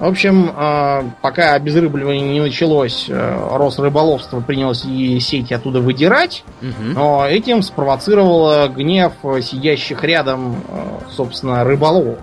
В 0.00 0.06
общем, 0.06 0.50
а, 0.56 1.04
пока 1.20 1.52
обезрыбливание 1.52 2.26
не 2.26 2.40
началось, 2.40 3.04
э, 3.10 3.48
Росрыболовство 3.54 4.40
принялось 4.40 4.86
и 4.86 5.20
сети 5.20 5.52
оттуда 5.52 5.80
выдирать, 5.80 6.42
угу. 6.62 6.70
но 6.94 7.26
этим 7.28 7.60
спровоцировало 7.60 8.68
гнев 8.68 9.12
сидящих 9.42 10.02
рядом, 10.02 10.64
э, 10.68 10.86
собственно, 11.10 11.64
рыболовов. 11.64 12.18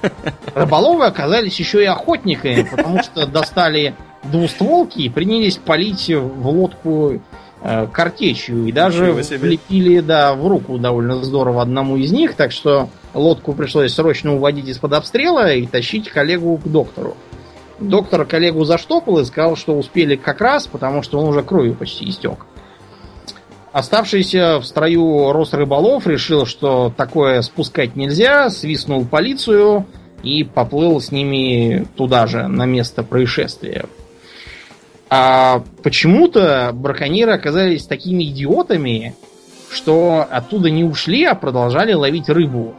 Рыболовы 0.54 1.04
оказались 1.04 1.58
еще 1.58 1.82
и 1.82 1.86
охотниками, 1.86 2.62
потому 2.62 3.02
что 3.02 3.26
достали 3.26 3.94
двустволки 4.22 5.00
и 5.00 5.10
принялись 5.10 5.58
палить 5.58 6.08
в 6.08 6.48
лодку 6.48 7.20
картечью. 7.62 8.66
И 8.66 8.72
даже 8.72 9.12
влепили, 9.12 10.00
да, 10.00 10.34
в 10.34 10.46
руку 10.46 10.78
довольно 10.78 11.22
здорово 11.24 11.62
одному 11.62 11.96
из 11.96 12.12
них, 12.12 12.34
так 12.34 12.52
что 12.52 12.88
лодку 13.14 13.52
пришлось 13.52 13.94
срочно 13.94 14.34
уводить 14.34 14.68
из-под 14.68 14.92
обстрела 14.92 15.52
и 15.52 15.66
тащить 15.66 16.08
коллегу 16.08 16.56
к 16.58 16.68
доктору. 16.68 17.16
Доктор 17.80 18.24
коллегу 18.24 18.64
заштопал 18.64 19.18
и 19.18 19.24
сказал, 19.24 19.56
что 19.56 19.76
успели 19.76 20.16
как 20.16 20.40
раз, 20.40 20.66
потому 20.66 21.02
что 21.02 21.18
он 21.18 21.28
уже 21.28 21.42
кровью 21.42 21.74
почти 21.74 22.08
истек. 22.08 22.46
Оставшийся 23.72 24.58
в 24.58 24.64
строю 24.64 25.32
Росрыболов 25.32 26.06
решил, 26.06 26.46
что 26.46 26.92
такое 26.96 27.42
спускать 27.42 27.96
нельзя, 27.96 28.50
свистнул 28.50 29.04
полицию 29.04 29.86
и 30.22 30.42
поплыл 30.42 31.00
с 31.00 31.12
ними 31.12 31.86
туда 31.96 32.26
же, 32.26 32.48
на 32.48 32.64
место 32.66 33.04
происшествия. 33.04 33.84
А 35.10 35.62
почему-то 35.82 36.70
браконьеры 36.74 37.32
оказались 37.32 37.86
такими 37.86 38.24
идиотами, 38.24 39.14
что 39.70 40.26
оттуда 40.30 40.70
не 40.70 40.84
ушли, 40.84 41.24
а 41.24 41.34
продолжали 41.34 41.92
ловить 41.92 42.28
рыбу. 42.28 42.74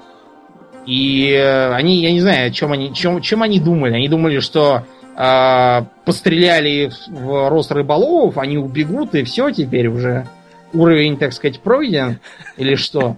И 0.86 1.34
они, 1.74 2.02
я 2.02 2.12
не 2.12 2.22
знаю, 2.22 2.52
чем 2.52 2.72
они, 2.72 2.94
чем, 2.94 3.22
чем 3.22 3.44
они 3.44 3.60
думали. 3.60 3.96
Они 3.96 4.08
думали, 4.08 4.40
что 4.40 4.84
э, 5.16 5.82
постреляли 6.06 6.92
в 7.08 7.50
рост 7.50 7.72
рыболовов, 7.72 8.38
они 8.38 8.58
убегут, 8.58 9.16
и 9.16 9.24
все, 9.24 9.52
теперь 9.52 9.88
уже 9.88 10.28
уровень, 10.74 11.18
так 11.18 11.34
сказать, 11.34 11.60
пройден. 11.60 12.20
Или 12.58 12.76
что? 12.76 13.18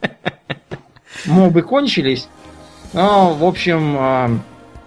Мобы 1.26 1.62
кончились. 1.62 2.28
Но, 2.94 3.34
в 3.34 3.46
общем, 3.46 3.98
э, 3.98 4.30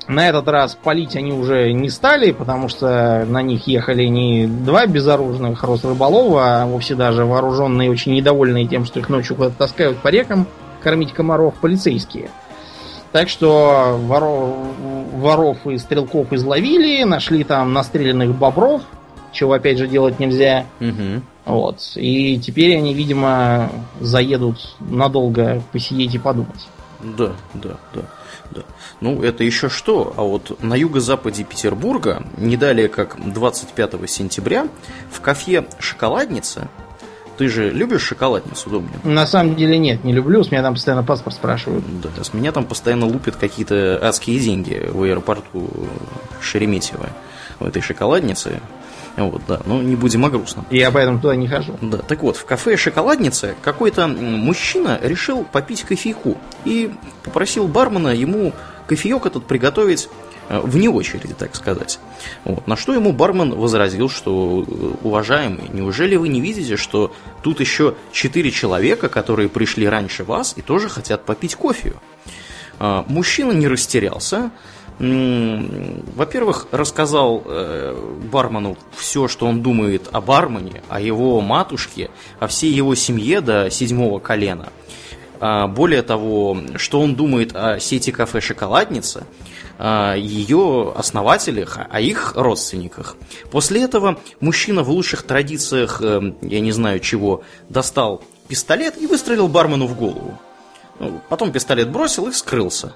на 0.06 0.28
этот 0.28 0.48
раз 0.48 0.76
палить 0.82 1.16
они 1.16 1.32
уже 1.32 1.72
не 1.72 1.88
стали, 1.88 2.32
потому 2.32 2.68
что 2.68 3.24
на 3.26 3.42
них 3.42 3.66
ехали 3.66 4.04
не 4.04 4.46
два 4.46 4.86
безоружных 4.86 5.62
Росрыболова, 5.62 6.62
а 6.62 6.66
вовсе 6.66 6.94
даже 6.94 7.24
вооруженные, 7.24 7.90
очень 7.90 8.14
недовольные 8.14 8.66
тем, 8.66 8.84
что 8.84 9.00
их 9.00 9.08
ночью 9.08 9.36
куда-то 9.36 9.56
таскают 9.56 9.98
по 9.98 10.08
рекам 10.08 10.46
кормить 10.82 11.12
комаров 11.12 11.54
полицейские. 11.54 12.30
Так 13.12 13.28
что 13.28 13.98
воров, 14.06 14.56
воров 15.14 15.66
и 15.66 15.78
стрелков 15.78 16.32
изловили, 16.32 17.04
нашли 17.04 17.44
там 17.44 17.72
настреленных 17.72 18.34
бобров, 18.34 18.82
чего 19.32 19.52
опять 19.52 19.78
же 19.78 19.86
делать 19.86 20.18
нельзя. 20.18 20.66
Угу. 20.80 21.22
Вот. 21.46 21.92
И 21.94 22.38
теперь 22.38 22.76
они, 22.76 22.92
видимо, 22.92 23.70
заедут 24.00 24.76
надолго 24.80 25.62
посидеть 25.72 26.14
и 26.14 26.18
подумать. 26.18 26.66
Да, 27.00 27.32
да, 27.54 27.76
да. 27.94 28.02
Да. 28.50 28.62
Ну, 29.00 29.22
это 29.22 29.44
еще 29.44 29.68
что, 29.68 30.12
а 30.16 30.22
вот 30.22 30.62
на 30.62 30.74
юго-западе 30.74 31.44
Петербурга, 31.44 32.24
не 32.36 32.56
далее 32.56 32.88
как 32.88 33.16
25 33.32 34.08
сентября, 34.08 34.68
в 35.10 35.20
кафе 35.20 35.66
«Шоколадница» 35.78 36.68
Ты 37.36 37.48
же 37.48 37.70
любишь 37.70 38.02
шоколадницу, 38.02 38.70
Домнин? 38.70 38.92
На 39.02 39.26
самом 39.26 39.56
деле 39.56 39.76
нет, 39.76 40.04
не 40.04 40.12
люблю. 40.12 40.44
С 40.44 40.52
меня 40.52 40.62
там 40.62 40.74
постоянно 40.74 41.02
паспорт 41.02 41.34
спрашивают. 41.34 41.84
Да, 42.00 42.22
с 42.22 42.32
меня 42.32 42.52
там 42.52 42.64
постоянно 42.64 43.06
лупят 43.06 43.36
какие-то 43.36 43.98
адские 44.00 44.38
деньги 44.38 44.88
в 44.88 45.02
аэропорту 45.02 45.68
Шереметьево 46.40 47.08
в 47.58 47.66
этой 47.66 47.82
шоколаднице. 47.82 48.60
Вот, 49.16 49.42
да, 49.46 49.60
но 49.64 49.80
не 49.80 49.96
будем 49.96 50.24
о 50.24 50.30
грустном. 50.30 50.66
Я 50.70 50.90
поэтому 50.90 51.20
туда 51.20 51.36
не 51.36 51.46
хожу. 51.46 51.76
Да, 51.80 51.98
так 51.98 52.22
вот, 52.22 52.36
в 52.36 52.44
кафе 52.44 52.76
«Шоколадница» 52.76 53.54
какой-то 53.62 54.08
мужчина 54.08 54.98
решил 55.02 55.44
попить 55.44 55.82
кофейку 55.82 56.36
и 56.64 56.92
попросил 57.22 57.68
бармена 57.68 58.08
ему 58.08 58.52
кофеек 58.86 59.26
этот 59.26 59.46
приготовить 59.46 60.08
Э, 60.48 60.60
вне 60.60 60.90
очереди, 60.90 61.32
так 61.32 61.54
сказать. 61.54 61.98
Вот. 62.44 62.66
На 62.66 62.76
что 62.76 62.92
ему 62.92 63.12
бармен 63.12 63.54
возразил, 63.54 64.10
что, 64.10 64.64
э, 64.66 64.92
уважаемый, 65.02 65.70
неужели 65.72 66.16
вы 66.16 66.28
не 66.28 66.40
видите, 66.40 66.76
что 66.76 67.14
тут 67.42 67.60
еще 67.60 67.94
четыре 68.12 68.50
человека, 68.50 69.08
которые 69.08 69.48
пришли 69.48 69.88
раньше 69.88 70.22
вас 70.22 70.52
и 70.56 70.62
тоже 70.62 70.90
хотят 70.90 71.24
попить 71.24 71.54
кофе? 71.54 71.94
А, 72.78 73.04
мужчина 73.08 73.52
не 73.52 73.68
растерялся, 73.68 74.50
во-первых, 74.98 76.68
рассказал 76.70 77.42
э, 77.44 77.96
бармену 78.30 78.76
все, 78.96 79.26
что 79.26 79.46
он 79.46 79.60
думает 79.62 80.08
о 80.12 80.20
бармене, 80.20 80.82
о 80.88 81.00
его 81.00 81.40
матушке, 81.40 82.10
о 82.38 82.46
всей 82.46 82.72
его 82.72 82.94
семье 82.94 83.40
до 83.40 83.70
седьмого 83.70 84.20
колена. 84.20 84.68
А, 85.40 85.66
более 85.66 86.02
того, 86.02 86.58
что 86.76 87.00
он 87.00 87.16
думает 87.16 87.56
о 87.56 87.80
сети 87.80 88.12
кафе 88.12 88.40
«Шоколадница», 88.40 89.26
ее 90.16 90.92
основателях, 90.94 91.78
о 91.90 92.00
их 92.00 92.34
родственниках. 92.36 93.16
После 93.50 93.82
этого 93.82 94.20
мужчина 94.38 94.84
в 94.84 94.90
лучших 94.90 95.24
традициях, 95.24 96.00
э, 96.00 96.32
я 96.42 96.60
не 96.60 96.70
знаю 96.70 97.00
чего, 97.00 97.42
достал 97.68 98.22
пистолет 98.46 98.96
и 98.96 99.08
выстрелил 99.08 99.48
бармену 99.48 99.88
в 99.88 99.96
голову. 99.98 100.38
Ну, 101.00 101.20
потом 101.28 101.50
пистолет 101.50 101.90
бросил 101.90 102.28
и 102.28 102.32
скрылся. 102.32 102.94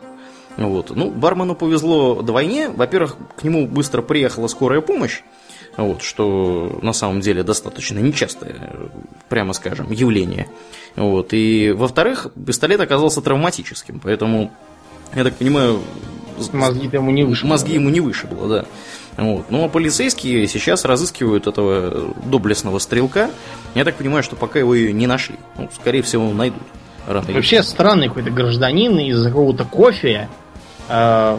Вот. 0.58 0.90
Ну, 0.94 1.10
бармену 1.10 1.54
повезло 1.54 2.16
вдвойне. 2.16 2.68
Во-первых, 2.68 3.16
к 3.36 3.44
нему 3.44 3.66
быстро 3.66 4.02
приехала 4.02 4.48
скорая 4.48 4.80
помощь, 4.80 5.22
вот, 5.76 6.02
что 6.02 6.80
на 6.82 6.92
самом 6.92 7.20
деле 7.20 7.44
достаточно 7.44 8.00
нечастое, 8.00 8.56
прямо 9.28 9.52
скажем, 9.52 9.90
явление. 9.92 10.48
Вот. 10.96 11.28
И 11.32 11.70
во-вторых, 11.70 12.26
пистолет 12.44 12.80
оказался 12.80 13.22
травматическим, 13.22 14.00
поэтому, 14.00 14.50
я 15.14 15.22
так 15.22 15.36
понимаю, 15.36 15.80
Мозги 16.52 16.88
ему 16.92 17.10
не 17.10 17.24
вышибло. 17.24 17.50
Мозги 17.50 17.74
ему 17.74 17.88
не 17.88 18.00
вышибло, 18.00 18.48
да. 18.48 18.64
Вот. 19.16 19.50
Ну 19.50 19.64
а 19.64 19.68
полицейские 19.68 20.46
сейчас 20.46 20.84
разыскивают 20.84 21.46
этого 21.46 22.14
доблестного 22.24 22.78
стрелка. 22.78 23.30
Я 23.74 23.84
так 23.84 23.96
понимаю, 23.96 24.22
что 24.22 24.36
пока 24.36 24.60
его 24.60 24.76
не 24.76 25.06
нашли. 25.06 25.36
Ну, 25.56 25.68
скорее 25.74 26.02
всего, 26.02 26.32
найдут. 26.32 26.62
Рано 27.06 27.26
Вообще 27.32 27.62
странный 27.62 28.08
какой-то 28.08 28.30
гражданин 28.30 28.98
из 28.98 29.24
какого-то 29.24 29.64
кофе 29.64 30.28
э, 30.88 31.38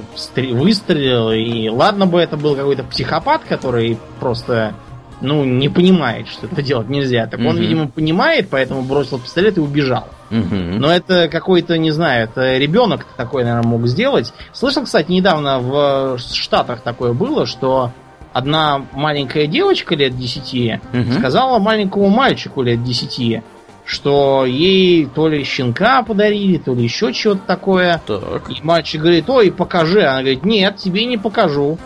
выстрелил. 0.52 1.32
И 1.32 1.70
ладно 1.70 2.06
бы 2.06 2.20
это 2.20 2.38
был 2.38 2.56
какой-то 2.56 2.84
психопат, 2.84 3.42
который 3.48 3.98
просто 4.20 4.74
ну, 5.22 5.44
не 5.44 5.70
понимает, 5.70 6.28
что 6.28 6.48
это 6.48 6.62
делать 6.62 6.90
нельзя. 6.90 7.28
Так 7.28 7.42
он, 7.42 7.58
видимо, 7.58 7.88
понимает, 7.88 8.48
поэтому 8.50 8.84
бросил 8.84 9.20
пистолет 9.20 9.58
и 9.58 9.62
убежал. 9.62 10.08
Но 10.30 10.92
это 10.92 11.28
какой-то, 11.28 11.78
не 11.78 11.92
знаю, 11.92 12.26
это 12.26 12.58
ребенок 12.58 13.06
такой, 13.18 13.44
наверное, 13.44 13.68
мог 13.68 13.88
сделать. 13.88 14.34
Слышал, 14.54 14.84
кстати, 14.84 15.12
недавно 15.12 15.60
в 15.60 16.18
Штатах 16.20 16.82
такое 16.82 17.14
было, 17.14 17.46
что 17.46 17.92
одна 18.32 18.86
маленькая 18.94 19.48
девочка 19.48 19.96
лет 19.96 20.16
10 20.18 20.82
сказала 21.18 21.60
маленькому 21.60 22.10
мальчику 22.10 22.62
лет 22.62 22.84
10, 22.84 23.42
что 23.90 24.46
ей 24.46 25.08
то 25.08 25.28
ли 25.28 25.44
щенка 25.44 26.04
подарили, 26.04 26.60
то 26.60 26.76
ли 26.76 26.84
еще 26.84 27.12
чего-то 27.12 27.42
такое. 27.48 28.00
Так. 28.06 28.44
И 28.48 28.62
мальчик 28.62 29.02
говорит, 29.02 29.28
ой, 29.28 29.52
покажи. 29.52 30.04
Она 30.04 30.20
говорит, 30.20 30.46
нет, 30.46 30.78
тебе 30.78 31.06
не 31.06 31.18
покажу. 31.18 31.80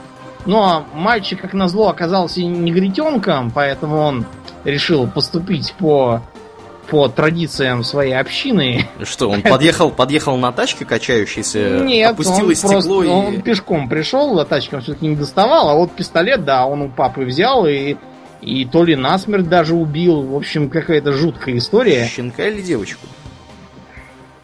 Ну 0.46 0.62
а 0.62 0.84
мальчик, 0.94 1.40
как 1.40 1.54
назло, 1.54 1.88
оказался 1.88 2.44
негритенком, 2.44 3.52
поэтому 3.52 4.00
он 4.00 4.26
решил 4.66 5.08
поступить 5.08 5.74
по 5.80 6.22
по 6.90 7.08
традициям 7.08 7.86
своей 7.86 8.20
общины. 8.20 8.86
Что, 9.04 9.30
он 9.30 9.42
подъехал, 9.42 9.90
подъехал 9.90 10.36
на 10.36 10.52
тачке 10.52 10.84
качающейся, 10.84 11.80
Нет, 11.80 12.12
опустилось 12.12 12.62
он 12.66 12.82
стекло 12.82 13.02
просто, 13.02 13.04
и... 13.04 13.08
он 13.08 13.42
пешком 13.42 13.88
пришел, 13.88 14.44
тачки 14.44 14.76
он 14.76 14.82
все-таки 14.82 15.08
не 15.08 15.16
доставал, 15.16 15.70
а 15.70 15.76
вот 15.76 15.94
пистолет, 15.94 16.44
да, 16.44 16.66
он 16.66 16.82
у 16.82 16.90
папы 16.90 17.24
взял 17.24 17.66
и, 17.66 17.96
и 18.44 18.66
то 18.66 18.84
ли 18.84 18.96
насмерть 18.96 19.50
даже 19.50 19.76
убил. 19.76 20.22
В 20.22 20.36
общем, 20.36 20.70
какая-то 20.70 21.14
жуткая 21.14 21.58
история. 21.58 22.08
Щенка 22.08 22.48
или 22.48 22.62
девочку? 22.62 23.08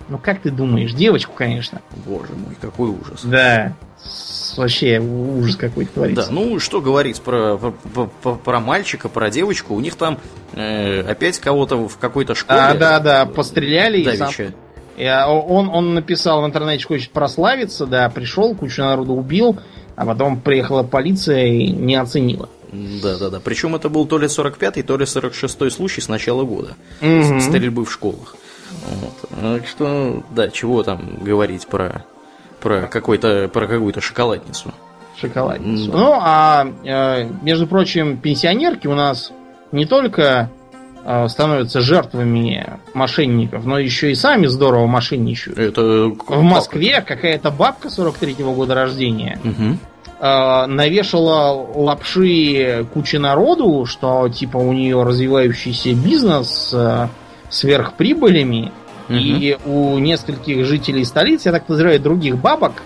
Ну, 0.08 0.18
как 0.18 0.42
ты 0.42 0.52
думаешь? 0.52 0.94
Девочку, 0.94 1.34
конечно. 1.36 1.82
Боже 2.06 2.34
мой, 2.34 2.56
какой 2.60 2.90
ужас. 2.90 3.24
Да 3.24 3.76
вообще 4.58 5.00
ужас 5.00 5.56
какой-то 5.56 5.94
творится. 5.94 6.28
Да, 6.28 6.32
ну 6.32 6.60
что 6.60 6.82
говорить 6.82 7.22
про, 7.22 7.58
про, 7.58 8.06
про, 8.06 8.36
про 8.36 8.60
мальчика, 8.60 9.10
про 9.10 9.30
девочку, 9.30 9.74
у 9.74 9.80
них 9.80 9.96
там 9.96 10.20
э, 10.54 11.02
опять 11.02 11.40
кого-то 11.40 11.88
в 11.88 11.98
какой-то 11.98 12.36
школе. 12.36 12.60
А, 12.60 12.74
да, 12.76 13.00
да, 13.00 13.26
постреляли 13.26 14.00
и 14.00 14.18
сам... 14.18 14.32
А, 15.00 15.32
он, 15.32 15.70
он 15.70 15.94
написал 15.94 16.42
в 16.42 16.46
интернете, 16.46 16.80
что 16.80 16.90
хочет 16.90 17.12
прославиться, 17.12 17.86
да, 17.86 18.10
пришел, 18.10 18.54
кучу 18.54 18.82
народу 18.82 19.14
убил, 19.14 19.58
а 19.96 20.06
потом 20.06 20.40
приехала 20.40 20.84
полиция 20.84 21.46
и 21.46 21.70
не 21.70 21.96
оценила. 21.96 22.50
Да, 22.72 23.18
да, 23.18 23.30
да. 23.30 23.40
Причем 23.40 23.76
это 23.76 23.90
был 23.90 24.06
то 24.06 24.18
ли 24.18 24.28
45-й, 24.28 24.84
то 24.84 24.98
ли 24.98 25.06
46-й 25.06 25.72
случай 25.72 26.02
с 26.02 26.08
начала 26.08 26.44
года. 26.44 26.76
Угу. 27.02 27.40
Стрельбы 27.40 27.86
в 27.86 27.92
школах. 27.92 28.36
Вот. 28.88 29.30
Так 29.42 29.68
что, 29.68 30.24
да, 30.32 30.50
чего 30.50 30.84
там 30.84 31.24
говорить 31.24 31.68
про 31.68 32.06
про, 32.60 32.88
какой-то, 32.88 33.50
про 33.52 33.68
какую-то 33.68 34.02
шоколадницу. 34.02 34.74
Шоколадницу. 35.20 35.92
Да. 35.92 35.98
Ну, 35.98 36.20
а, 36.22 36.68
э, 36.84 37.30
между 37.42 37.68
прочим, 37.68 38.18
пенсионерки 38.18 38.88
у 38.88 38.96
нас 38.96 39.32
не 39.72 39.86
только 39.86 40.50
э, 41.04 41.28
становятся 41.28 41.82
жертвами 41.82 42.80
мошенников, 42.94 43.66
но 43.66 43.78
еще 43.80 44.12
и 44.12 44.16
сами 44.16 44.48
здорово 44.48 44.88
мошенничают. 44.88 45.60
Это 45.60 45.82
в 45.82 46.42
Москве 46.42 47.02
какая-то 47.02 47.52
бабка 47.52 47.90
43-го 47.90 48.54
года 48.54 48.76
рождения 48.76 49.40
угу. 49.44 49.78
Навешала 50.20 51.54
лапши 51.76 52.86
куче 52.94 53.20
народу, 53.20 53.86
что 53.86 54.28
типа 54.30 54.58
у 54.58 54.74
нее 54.74 55.04
развивающийся 55.04 55.94
бизнес 55.94 56.50
с 56.50 57.10
сверхприбылями, 57.50 58.72
и 59.10 59.58
у 59.66 59.98
нескольких 59.98 60.66
жителей 60.66 61.04
столицы, 61.04 61.50
я 61.50 61.54
так 61.54 61.66
подозреваю, 61.66 62.00
других 62.00 62.38
бабок, 62.38 62.84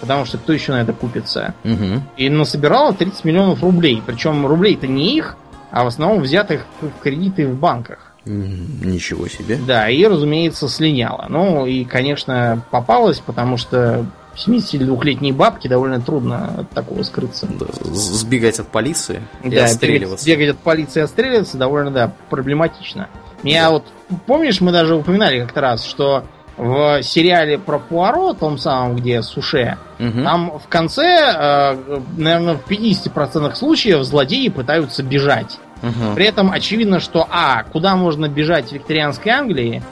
потому 0.00 0.24
что 0.24 0.38
кто 0.38 0.52
еще 0.52 0.72
на 0.72 0.82
это 0.82 0.92
купится, 0.92 1.54
угу. 1.64 2.02
и 2.16 2.28
насобирала 2.28 2.92
30 2.92 3.24
миллионов 3.24 3.62
рублей. 3.62 4.02
Причем 4.04 4.46
рублей-то 4.46 4.86
не 4.86 5.16
их, 5.16 5.36
а 5.70 5.84
в 5.84 5.88
основном 5.88 6.22
взятых 6.22 6.66
в 6.80 7.02
кредиты 7.02 7.46
в 7.46 7.58
банках. 7.58 8.12
Ничего 8.24 9.28
себе. 9.28 9.58
Да, 9.66 9.88
и, 9.88 10.04
разумеется, 10.04 10.68
слиняла. 10.68 11.26
Ну, 11.28 11.66
и, 11.66 11.84
конечно, 11.84 12.62
попалась, 12.70 13.18
потому 13.18 13.56
что 13.56 14.04
72-летней 14.36 15.32
бабке 15.32 15.68
довольно 15.68 16.00
трудно 16.00 16.54
от 16.58 16.70
такого 16.70 17.02
скрыться. 17.02 17.46
Да, 17.46 17.66
сбегать 17.82 18.58
от 18.58 18.68
полиции 18.68 19.22
и 19.42 19.50
да, 19.50 19.64
отстреливаться. 19.64 20.26
Бегать 20.26 20.50
от 20.50 20.58
полиции 20.58 21.00
и 21.00 21.02
отстреливаться 21.02 21.58
довольно, 21.58 21.90
да, 21.90 22.12
проблематично. 22.28 23.08
Меня 23.42 23.64
да. 23.64 23.70
вот, 23.70 23.84
помнишь, 24.26 24.60
мы 24.60 24.72
даже 24.72 24.94
упоминали 24.94 25.40
как-то 25.40 25.60
раз, 25.60 25.84
что 25.84 26.24
в 26.56 27.02
сериале 27.02 27.58
про 27.58 27.78
Пуаро, 27.78 28.34
том 28.34 28.58
самом, 28.58 28.96
где 28.96 29.22
Суше, 29.22 29.78
угу. 29.98 30.22
там 30.22 30.58
в 30.58 30.68
конце, 30.68 31.02
э, 31.04 32.00
наверное, 32.18 32.56
в 32.56 32.70
50% 32.70 33.54
случаев 33.54 34.04
злодеи 34.04 34.48
пытаются 34.48 35.02
бежать. 35.02 35.58
Угу. 35.82 36.14
При 36.14 36.26
этом 36.26 36.52
очевидно, 36.52 37.00
что 37.00 37.26
А, 37.30 37.62
куда 37.64 37.96
можно 37.96 38.28
бежать 38.28 38.68
в 38.68 38.72
викторианской 38.72 39.32
Англии? 39.32 39.82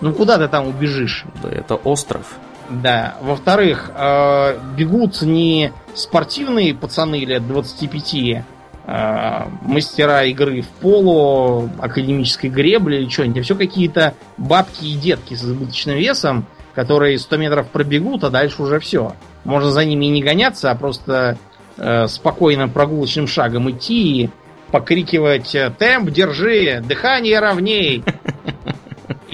Ну 0.00 0.14
куда 0.14 0.38
ты 0.38 0.48
там 0.48 0.66
убежишь? 0.66 1.24
Да, 1.42 1.50
это 1.50 1.74
остров. 1.74 2.38
Да. 2.68 3.16
Во-вторых, 3.20 3.90
э, 3.94 4.58
бегут 4.76 5.22
не 5.22 5.72
спортивные 5.94 6.74
пацаны 6.74 7.24
лет 7.24 7.46
25, 7.46 8.44
э, 8.86 9.42
мастера 9.62 10.24
игры 10.24 10.62
в 10.62 10.68
поло, 10.68 11.70
академической 11.80 12.48
гребли 12.48 12.96
или 12.96 13.08
что-нибудь. 13.08 13.38
А 13.38 13.42
все 13.42 13.54
какие-то 13.54 14.14
бабки 14.36 14.84
и 14.84 14.96
детки 14.96 15.34
с 15.34 15.44
избыточным 15.44 15.96
весом, 15.96 16.46
которые 16.74 17.18
100 17.18 17.36
метров 17.36 17.68
пробегут, 17.68 18.24
а 18.24 18.30
дальше 18.30 18.62
уже 18.62 18.80
все. 18.80 19.14
Можно 19.44 19.70
за 19.70 19.84
ними 19.84 20.06
и 20.06 20.10
не 20.10 20.22
гоняться, 20.22 20.70
а 20.70 20.74
просто 20.74 21.38
э, 21.76 22.08
спокойно 22.08 22.68
прогулочным 22.68 23.26
шагом 23.26 23.70
идти 23.70 24.22
и 24.22 24.30
покрикивать 24.70 25.56
«Темп 25.78 26.10
держи! 26.10 26.82
Дыхание 26.84 27.38
ровней!» 27.38 28.02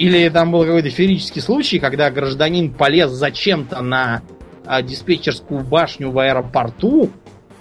Или 0.01 0.29
там 0.29 0.51
был 0.51 0.61
какой-то 0.61 0.89
ферический 0.89 1.43
случай, 1.43 1.77
когда 1.77 2.09
гражданин 2.09 2.73
полез 2.73 3.11
зачем-то 3.11 3.83
на 3.83 4.23
а, 4.65 4.81
диспетчерскую 4.81 5.63
башню 5.63 6.09
в 6.09 6.17
аэропорту, 6.17 7.11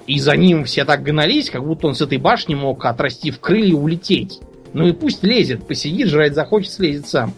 и 0.06 0.18
за 0.18 0.38
ним 0.38 0.64
все 0.64 0.86
так 0.86 1.02
гнались, 1.02 1.50
как 1.50 1.62
будто 1.62 1.88
он 1.88 1.94
с 1.94 2.00
этой 2.00 2.16
башни 2.16 2.54
мог 2.54 2.82
отрасти 2.86 3.30
в 3.30 3.40
крылья 3.40 3.72
и 3.72 3.74
улететь. 3.74 4.40
Ну 4.72 4.86
и 4.86 4.92
пусть 4.92 5.22
лезет, 5.22 5.68
посидит, 5.68 6.08
жрать 6.08 6.34
захочет, 6.34 6.72
слезет 6.72 7.06
сам. 7.08 7.34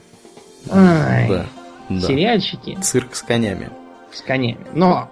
Ай, 0.71 1.29
да, 1.29 1.47
да. 1.89 2.01
Сериальчики. 2.01 2.79
Цирк 2.81 3.17
с 3.17 3.23
конями. 3.23 3.71
С 4.13 4.21
конями. 4.21 4.65
Но 4.73 5.11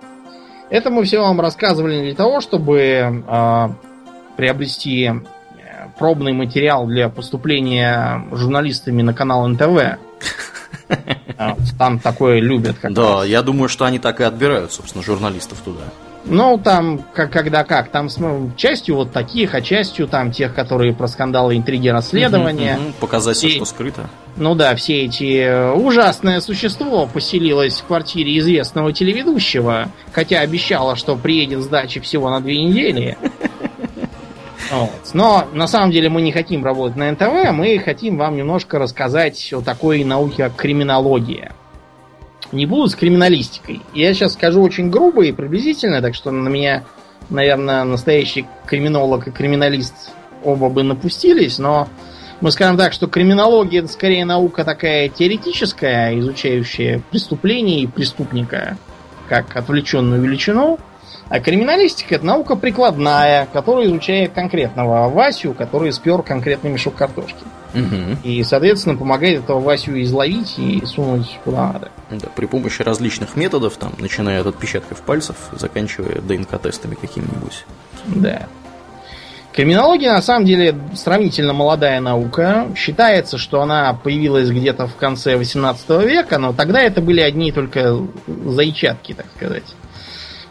это 0.70 0.90
мы 0.90 1.02
все 1.02 1.18
вам 1.18 1.40
рассказывали 1.40 2.00
для 2.00 2.14
того, 2.14 2.40
чтобы 2.40 2.78
э, 2.78 3.68
приобрести 4.36 5.10
пробный 6.00 6.32
материал 6.32 6.86
для 6.86 7.10
поступления 7.10 8.26
журналистами 8.32 9.02
на 9.02 9.12
канал 9.12 9.46
НТВ. 9.46 9.98
А, 11.36 11.56
там 11.78 11.98
такое 12.00 12.40
любят. 12.40 12.76
Как 12.80 12.94
да, 12.94 13.16
раз. 13.16 13.26
я 13.26 13.42
думаю, 13.42 13.68
что 13.68 13.84
они 13.84 13.98
так 13.98 14.20
и 14.20 14.24
отбирают, 14.24 14.72
собственно, 14.72 15.04
журналистов 15.04 15.58
туда. 15.62 15.82
Ну, 16.24 16.58
там, 16.58 17.04
как, 17.14 17.30
когда 17.30 17.64
как, 17.64 17.90
там 17.90 18.08
с, 18.08 18.18
частью 18.56 18.96
вот 18.96 19.12
таких, 19.12 19.54
а 19.54 19.60
частью 19.60 20.08
там 20.08 20.32
тех, 20.32 20.54
которые 20.54 20.94
про 20.94 21.06
скандалы, 21.06 21.56
интриги, 21.56 21.88
расследования. 21.88 22.76
Угу, 22.76 22.82
угу, 22.82 22.92
показать 23.00 23.36
все, 23.36 23.50
что 23.50 23.64
скрыто. 23.66 24.08
Ну 24.36 24.54
да, 24.54 24.74
все 24.76 25.04
эти 25.04 25.42
э, 25.42 25.72
ужасное 25.72 26.40
существо 26.40 27.06
поселилось 27.06 27.80
в 27.80 27.84
квартире 27.84 28.38
известного 28.38 28.92
телеведущего, 28.92 29.90
хотя 30.12 30.40
обещало, 30.40 30.96
что 30.96 31.16
приедет 31.16 31.60
с 31.60 31.66
дачи 31.66 32.00
всего 32.00 32.30
на 32.30 32.40
две 32.40 32.64
недели. 32.64 33.18
Вот. 34.70 34.90
Но 35.14 35.48
на 35.52 35.66
самом 35.66 35.90
деле 35.90 36.08
мы 36.08 36.22
не 36.22 36.32
хотим 36.32 36.64
работать 36.64 36.96
на 36.96 37.10
НТВ, 37.10 37.52
мы 37.52 37.78
хотим 37.78 38.16
вам 38.16 38.36
немножко 38.36 38.78
рассказать 38.78 39.52
о 39.52 39.60
такой 39.60 40.04
науке, 40.04 40.44
как 40.44 40.56
криминология. 40.56 41.52
Не 42.52 42.66
буду 42.66 42.88
с 42.88 42.94
криминалистикой. 42.94 43.80
Я 43.94 44.12
сейчас 44.14 44.34
скажу 44.34 44.62
очень 44.62 44.90
грубо 44.90 45.24
и 45.24 45.32
приблизительно, 45.32 46.00
так 46.00 46.14
что 46.14 46.30
на 46.30 46.48
меня, 46.48 46.84
наверное, 47.28 47.84
настоящий 47.84 48.46
криминолог 48.66 49.28
и 49.28 49.30
криминалист 49.30 49.94
оба 50.42 50.68
бы 50.68 50.82
напустились, 50.82 51.58
но 51.58 51.88
мы 52.40 52.50
скажем 52.50 52.78
так, 52.78 52.92
что 52.92 53.06
криминология 53.06 53.80
это 53.80 53.88
скорее 53.88 54.24
наука 54.24 54.64
такая 54.64 55.08
теоретическая, 55.08 56.18
изучающая 56.18 57.02
преступление 57.10 57.82
и 57.82 57.86
преступника 57.86 58.78
как 59.28 59.54
отвлеченную 59.56 60.20
величину. 60.20 60.78
А 61.30 61.38
криминалистика 61.38 62.16
это 62.16 62.26
наука 62.26 62.56
прикладная, 62.56 63.46
которая 63.52 63.86
изучает 63.86 64.32
конкретного 64.32 65.08
Васю, 65.08 65.54
который 65.54 65.92
спер 65.92 66.22
конкретный 66.22 66.72
мешок 66.72 66.96
картошки. 66.96 67.44
Угу. 67.72 68.18
И, 68.24 68.42
соответственно, 68.42 68.96
помогает 68.96 69.44
этого 69.44 69.60
Васю 69.60 70.02
изловить 70.02 70.58
и 70.58 70.84
сунуть 70.84 71.38
куда 71.44 71.72
надо. 71.72 71.90
Да, 72.10 72.26
при 72.34 72.46
помощи 72.46 72.82
различных 72.82 73.36
методов, 73.36 73.76
там, 73.76 73.92
начиная 73.98 74.40
от 74.40 74.48
отпечатков 74.48 75.02
пальцев, 75.02 75.36
заканчивая 75.52 76.20
ДНК-тестами 76.20 76.96
какими-нибудь. 76.96 77.64
Да. 78.06 78.48
Криминология 79.52 80.12
на 80.12 80.22
самом 80.22 80.46
деле 80.46 80.74
сравнительно 80.96 81.52
молодая 81.52 82.00
наука. 82.00 82.66
Считается, 82.76 83.38
что 83.38 83.62
она 83.62 83.94
появилась 83.94 84.50
где-то 84.50 84.88
в 84.88 84.96
конце 84.96 85.36
18 85.36 85.90
века, 86.04 86.38
но 86.38 86.52
тогда 86.52 86.80
это 86.80 87.00
были 87.00 87.20
одни 87.20 87.52
только 87.52 87.96
зайчатки, 88.26 89.12
так 89.12 89.26
сказать 89.36 89.76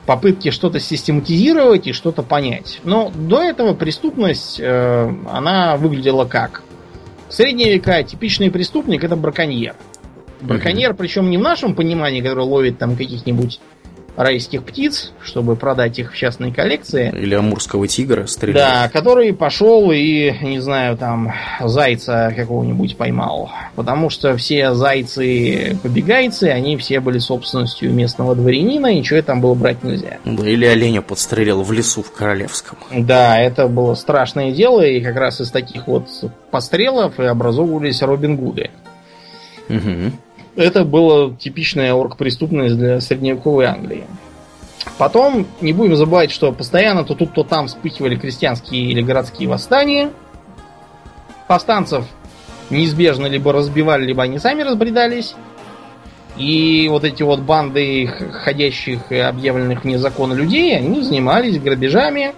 попытки 0.10 0.50
что-то 0.50 0.80
систематизировать 0.80 1.86
и 1.86 1.94
что-то 1.94 2.24
понять. 2.24 2.80
Но 2.84 3.12
до 3.14 3.44
этого 3.44 3.76
преступность, 3.76 4.60
э, 4.60 5.14
она 5.32 5.78
выглядела 5.78 6.26
как? 6.26 6.64
В 7.28 7.34
средние 7.36 7.76
века 7.76 8.02
типичный 8.02 8.50
преступник 8.50 9.04
это 9.04 9.16
браконьер. 9.16 9.76
Браконьер, 10.42 10.96
причем 10.96 11.30
не 11.30 11.38
в 11.38 11.42
нашем 11.42 11.76
понимании, 11.76 12.22
который 12.22 12.46
ловит 12.46 12.80
там 12.80 12.96
каких-нибудь 12.96 13.60
райских 14.20 14.64
птиц, 14.64 15.14
чтобы 15.24 15.56
продать 15.56 15.98
их 15.98 16.12
в 16.12 16.18
частной 16.18 16.52
коллекции. 16.52 17.10
Или 17.18 17.36
амурского 17.36 17.88
тигра 17.88 18.26
стреляет. 18.26 18.58
Да, 18.58 18.90
который 18.90 19.34
пошел 19.34 19.92
и, 19.92 20.34
не 20.42 20.60
знаю, 20.60 20.98
там, 20.98 21.34
зайца 21.62 22.34
какого-нибудь 22.36 22.98
поймал. 22.98 23.50
Потому 23.78 24.10
что 24.10 24.36
все 24.36 24.74
зайцы-побегайцы, 24.74 26.50
они 26.50 26.76
все 26.76 27.00
были 27.00 27.18
собственностью 27.18 27.94
местного 27.94 28.36
дворянина, 28.36 28.88
и 28.88 28.98
ничего 28.98 29.22
там 29.22 29.40
было 29.40 29.54
брать 29.54 29.84
нельзя. 29.84 30.18
Да, 30.26 30.46
или 30.46 30.66
оленя 30.66 31.02
подстрелил 31.02 31.64
в 31.64 31.72
лесу 31.72 32.04
в 32.04 32.12
Королевском. 32.12 32.78
Да, 32.92 33.40
это 33.40 33.70
было 33.70 33.94
страшное 33.96 34.52
дело, 34.52 34.82
и 34.82 35.00
как 35.00 35.16
раз 35.16 35.40
из 35.40 35.50
таких 35.50 35.88
вот 35.88 36.10
пострелов 36.52 37.18
и 37.22 37.24
образовывались 37.24 38.02
Робин 38.02 38.36
Гуды. 38.36 38.70
Угу. 39.70 40.12
Это 40.60 40.84
была 40.84 41.34
типичная 41.36 41.94
оргпреступность 41.94 42.76
для 42.78 43.00
средневековой 43.00 43.66
Англии. 43.66 44.04
Потом 44.98 45.48
не 45.62 45.72
будем 45.72 45.96
забывать, 45.96 46.32
что 46.32 46.52
постоянно 46.52 47.06
то 47.06 47.16
тут, 47.16 47.34
то 47.34 47.46
там 47.46 47.68
вспыхивали 47.68 48.18
крестьянские 48.18 48.84
или 48.84 49.02
городские 49.02 49.48
восстания. 49.48 50.12
Повстанцев 51.48 52.04
неизбежно 52.70 53.28
либо 53.28 53.54
разбивали, 53.54 54.04
либо 54.04 54.24
они 54.24 54.38
сами 54.38 54.64
разбредались. 54.64 55.34
И 56.36 56.90
вот 56.90 57.06
эти 57.06 57.24
вот 57.24 57.40
банды 57.40 58.08
ходящих 58.08 59.14
и 59.14 59.16
объявленных 59.16 59.86
вне 59.86 59.98
закона 59.98 60.34
людей, 60.34 60.76
они 60.76 61.04
занимались 61.04 61.58
грабежами, 61.58 62.34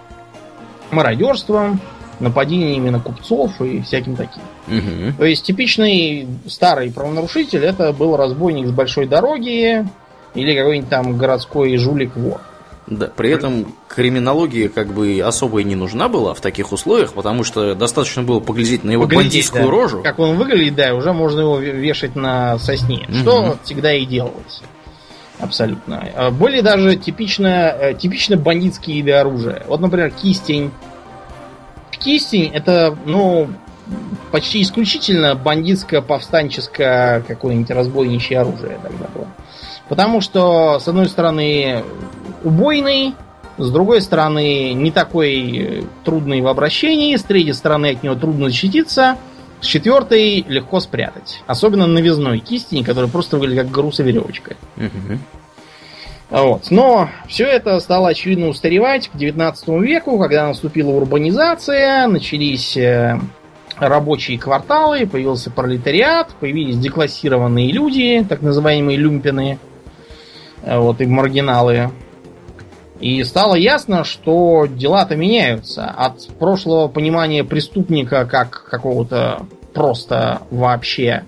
мародерством, 0.91 1.81
нападениями 2.21 2.89
на 2.89 2.99
купцов 2.99 3.59
и 3.61 3.81
всяким 3.81 4.15
таким. 4.15 4.43
Угу. 4.67 5.17
То 5.17 5.25
есть 5.25 5.43
типичный 5.43 6.27
старый 6.47 6.91
правонарушитель 6.91 7.65
это 7.65 7.91
был 7.91 8.15
разбойник 8.15 8.67
с 8.67 8.71
большой 8.71 9.07
дороги 9.07 9.85
или 10.33 10.55
какой-нибудь 10.55 10.89
там 10.89 11.17
городской 11.17 11.75
жулик-вор. 11.77 12.39
Да, 12.87 13.07
при 13.07 13.29
этом 13.29 13.73
криминология 13.87 14.67
как 14.67 14.87
бы 14.87 15.21
особо 15.23 15.61
и 15.61 15.63
не 15.63 15.75
нужна 15.75 16.09
была 16.09 16.33
в 16.33 16.41
таких 16.41 16.71
условиях, 16.71 17.13
потому 17.13 17.43
что 17.43 17.75
достаточно 17.75 18.23
было 18.23 18.39
поглядеть 18.39 18.83
на 18.83 18.91
его 18.91 19.03
поглядеть, 19.03 19.25
бандитскую 19.25 19.63
да. 19.65 19.71
рожу. 19.71 20.03
Как 20.03 20.19
он 20.19 20.35
выглядит, 20.35 20.75
да, 20.75 20.93
уже 20.95 21.13
можно 21.13 21.41
его 21.41 21.59
вешать 21.59 22.15
на 22.15 22.57
сосне. 22.59 23.05
Угу. 23.07 23.17
Что 23.17 23.57
всегда 23.63 23.93
и 23.93 24.05
делалось. 24.05 24.61
Абсолютно. 25.39 26.07
А 26.15 26.31
Более 26.31 26.61
даже 26.61 26.95
типично, 26.95 27.75
э, 27.79 27.93
типично 27.93 28.37
бандитские 28.37 28.97
виды 28.97 29.11
оружия. 29.11 29.63
Вот, 29.67 29.79
например, 29.79 30.11
кистень 30.11 30.71
кистень 31.97 32.51
это, 32.53 32.97
ну, 33.05 33.49
почти 34.31 34.61
исключительно 34.61 35.35
бандитское, 35.35 36.01
повстанческое 36.01 37.21
какое-нибудь 37.21 37.71
разбойничье 37.71 38.39
оружие 38.39 38.79
тогда 38.81 39.05
было. 39.13 39.27
Потому 39.89 40.21
что, 40.21 40.79
с 40.79 40.87
одной 40.87 41.09
стороны, 41.09 41.83
убойный, 42.43 43.13
с 43.57 43.69
другой 43.69 44.01
стороны, 44.01 44.73
не 44.73 44.91
такой 44.91 45.85
трудный 46.05 46.41
в 46.41 46.47
обращении, 46.47 47.15
с 47.15 47.23
третьей 47.23 47.53
стороны, 47.53 47.91
от 47.91 48.03
него 48.03 48.15
трудно 48.15 48.47
защититься, 48.47 49.17
с 49.59 49.65
четвертой 49.65 50.45
легко 50.47 50.79
спрятать. 50.79 51.43
Особенно 51.45 51.87
новизной 51.87 52.39
кистень, 52.39 52.83
который 52.83 53.09
просто 53.09 53.37
выглядит 53.37 53.65
как 53.65 53.71
груз 53.71 53.99
и 53.99 54.03
веревочка. 54.03 54.55
Угу. 54.77 55.19
Вот. 56.31 56.71
Но 56.71 57.09
все 57.27 57.45
это 57.45 57.77
стало 57.81 58.09
очевидно 58.09 58.47
устаревать 58.47 59.09
к 59.09 59.17
19 59.17 59.67
веку, 59.81 60.17
когда 60.17 60.47
наступила 60.47 60.91
урбанизация, 60.91 62.07
начались 62.07 62.77
э, 62.77 63.19
рабочие 63.77 64.39
кварталы, 64.39 65.05
появился 65.05 65.51
пролетариат, 65.51 66.29
появились 66.39 66.77
деклассированные 66.77 67.73
люди, 67.73 68.25
так 68.27 68.41
называемые 68.41 68.97
люмпины, 68.97 69.59
э, 70.63 70.77
вот 70.79 71.01
и 71.01 71.05
маргиналы. 71.05 71.91
И 73.01 73.21
стало 73.25 73.55
ясно, 73.55 74.05
что 74.05 74.67
дела-то 74.67 75.17
меняются. 75.17 75.85
От 75.85 76.29
прошлого 76.39 76.87
понимания 76.87 77.43
преступника 77.43 78.25
как 78.25 78.63
какого-то 78.69 79.47
просто 79.73 80.43
вообще 80.49 81.25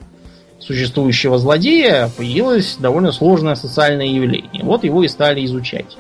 существующего 0.66 1.38
злодея 1.38 2.10
появилось 2.16 2.78
довольно 2.78 3.12
сложное 3.12 3.56
социальное 3.56 4.08
явление. 4.08 4.64
Вот 4.64 4.84
его 4.84 5.04
и 5.04 5.08
стали 5.08 5.46
изучать. 5.46 5.98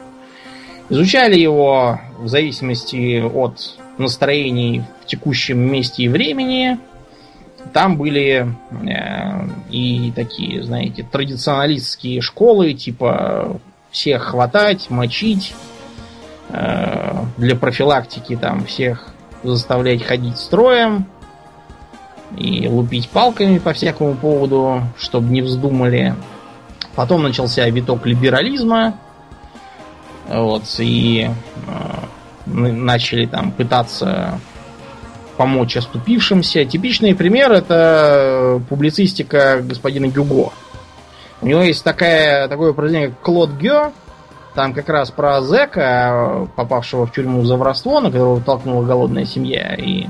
Изучали 0.90 1.38
его 1.38 2.00
в 2.20 2.28
зависимости 2.28 3.20
от 3.22 3.78
настроений 3.98 4.84
в 5.02 5.06
текущем 5.06 5.60
месте 5.60 6.04
и 6.04 6.10
времени. 6.10 6.80
Там 7.72 7.98
были 7.98 8.48
э, 8.72 9.48
и 9.70 10.12
такие, 10.16 10.64
знаете, 10.64 11.08
традиционалистские 11.10 12.22
школы, 12.22 12.74
типа 12.74 13.60
всех 13.92 14.24
хватать, 14.24 14.90
мочить, 14.90 15.54
э, 16.50 17.16
для 17.38 17.56
профилактики 17.56 18.36
там 18.36 18.66
всех 18.66 19.14
заставлять 19.44 20.04
ходить 20.04 20.38
строем 20.38 21.06
и 22.38 22.68
лупить 22.68 23.10
палками 23.10 23.58
по 23.58 23.74
всякому 23.74 24.16
поводу, 24.16 24.82
чтобы 24.98 25.32
не 25.32 25.42
вздумали. 25.42 26.16
Потом 26.96 27.24
начался 27.24 27.68
виток 27.70 28.06
либерализма, 28.06 28.96
вот, 30.28 30.64
и 30.80 31.30
э, 31.68 32.06
начали 32.46 33.26
там 33.26 33.52
пытаться 33.52 34.40
помочь 35.38 35.78
оступившимся. 35.78 36.66
Типичный 36.66 37.16
пример 37.16 37.52
это 37.52 38.62
публицистика 38.70 39.62
господина 39.62 40.08
Гюго. 40.08 40.52
У 41.42 41.48
него 41.48 41.62
есть 41.62 41.84
такая, 41.84 42.48
такое 42.48 42.74
произведение, 42.74 43.10
как 43.10 43.20
Клод 43.22 43.50
Гё, 43.52 43.92
там 44.54 44.74
как 44.74 44.88
раз 44.88 45.12
про 45.12 45.42
зэка, 45.42 46.48
попавшего 46.56 47.06
в 47.06 47.12
тюрьму 47.12 47.44
за 47.44 47.58
воровство, 47.58 48.00
на 48.00 48.12
которого 48.12 48.40
толкнула 48.40 48.86
голодная 48.86 49.26
семья, 49.26 49.76
и 49.76 50.08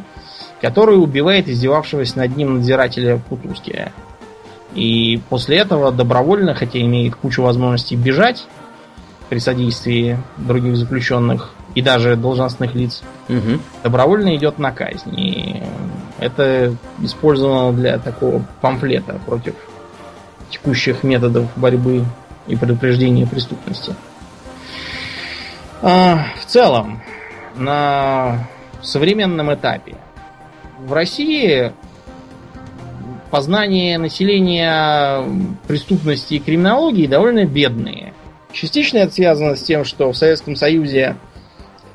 который 0.63 0.95
убивает 0.95 1.49
издевавшегося 1.49 2.19
над 2.19 2.38
ним 2.38 2.56
надзирателя 2.56 3.19
Кутузки. 3.28 3.91
И 4.73 5.21
после 5.30 5.58
этого 5.58 5.91
добровольно, 5.91 6.56
хотя 6.56 6.80
имеет 6.80 7.15
кучу 7.15 7.43
возможностей 7.43 7.97
бежать 7.97 8.47
при 9.28 9.39
содействии 9.39 10.17
других 10.38 10.78
заключенных 10.78 11.52
и 11.76 11.82
даже 11.82 12.15
должностных 12.15 12.76
лиц, 12.76 13.04
угу. 13.28 13.60
добровольно 13.84 14.38
идет 14.38 14.58
на 14.58 14.71
казнь. 14.71 15.13
И 15.19 15.62
это 16.17 16.73
использовано 17.02 17.73
для 17.73 17.97
такого 17.97 18.41
памфлета 18.62 19.19
против 19.26 19.56
текущих 20.49 21.04
методов 21.04 21.49
борьбы 21.58 22.06
и 22.47 22.56
предупреждения 22.56 23.28
преступности. 23.28 23.93
А, 25.82 26.28
в 26.41 26.45
целом, 26.45 27.04
на 27.58 28.47
современном 28.82 29.54
этапе 29.54 29.97
в 30.86 30.93
России 30.93 31.72
познание 33.32 33.98
населения 33.98 35.24
преступности 35.67 36.36
и 36.36 36.39
криминологии 36.39 37.08
довольно 37.08 37.46
бедные. 37.46 38.13
Частично 38.52 39.00
это 39.00 39.12
связано 39.12 39.56
с 39.56 39.63
тем, 39.63 39.86
что 39.86 40.12
в 40.12 40.17
Советском 40.17 40.56
Союзе 40.56 41.15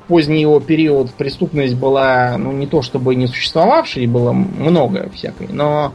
в 0.03 0.07
поздний 0.09 0.41
его 0.41 0.59
период 0.59 1.11
преступность 1.13 1.75
была, 1.75 2.37
ну, 2.37 2.51
не 2.51 2.67
то 2.67 2.81
чтобы 2.81 3.15
не 3.15 3.27
существовавшей, 3.27 4.05
было 4.07 4.33
много 4.33 5.09
всякой, 5.13 5.47
но 5.47 5.93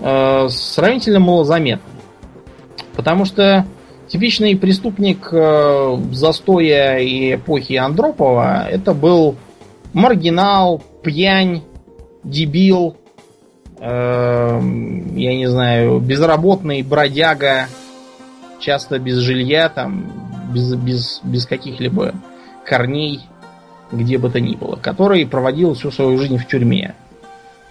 э, 0.00 0.48
сравнительно 0.50 1.20
малозаметно. 1.20 1.88
Потому 2.94 3.24
что 3.24 3.64
типичный 4.08 4.54
преступник 4.54 5.28
э, 5.32 5.96
застоя 6.12 6.98
и 6.98 7.36
эпохи 7.36 7.74
Андропова 7.74 8.68
это 8.68 8.92
был 8.92 9.36
маргинал, 9.94 10.82
пьянь, 11.02 11.62
дебил, 12.28 12.96
э, 13.80 14.60
я 15.14 15.36
не 15.36 15.46
знаю, 15.46 15.98
безработный 15.98 16.82
бродяга, 16.82 17.68
часто 18.60 18.98
без 18.98 19.16
жилья, 19.16 19.68
там, 19.68 20.10
без, 20.52 20.74
без, 20.74 21.20
без 21.22 21.46
каких-либо 21.46 22.14
корней, 22.64 23.20
где 23.92 24.18
бы 24.18 24.30
то 24.30 24.40
ни 24.40 24.56
было, 24.56 24.76
который 24.76 25.26
проводил 25.26 25.74
всю 25.74 25.90
свою 25.90 26.18
жизнь 26.18 26.36
в 26.36 26.46
тюрьме. 26.46 26.94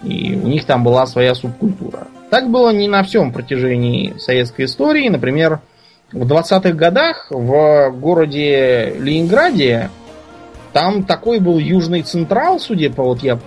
И 0.02 0.34
у 0.34 0.46
них 0.46 0.64
там 0.64 0.84
была 0.84 1.06
своя 1.06 1.34
субкультура. 1.34 2.06
Так 2.30 2.50
было 2.50 2.70
не 2.70 2.88
на 2.88 3.02
всем 3.02 3.32
протяжении 3.32 4.14
советской 4.18 4.66
истории. 4.66 5.08
Например, 5.08 5.60
в 6.12 6.22
20-х 6.22 6.72
годах 6.72 7.26
в 7.30 7.90
городе 7.90 8.94
Ленинграде 8.98 9.90
там 10.72 11.02
такой 11.02 11.40
был 11.40 11.58
Южный 11.58 12.02
Централ, 12.02 12.60
судя 12.60 12.90
по 12.90 13.02
вот 13.02 13.22
я 13.22 13.38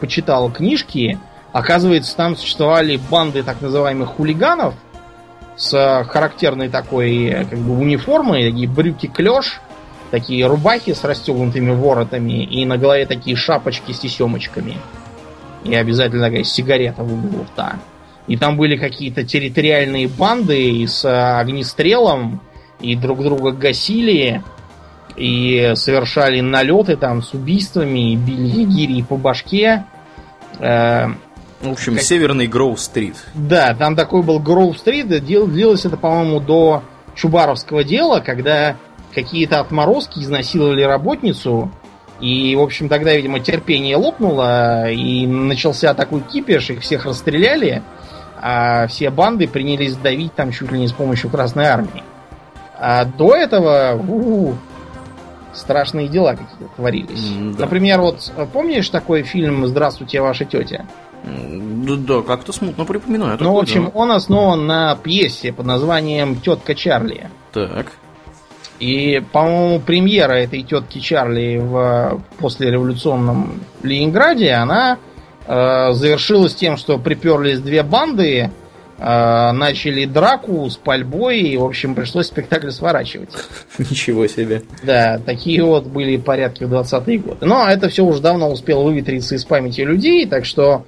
почитал 0.00 0.50
книжки, 0.50 1.18
оказывается, 1.52 2.16
там 2.16 2.36
существовали 2.36 3.00
банды 3.10 3.42
так 3.42 3.60
называемых 3.60 4.10
хулиганов 4.10 4.74
с 5.56 6.04
характерной 6.08 6.68
такой 6.68 7.46
как 7.48 7.58
бы 7.58 7.78
униформой, 7.78 8.50
такие 8.50 8.68
брюки 8.68 9.06
клеш, 9.06 9.60
такие 10.10 10.46
рубахи 10.46 10.92
с 10.92 11.04
расстегнутыми 11.04 11.70
воротами 11.70 12.44
и 12.44 12.64
на 12.64 12.76
голове 12.76 13.06
такие 13.06 13.36
шапочки 13.36 13.92
с 13.92 14.00
тесемочками. 14.00 14.76
И 15.64 15.74
обязательно 15.74 16.26
такая 16.26 16.44
сигарета 16.44 17.02
в 17.02 17.12
углу 17.12 17.44
рта. 17.44 17.78
И 18.26 18.36
там 18.36 18.56
были 18.56 18.76
какие-то 18.76 19.24
территориальные 19.24 20.08
банды 20.08 20.86
с 20.86 21.04
огнестрелом, 21.40 22.40
и 22.80 22.96
друг 22.96 23.22
друга 23.22 23.52
гасили, 23.52 24.42
и 25.16 25.72
совершали 25.76 26.40
налеты 26.40 26.96
там 26.96 27.22
с 27.22 27.32
убийствами, 27.34 28.12
и 28.12 28.16
били 28.16 28.64
гири 28.64 29.02
по 29.02 29.16
башке. 29.16 29.84
Э, 30.58 31.08
в 31.60 31.70
общем, 31.70 31.94
как... 31.94 32.02
северный 32.02 32.46
Гроу-стрит. 32.46 33.16
Да, 33.34 33.74
там 33.74 33.96
такой 33.96 34.22
был 34.22 34.38
Гроу-стрит. 34.38 35.08
Длилось 35.08 35.84
это, 35.84 35.96
по-моему, 35.96 36.40
до 36.40 36.82
Чубаровского 37.14 37.84
дела, 37.84 38.20
когда 38.20 38.76
какие-то 39.14 39.60
отморозки 39.60 40.18
изнасиловали 40.18 40.82
работницу. 40.82 41.70
И, 42.20 42.54
в 42.56 42.60
общем, 42.60 42.88
тогда, 42.88 43.14
видимо, 43.14 43.40
терпение 43.40 43.96
лопнуло, 43.96 44.90
и 44.90 45.26
начался 45.26 45.94
такой 45.94 46.20
кипиш, 46.20 46.70
их 46.70 46.80
всех 46.80 47.06
расстреляли, 47.06 47.82
а 48.40 48.86
все 48.86 49.10
банды 49.10 49.48
принялись 49.48 49.96
давить 49.96 50.34
там 50.34 50.52
чуть 50.52 50.70
ли 50.70 50.78
не 50.78 50.88
с 50.88 50.92
помощью 50.92 51.30
Красной 51.30 51.64
Армии. 51.64 52.02
А 52.78 53.04
до 53.04 53.34
этого 53.34 53.94
у-у, 53.96 54.54
страшные 55.54 56.08
дела 56.08 56.32
какие-то 56.32 56.74
творились. 56.76 57.30
Да. 57.56 57.64
Например, 57.64 58.00
вот 58.00 58.32
помнишь 58.52 58.88
такой 58.88 59.22
фильм 59.22 59.66
«Здравствуйте, 59.66 60.20
ваша 60.20 60.44
тетя»? 60.44 60.86
Да, 61.24 61.94
да 61.96 62.22
как-то 62.22 62.52
смутно 62.52 62.84
припоминаю. 62.84 63.38
Ну, 63.40 63.54
в 63.54 63.58
общем, 63.58 63.84
да. 63.84 63.90
он 63.94 64.12
основан 64.12 64.66
на 64.66 64.96
пьесе 64.96 65.52
под 65.52 65.66
названием 65.66 66.36
«Тетка 66.40 66.74
Чарли». 66.74 67.30
Так. 67.52 67.92
И, 68.80 69.22
по-моему, 69.32 69.80
премьера 69.80 70.32
этой 70.32 70.62
тетки 70.62 70.98
Чарли 70.98 71.58
в 71.58 72.20
послереволюционном 72.38 73.60
Ленинграде, 73.82 74.50
она 74.52 74.98
э, 75.46 75.92
завершилась 75.92 76.54
тем, 76.54 76.76
что 76.76 76.98
приперлись 76.98 77.60
две 77.60 77.82
банды, 77.82 78.38
э, 78.40 78.50
начали 78.98 80.04
драку 80.04 80.68
с 80.70 80.76
пальбой, 80.76 81.40
и, 81.40 81.56
в 81.56 81.64
общем, 81.64 81.94
пришлось 81.94 82.28
спектакль 82.28 82.70
сворачивать. 82.70 83.30
Ничего 83.78 84.26
себе. 84.26 84.62
Да, 84.82 85.18
такие 85.18 85.64
вот 85.64 85.86
были 85.86 86.16
порядки 86.16 86.64
в 86.64 86.72
20-е 86.72 87.18
годы. 87.18 87.44
Но 87.44 87.68
это 87.68 87.88
все 87.88 88.04
уже 88.04 88.20
давно 88.20 88.50
успело 88.50 88.84
выветриться 88.84 89.34
из 89.34 89.44
памяти 89.44 89.80
людей, 89.80 90.26
так 90.26 90.44
что 90.44 90.86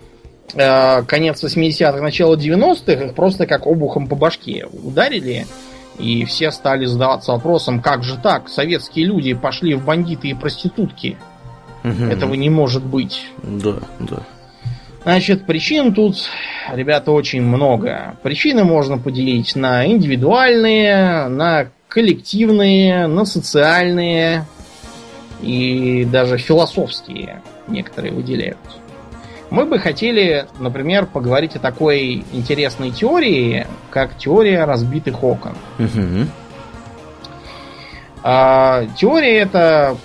э, 0.54 1.02
конец 1.02 1.42
80-х, 1.42 2.00
начало 2.00 2.36
90-х 2.36 3.04
их 3.04 3.14
просто 3.14 3.46
как 3.46 3.66
обухом 3.66 4.06
по 4.06 4.14
башке 4.14 4.66
ударили. 4.66 5.46
И 5.98 6.24
все 6.26 6.50
стали 6.50 6.84
задаваться 6.84 7.32
вопросом, 7.32 7.80
как 7.80 8.04
же 8.04 8.18
так, 8.22 8.48
советские 8.48 9.06
люди 9.06 9.32
пошли 9.32 9.74
в 9.74 9.84
бандиты 9.84 10.28
и 10.28 10.34
проститутки. 10.34 11.16
Угу. 11.84 12.04
Этого 12.04 12.34
не 12.34 12.50
может 12.50 12.84
быть. 12.84 13.26
Да, 13.42 13.76
да. 14.00 14.22
Значит, 15.06 15.46
причин 15.46 15.94
тут, 15.94 16.16
ребята, 16.72 17.12
очень 17.12 17.40
много. 17.40 18.16
Причины 18.24 18.64
можно 18.64 18.98
поделить 18.98 19.54
на 19.54 19.86
индивидуальные, 19.86 21.28
на 21.28 21.68
коллективные, 21.86 23.06
на 23.06 23.24
социальные 23.24 24.46
и 25.42 26.04
даже 26.10 26.38
философские 26.38 27.40
некоторые 27.68 28.12
выделяют. 28.12 28.58
Мы 29.48 29.64
бы 29.64 29.78
хотели, 29.78 30.46
например, 30.58 31.06
поговорить 31.06 31.54
о 31.54 31.60
такой 31.60 32.24
интересной 32.32 32.90
теории, 32.90 33.64
как 33.90 34.18
теория 34.18 34.64
разбитых 34.64 35.22
окон. 35.22 35.52
Угу. 35.78 36.26
А, 38.24 38.86
теория 38.96 39.42
эта 39.42 39.96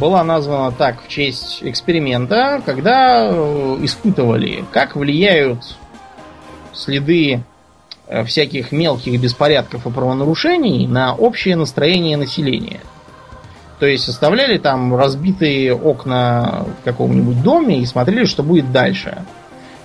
была 0.00 0.24
названа 0.24 0.72
так 0.72 1.02
в 1.04 1.08
честь 1.08 1.58
эксперимента, 1.60 2.62
когда 2.64 3.28
э, 3.30 3.78
испытывали, 3.82 4.64
как 4.72 4.96
влияют 4.96 5.76
следы 6.72 7.44
э, 8.08 8.24
всяких 8.24 8.72
мелких 8.72 9.20
беспорядков 9.20 9.86
и 9.86 9.90
правонарушений 9.90 10.86
на 10.86 11.14
общее 11.14 11.54
настроение 11.54 12.16
населения. 12.16 12.80
То 13.78 13.86
есть 13.86 14.08
оставляли 14.08 14.58
там 14.58 14.94
разбитые 14.96 15.74
окна 15.74 16.64
в 16.80 16.84
каком-нибудь 16.84 17.42
доме 17.42 17.80
и 17.80 17.86
смотрели, 17.86 18.24
что 18.24 18.42
будет 18.42 18.72
дальше. 18.72 19.24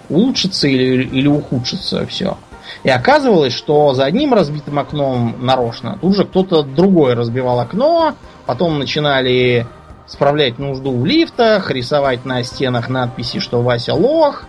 Улучшится 0.09 0.67
или, 0.67 1.03
или 1.03 1.27
ухудшится 1.27 2.05
все. 2.05 2.37
И 2.83 2.89
оказывалось, 2.89 3.53
что 3.53 3.93
за 3.93 4.05
одним 4.05 4.33
разбитым 4.33 4.79
окном 4.79 5.35
нарочно 5.39 5.97
тут 5.99 6.15
же 6.15 6.25
кто-то 6.25 6.63
другой 6.63 7.15
разбивал 7.15 7.59
окно, 7.59 8.15
потом 8.45 8.79
начинали 8.79 9.65
справлять 10.07 10.59
нужду 10.59 10.95
в 10.95 11.05
лифтах, 11.05 11.71
рисовать 11.71 12.25
на 12.25 12.43
стенах 12.43 12.89
надписи, 12.89 13.39
что 13.39 13.61
Вася 13.61 13.93
лох, 13.93 14.45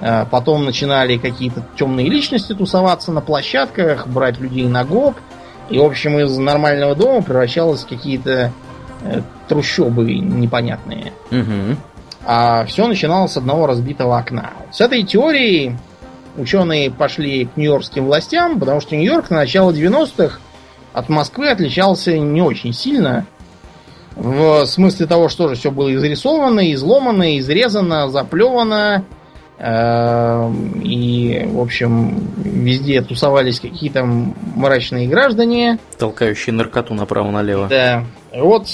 э, 0.00 0.26
потом 0.30 0.64
начинали 0.64 1.18
какие-то 1.18 1.64
темные 1.76 2.08
личности 2.08 2.54
тусоваться 2.54 3.12
на 3.12 3.20
площадках, 3.20 4.06
брать 4.06 4.38
людей 4.38 4.66
на 4.66 4.84
гоп, 4.84 5.16
и, 5.70 5.78
в 5.78 5.82
общем, 5.82 6.18
из 6.18 6.36
нормального 6.36 6.94
дома 6.94 7.22
превращалось 7.22 7.84
в 7.84 7.88
какие-то 7.88 8.52
э, 9.02 9.22
трущобы 9.48 10.14
непонятные. 10.14 11.12
Угу. 11.30 11.76
А 12.24 12.64
все 12.64 12.86
начиналось 12.86 13.32
с 13.32 13.36
одного 13.36 13.66
разбитого 13.66 14.18
окна. 14.18 14.50
С 14.70 14.80
этой 14.80 15.02
теорией 15.02 15.76
ученые 16.36 16.90
пошли 16.90 17.46
к 17.46 17.56
нью-йоркским 17.56 18.04
властям, 18.04 18.58
потому 18.58 18.80
что 18.80 18.96
Нью-Йорк 18.96 19.30
на 19.30 19.36
начало 19.38 19.72
90-х 19.72 20.38
от 20.92 21.08
Москвы 21.08 21.48
отличался 21.48 22.18
не 22.18 22.42
очень 22.42 22.72
сильно. 22.72 23.26
В 24.18 24.66
смысле 24.66 25.06
того, 25.06 25.28
что 25.28 25.48
же 25.48 25.54
все 25.54 25.70
было 25.70 25.94
изрисовано, 25.94 26.72
изломано, 26.72 27.38
изрезано, 27.38 28.08
заплевано. 28.08 29.04
Э, 29.58 30.50
и, 30.82 31.44
в 31.46 31.60
общем, 31.60 32.28
везде 32.36 33.00
тусовались 33.00 33.60
какие-то 33.60 34.04
мрачные 34.04 35.06
граждане. 35.06 35.78
Толкающие 35.98 36.52
наркоту 36.52 36.94
направо-налево. 36.94 37.68
Да. 37.68 38.04
Вот 38.34 38.66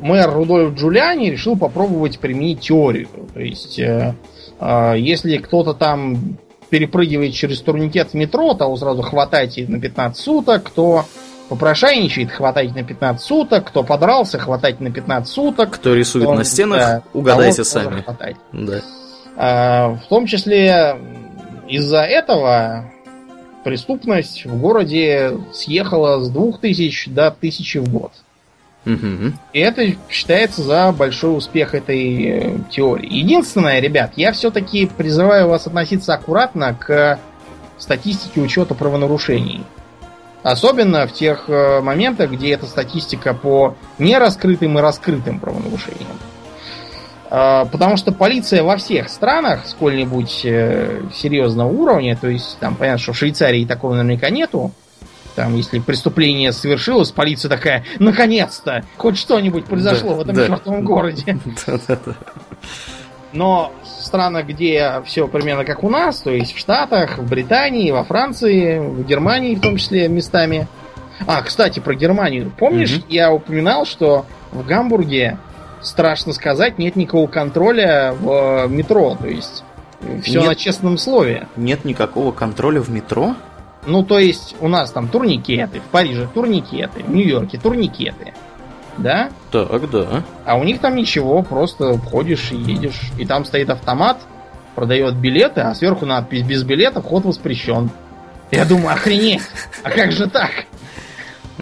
мэр 0.00 0.30
Рудольф 0.30 0.74
Джулиани 0.74 1.30
решил 1.30 1.56
попробовать 1.56 2.20
применить 2.20 2.60
теорию. 2.60 3.08
То 3.34 3.40
есть, 3.40 3.80
э, 3.80 4.14
э, 4.60 4.94
если 4.98 5.36
кто-то 5.38 5.74
там 5.74 6.38
перепрыгивает 6.70 7.34
через 7.34 7.60
турникет 7.60 8.10
в 8.10 8.14
метро, 8.14 8.54
того 8.54 8.76
сразу 8.76 9.02
хватайте 9.02 9.66
на 9.66 9.80
15 9.80 10.16
суток, 10.16 10.62
кто 10.62 11.04
попрошайничает, 11.52 12.32
хватайте 12.32 12.72
на 12.72 12.82
15 12.82 13.22
суток, 13.22 13.68
кто 13.68 13.82
подрался, 13.82 14.38
хватайте 14.38 14.82
на 14.82 14.90
15 14.90 15.30
суток. 15.30 15.70
Кто 15.72 15.94
рисует 15.94 16.24
кто, 16.24 16.34
на 16.34 16.44
стенах, 16.44 16.78
да, 16.78 17.02
угадайте 17.12 17.62
сами. 17.62 18.02
Да. 18.52 18.80
А, 19.36 19.88
в 19.90 20.08
том 20.08 20.24
числе 20.24 20.96
из-за 21.68 22.04
этого 22.04 22.90
преступность 23.64 24.46
в 24.46 24.58
городе 24.58 25.38
съехала 25.52 26.24
с 26.24 26.30
2000 26.30 27.10
до 27.10 27.26
1000 27.26 27.80
в 27.82 27.92
год. 27.92 28.12
Угу. 28.86 29.34
И 29.52 29.58
это 29.60 29.94
считается 30.08 30.62
за 30.62 30.90
большой 30.90 31.36
успех 31.36 31.74
этой 31.74 32.24
э, 32.24 32.58
теории. 32.70 33.14
Единственное, 33.14 33.78
ребят, 33.78 34.12
я 34.16 34.32
все-таки 34.32 34.86
призываю 34.86 35.48
вас 35.48 35.66
относиться 35.66 36.14
аккуратно 36.14 36.74
к 36.74 37.20
статистике 37.78 38.40
учета 38.40 38.74
правонарушений. 38.74 39.62
Особенно 40.42 41.06
в 41.06 41.12
тех 41.12 41.44
э, 41.48 41.80
моментах, 41.80 42.30
где 42.32 42.52
эта 42.52 42.66
статистика 42.66 43.32
по 43.32 43.76
нераскрытым 43.98 44.78
и 44.78 44.82
раскрытым 44.82 45.38
правонарушениям. 45.38 46.18
Э, 47.30 47.64
потому 47.70 47.96
что 47.96 48.12
полиция 48.12 48.64
во 48.64 48.76
всех 48.76 49.08
странах 49.08 49.66
сколь-нибудь 49.66 50.40
э, 50.44 51.02
серьезного 51.14 51.68
уровня, 51.68 52.16
то 52.20 52.28
есть 52.28 52.58
там 52.58 52.74
понятно, 52.74 52.98
что 52.98 53.12
в 53.12 53.18
Швейцарии 53.18 53.64
такого 53.64 53.94
наверняка 53.94 54.30
нету, 54.30 54.72
там, 55.34 55.56
если 55.56 55.78
преступление 55.78 56.52
совершилось, 56.52 57.10
полиция 57.10 57.48
такая, 57.48 57.84
наконец-то, 57.98 58.84
хоть 58.96 59.16
что-нибудь 59.16 59.64
произошло 59.64 60.10
да, 60.10 60.16
в 60.16 60.20
этом 60.20 60.34
да. 60.34 60.46
чертовом 60.46 60.84
городе. 60.84 61.38
Да, 61.66 61.78
да, 61.88 61.98
да. 62.04 62.14
Но 63.32 63.72
в 63.82 64.04
странах, 64.04 64.46
где 64.46 65.02
все 65.06 65.26
примерно 65.26 65.64
как 65.64 65.84
у 65.84 65.90
нас, 65.90 66.20
то 66.20 66.30
есть 66.30 66.54
в 66.54 66.58
Штатах, 66.58 67.18
в 67.18 67.28
Британии, 67.28 67.90
во 67.90 68.04
Франции, 68.04 68.78
в 68.78 69.04
Германии 69.04 69.54
в 69.54 69.60
том 69.60 69.76
числе 69.76 70.08
местами. 70.08 70.66
А, 71.26 71.42
кстати, 71.42 71.80
про 71.80 71.94
Германию. 71.94 72.52
Помнишь, 72.58 72.98
угу. 72.98 73.06
я 73.08 73.32
упоминал, 73.32 73.86
что 73.86 74.26
в 74.50 74.66
Гамбурге, 74.66 75.38
страшно 75.80 76.32
сказать, 76.32 76.78
нет 76.78 76.96
никакого 76.96 77.26
контроля 77.26 78.12
в 78.12 78.66
метро. 78.68 79.16
То 79.20 79.28
есть 79.28 79.64
все 80.22 80.40
нет, 80.40 80.48
на 80.48 80.54
честном 80.54 80.98
слове. 80.98 81.46
Нет 81.56 81.84
никакого 81.84 82.32
контроля 82.32 82.80
в 82.80 82.90
метро? 82.90 83.34
Ну, 83.86 84.04
то 84.04 84.18
есть, 84.18 84.54
у 84.60 84.68
нас 84.68 84.92
там 84.92 85.08
турникеты, 85.08 85.80
в 85.80 85.84
Париже 85.84 86.28
турникеты, 86.32 87.02
в 87.02 87.10
Нью-Йорке 87.10 87.58
турникеты. 87.58 88.32
Да? 88.98 89.30
Так, 89.50 89.90
да. 89.90 90.22
А 90.44 90.56
у 90.56 90.64
них 90.64 90.80
там 90.80 90.94
ничего, 90.96 91.42
просто 91.42 91.98
ходишь 91.98 92.52
и 92.52 92.56
едешь. 92.56 93.00
И 93.18 93.24
там 93.24 93.44
стоит 93.44 93.70
автомат, 93.70 94.18
продает 94.74 95.16
билеты, 95.16 95.60
а 95.60 95.74
сверху 95.74 96.06
надпись 96.06 96.42
«Без 96.42 96.62
билета 96.62 97.00
вход 97.00 97.24
воспрещен». 97.24 97.90
Я 98.50 98.64
думаю, 98.66 98.94
охренеть! 98.94 99.42
А 99.82 99.90
как 99.90 100.12
же 100.12 100.28
так? 100.28 100.50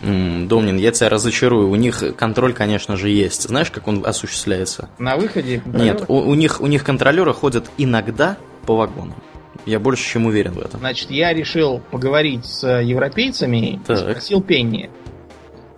Домнин, 0.03 0.77
я 0.77 0.93
тебя 0.93 1.09
разочарую. 1.09 1.69
У 1.69 1.77
них 1.77 2.03
контроль, 2.17 2.53
конечно 2.53 2.97
же, 2.97 3.11
есть. 3.11 3.43
Знаешь, 3.43 3.71
как 3.71 3.87
он 3.87 4.05
осуществляется? 4.05 4.89
На 4.99 5.17
выходе? 5.17 5.63
Нет, 5.67 6.05
у, 6.09 6.19
у, 6.19 6.35
них, 6.35 6.61
у 6.61 6.67
них 6.67 6.85
контролеры 6.85 7.33
ходят 7.35 7.71
иногда 7.77 8.37
по 8.67 8.77
вагонам. 8.77 9.23
Я 9.67 9.79
больше 9.79 10.09
чем 10.09 10.27
уверен 10.27 10.53
в 10.53 10.61
этом. 10.61 10.81
Значит, 10.81 11.11
я 11.11 11.35
решил 11.35 11.81
поговорить 11.91 12.47
с 12.47 12.67
европейцами 12.67 13.81
так. 13.87 13.99
и 13.99 14.01
спросил 14.01 14.43
Пенни. 14.43 14.91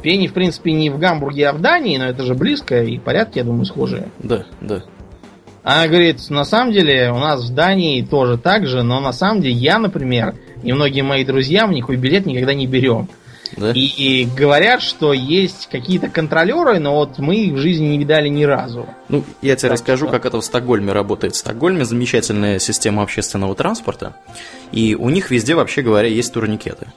Пенни, 0.03 0.27
в 0.27 0.33
принципе, 0.33 0.73
не 0.73 0.91
в 0.91 0.99
Гамбурге, 0.99 1.49
а 1.49 1.53
в 1.53 1.61
Дании, 1.61 1.97
но 1.97 2.07
это 2.07 2.25
же 2.25 2.35
близко, 2.35 2.83
и 2.83 2.99
порядки, 2.99 3.39
я 3.39 3.45
думаю, 3.45 3.65
схожие. 3.65 4.09
Да, 4.19 4.45
да. 4.61 4.83
Она 5.63 5.87
говорит, 5.87 6.29
на 6.29 6.45
самом 6.45 6.73
деле 6.73 7.13
у 7.13 7.19
нас 7.19 7.49
в 7.49 7.55
Дании 7.55 8.03
тоже 8.03 8.37
так 8.37 8.67
же, 8.67 8.83
но 8.83 9.01
на 9.01 9.13
самом 9.13 9.43
деле 9.43 9.55
я, 9.55 9.79
например, 9.79 10.35
и 10.63 10.73
многие 10.73 11.03
мои 11.03 11.25
друзья, 11.25 11.67
мы 11.67 11.75
никакой 11.75 11.97
билет 11.97 12.27
никогда 12.27 12.53
не 12.53 12.67
берем. 12.67 13.09
Да? 13.57 13.73
И, 13.73 13.81
и 13.81 14.25
говорят, 14.25 14.83
что 14.83 15.13
есть 15.13 15.69
какие-то 15.71 16.09
контролеры, 16.09 16.79
но 16.79 16.95
вот 16.95 17.19
мы 17.19 17.37
их 17.37 17.53
в 17.53 17.59
жизни 17.59 17.87
не 17.87 17.99
видали 17.99 18.29
ни 18.29 18.45
разу. 18.45 18.87
Ну, 19.09 19.25
я 19.43 19.57
тебе 19.57 19.69
так 19.69 19.73
расскажу, 19.73 20.07
что... 20.07 20.13
как 20.13 20.27
это 20.27 20.41
в 20.41 20.45
Стокгольме 20.45 20.93
работает. 20.93 21.35
В 21.35 21.39
Стокгольме 21.39 21.85
замечательная 21.85 22.59
система 22.59 23.03
общественного 23.03 23.55
транспорта, 23.55 24.17
и 24.73 24.95
у 24.95 25.11
них 25.11 25.31
везде, 25.31 25.55
вообще 25.55 25.83
говоря, 25.83 26.09
есть 26.09 26.33
турникеты. 26.33 26.89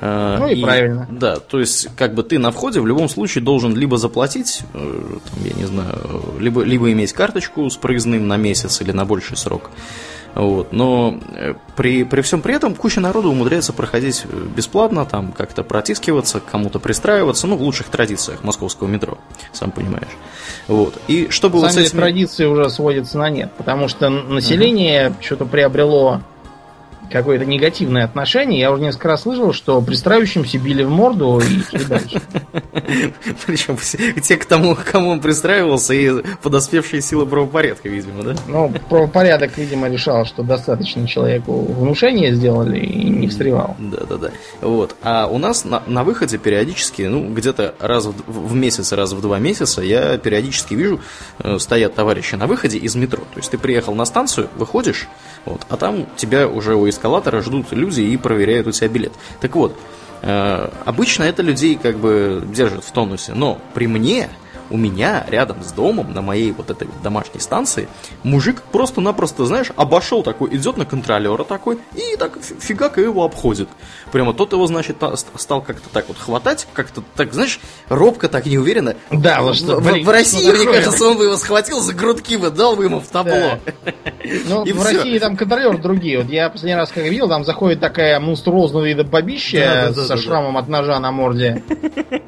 А, 0.00 0.38
ну 0.38 0.48
и, 0.48 0.54
и 0.54 0.62
правильно. 0.62 1.06
Да, 1.10 1.36
то 1.36 1.60
есть, 1.60 1.88
как 1.96 2.14
бы 2.14 2.22
ты 2.22 2.38
на 2.38 2.50
входе 2.50 2.80
в 2.80 2.86
любом 2.86 3.08
случае 3.08 3.44
должен 3.44 3.76
либо 3.76 3.98
заплатить, 3.98 4.62
э, 4.74 4.78
там, 4.78 5.44
я 5.44 5.52
не 5.54 5.64
знаю, 5.64 5.98
либо, 6.38 6.62
либо 6.62 6.90
иметь 6.92 7.12
карточку 7.12 7.68
с 7.68 7.76
проездным 7.76 8.26
на 8.26 8.36
месяц 8.36 8.80
или 8.80 8.92
на 8.92 9.04
больший 9.04 9.36
срок. 9.36 9.70
Вот. 10.34 10.72
Но 10.72 11.18
э, 11.34 11.54
при, 11.76 12.04
при 12.04 12.22
всем 12.22 12.40
при 12.40 12.54
этом 12.54 12.74
куча 12.74 13.00
народу 13.00 13.30
умудряется 13.30 13.72
проходить 13.72 14.24
э, 14.24 14.46
бесплатно, 14.56 15.04
там 15.04 15.32
как-то 15.32 15.62
протискиваться, 15.62 16.40
кому-то 16.40 16.78
пристраиваться, 16.78 17.46
ну, 17.46 17.56
в 17.56 17.62
лучших 17.62 17.88
традициях 17.88 18.42
московского 18.42 18.88
метро, 18.88 19.18
сам 19.52 19.70
понимаешь. 19.70 20.08
Вот. 20.68 20.98
И 21.06 21.28
чтобы 21.28 21.58
вот 21.58 21.72
с 21.72 21.76
этими... 21.76 22.00
традиции 22.00 22.46
уже 22.46 22.70
сводятся 22.70 23.18
на 23.18 23.28
нет, 23.28 23.52
потому 23.58 23.88
что 23.88 24.08
население 24.08 25.08
uh-huh. 25.08 25.22
что-то 25.22 25.44
приобрело 25.44 26.22
какое-то 27.12 27.44
негативное 27.44 28.04
отношение. 28.04 28.60
Я 28.60 28.72
уже 28.72 28.82
несколько 28.82 29.08
раз 29.08 29.22
слышал, 29.22 29.52
что 29.52 29.80
пристраивающимся 29.80 30.58
били 30.58 30.82
в 30.82 30.90
морду 30.90 31.40
и 31.40 31.84
дальше. 31.84 32.20
Причем 33.46 33.78
те, 34.22 34.36
к 34.36 34.44
тому, 34.46 34.76
кому 34.76 35.10
он 35.10 35.20
пристраивался, 35.20 35.94
и 35.94 36.10
подоспевшие 36.42 37.02
силы 37.02 37.26
правопорядка, 37.26 37.88
видимо, 37.88 38.22
да? 38.22 38.34
Ну, 38.48 38.72
правопорядок, 38.88 39.56
видимо, 39.56 39.88
решал, 39.88 40.24
что 40.24 40.42
достаточно 40.42 41.06
человеку 41.06 41.60
внушения 41.60 42.32
сделали 42.32 42.78
и 42.80 43.08
не 43.08 43.28
встревал. 43.28 43.76
Да-да-да. 43.78 44.30
Вот. 44.60 44.96
А 45.02 45.26
у 45.26 45.38
нас 45.38 45.64
на, 45.64 45.82
на 45.86 46.04
выходе 46.04 46.38
периодически, 46.38 47.02
ну, 47.02 47.32
где-то 47.32 47.74
раз 47.78 48.06
в, 48.06 48.48
в 48.48 48.54
месяц, 48.54 48.92
раз 48.92 49.12
в 49.12 49.20
два 49.20 49.38
месяца, 49.38 49.82
я 49.82 50.16
периодически 50.18 50.74
вижу, 50.74 51.00
э, 51.38 51.58
стоят 51.58 51.94
товарищи 51.94 52.34
на 52.34 52.46
выходе 52.46 52.78
из 52.78 52.94
метро. 52.94 53.22
То 53.32 53.38
есть 53.38 53.50
ты 53.50 53.58
приехал 53.58 53.94
на 53.94 54.04
станцию, 54.04 54.48
выходишь, 54.56 55.08
вот, 55.44 55.62
а 55.68 55.76
там 55.76 56.06
тебя 56.16 56.48
уже 56.48 56.74
у 56.76 56.88
эскалатора 57.02 57.42
ждут 57.42 57.72
люди 57.72 58.02
и 58.02 58.16
проверяют 58.16 58.68
у 58.68 58.70
тебя 58.70 58.88
билет. 58.88 59.12
Так 59.40 59.56
вот, 59.56 59.76
э, 60.22 60.68
обычно 60.84 61.24
это 61.24 61.42
людей 61.42 61.74
как 61.74 61.96
бы 61.96 62.42
держат 62.46 62.84
в 62.84 62.92
тонусе, 62.92 63.32
но 63.34 63.58
при 63.74 63.88
мне 63.88 64.30
у 64.72 64.76
меня 64.78 65.24
рядом 65.28 65.62
с 65.62 65.70
домом, 65.70 66.12
на 66.14 66.22
моей 66.22 66.50
вот 66.50 66.70
этой 66.70 66.88
домашней 67.02 67.40
станции, 67.40 67.88
мужик 68.22 68.62
просто-напросто, 68.72 69.44
знаешь, 69.44 69.70
обошел 69.76 70.22
такой, 70.22 70.56
идет 70.56 70.78
на 70.78 70.86
контролера 70.86 71.44
такой, 71.44 71.78
и 71.94 72.16
так 72.16 72.38
фигак 72.42 72.96
его 72.96 73.24
обходит. 73.24 73.68
Прямо 74.10 74.32
тот 74.32 74.52
его, 74.52 74.66
значит, 74.66 74.96
стал 75.36 75.60
как-то 75.60 75.88
так 75.90 76.08
вот 76.08 76.16
хватать, 76.16 76.66
как-то 76.72 77.02
так, 77.14 77.34
знаешь, 77.34 77.60
робко, 77.88 78.28
так 78.28 78.46
неуверенно. 78.46 78.96
Да, 79.10 79.42
вот 79.42 79.56
что, 79.56 79.76
в, 79.76 79.84
блин, 79.84 80.04
в 80.04 80.08
России, 80.08 80.50
мне 80.50 80.64
кажется, 80.64 81.06
он 81.06 81.18
бы 81.18 81.24
его 81.24 81.36
схватил 81.36 81.80
за 81.80 81.92
грудки 81.94 82.36
бы, 82.36 82.50
дал 82.50 82.74
бы 82.74 82.84
ему 82.84 83.00
в 83.00 83.06
табло. 83.08 83.58
Да. 83.84 83.92
Ну, 84.48 84.64
в 84.64 84.66
все. 84.66 84.96
России 84.96 85.18
там 85.18 85.36
контролеры 85.36 85.78
другие. 85.78 86.18
Вот 86.18 86.30
я 86.30 86.48
последний 86.48 86.76
раз, 86.76 86.90
как 86.90 87.04
видел, 87.04 87.28
там 87.28 87.44
заходит 87.44 87.80
такая 87.80 88.18
монструозного 88.20 88.86
вида 88.86 89.04
бабища 89.04 89.58
да, 89.58 89.88
да, 89.90 90.02
со 90.04 90.16
да, 90.16 90.16
шрамом 90.16 90.56
от 90.56 90.68
ножа 90.68 90.98
на 90.98 91.12
морде. 91.12 91.62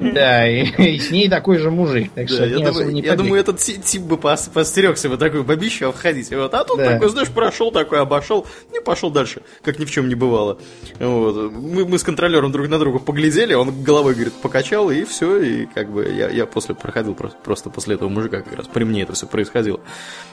Да, 0.00 0.46
и, 0.46 0.98
с 0.98 1.10
ней 1.10 1.28
такой 1.28 1.58
же 1.58 1.70
мужик. 1.70 2.10
Так 2.14 2.28
что 2.34 2.46
я, 2.46 2.58
думаю, 2.58 2.90
я 3.02 3.16
думаю, 3.16 3.40
этот 3.40 3.58
тип 3.58 4.02
бы 4.02 4.16
постерегся 4.16 5.08
бы 5.08 5.16
такую 5.16 5.44
бабищу 5.44 5.88
обходить. 5.88 6.30
Вот. 6.30 6.52
А 6.54 6.64
тут 6.64 6.78
такой, 6.78 7.08
знаешь, 7.08 7.30
прошел 7.30 7.70
такой, 7.70 8.00
обошел 8.00 8.46
и 8.74 8.80
пошел 8.80 9.10
дальше, 9.10 9.42
как 9.62 9.78
ни 9.78 9.84
в 9.84 9.90
чем 9.90 10.08
не 10.08 10.14
бывало. 10.14 10.58
Вот. 10.98 11.52
Мы, 11.52 11.86
мы 11.86 11.98
с 11.98 12.02
контролером 12.02 12.52
друг 12.52 12.68
на 12.68 12.78
друга 12.78 12.98
поглядели, 12.98 13.54
он 13.54 13.82
головой, 13.82 14.14
говорит, 14.14 14.34
покачал, 14.34 14.90
и 14.90 15.04
все, 15.04 15.38
и 15.38 15.66
как 15.66 15.90
бы 15.90 16.04
я, 16.10 16.28
я 16.30 16.46
после 16.46 16.74
проходил 16.74 17.14
просто, 17.14 17.38
просто 17.42 17.70
после 17.70 17.94
этого 17.96 18.08
мужика 18.08 18.42
как 18.42 18.56
раз 18.56 18.66
при 18.66 18.84
мне 18.84 19.02
это 19.02 19.12
все 19.12 19.26
происходило. 19.26 19.80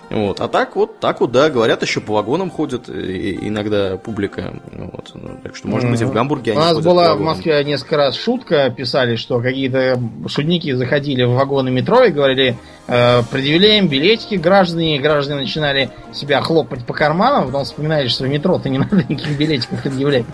Вот. 0.10 0.42
А 0.42 0.48
так 0.50 0.76
вот, 0.76 1.00
так 1.00 1.22
вот, 1.22 1.32
да, 1.32 1.50
говорят, 1.50 1.82
еще 1.82 2.02
по 2.02 2.14
вагонам 2.14 2.50
ходят 2.50 2.90
иногда 2.90 3.98
публика. 3.98 4.62
Вот. 4.72 5.12
Ну, 5.14 5.40
так 5.42 5.56
что, 5.56 5.68
может 5.70 5.90
быть, 5.90 6.02
и 6.02 6.04
в 6.04 6.12
Гамбурге 6.12 6.52
У 6.52 6.56
нас 6.56 6.80
была 6.80 7.16
в 7.16 7.22
Москве 7.22 7.64
несколько 7.64 7.98
раз 7.98 8.16
шутка, 8.16 8.70
писали, 8.70 9.16
что 9.16 9.40
какие-то 9.40 10.02
шутники 10.28 10.74
заходили 10.74 11.24
в 11.24 11.32
вагоны 11.32 11.72
метро 11.82 12.04
и 12.04 12.12
говорили, 12.12 12.58
э, 12.88 13.24
предъявляем 13.30 13.88
билетики 13.88 14.36
граждане, 14.36 14.98
и 14.98 15.00
граждане 15.00 15.42
начинали 15.42 15.90
себя 16.14 16.42
хлопать 16.42 16.86
по 16.86 16.94
карманам, 16.94 17.48
потом 17.48 17.66
вспоминали, 17.66 18.08
что 18.08 18.24
в 18.24 18.30
метро-то 18.30 18.70
не 18.70 18.78
надо 18.80 18.98
никаких 18.98 19.38
билетиков 19.38 19.82
предъявлять. 19.82 20.26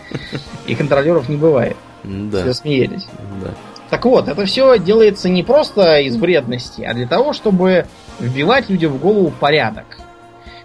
И 0.65 0.75
контролеров 0.75 1.29
не 1.29 1.37
бывает. 1.37 1.77
Да. 2.03 2.41
Все 2.41 2.53
смеялись. 2.53 3.07
Да. 3.43 3.51
Так 3.89 4.05
вот, 4.05 4.27
это 4.27 4.45
все 4.45 4.77
делается 4.77 5.29
не 5.29 5.43
просто 5.43 5.99
из 5.99 6.15
вредности, 6.17 6.81
а 6.81 6.93
для 6.93 7.07
того, 7.07 7.33
чтобы 7.33 7.85
вбивать 8.19 8.69
людям 8.69 8.93
в 8.93 8.99
голову 8.99 9.31
порядок. 9.31 9.85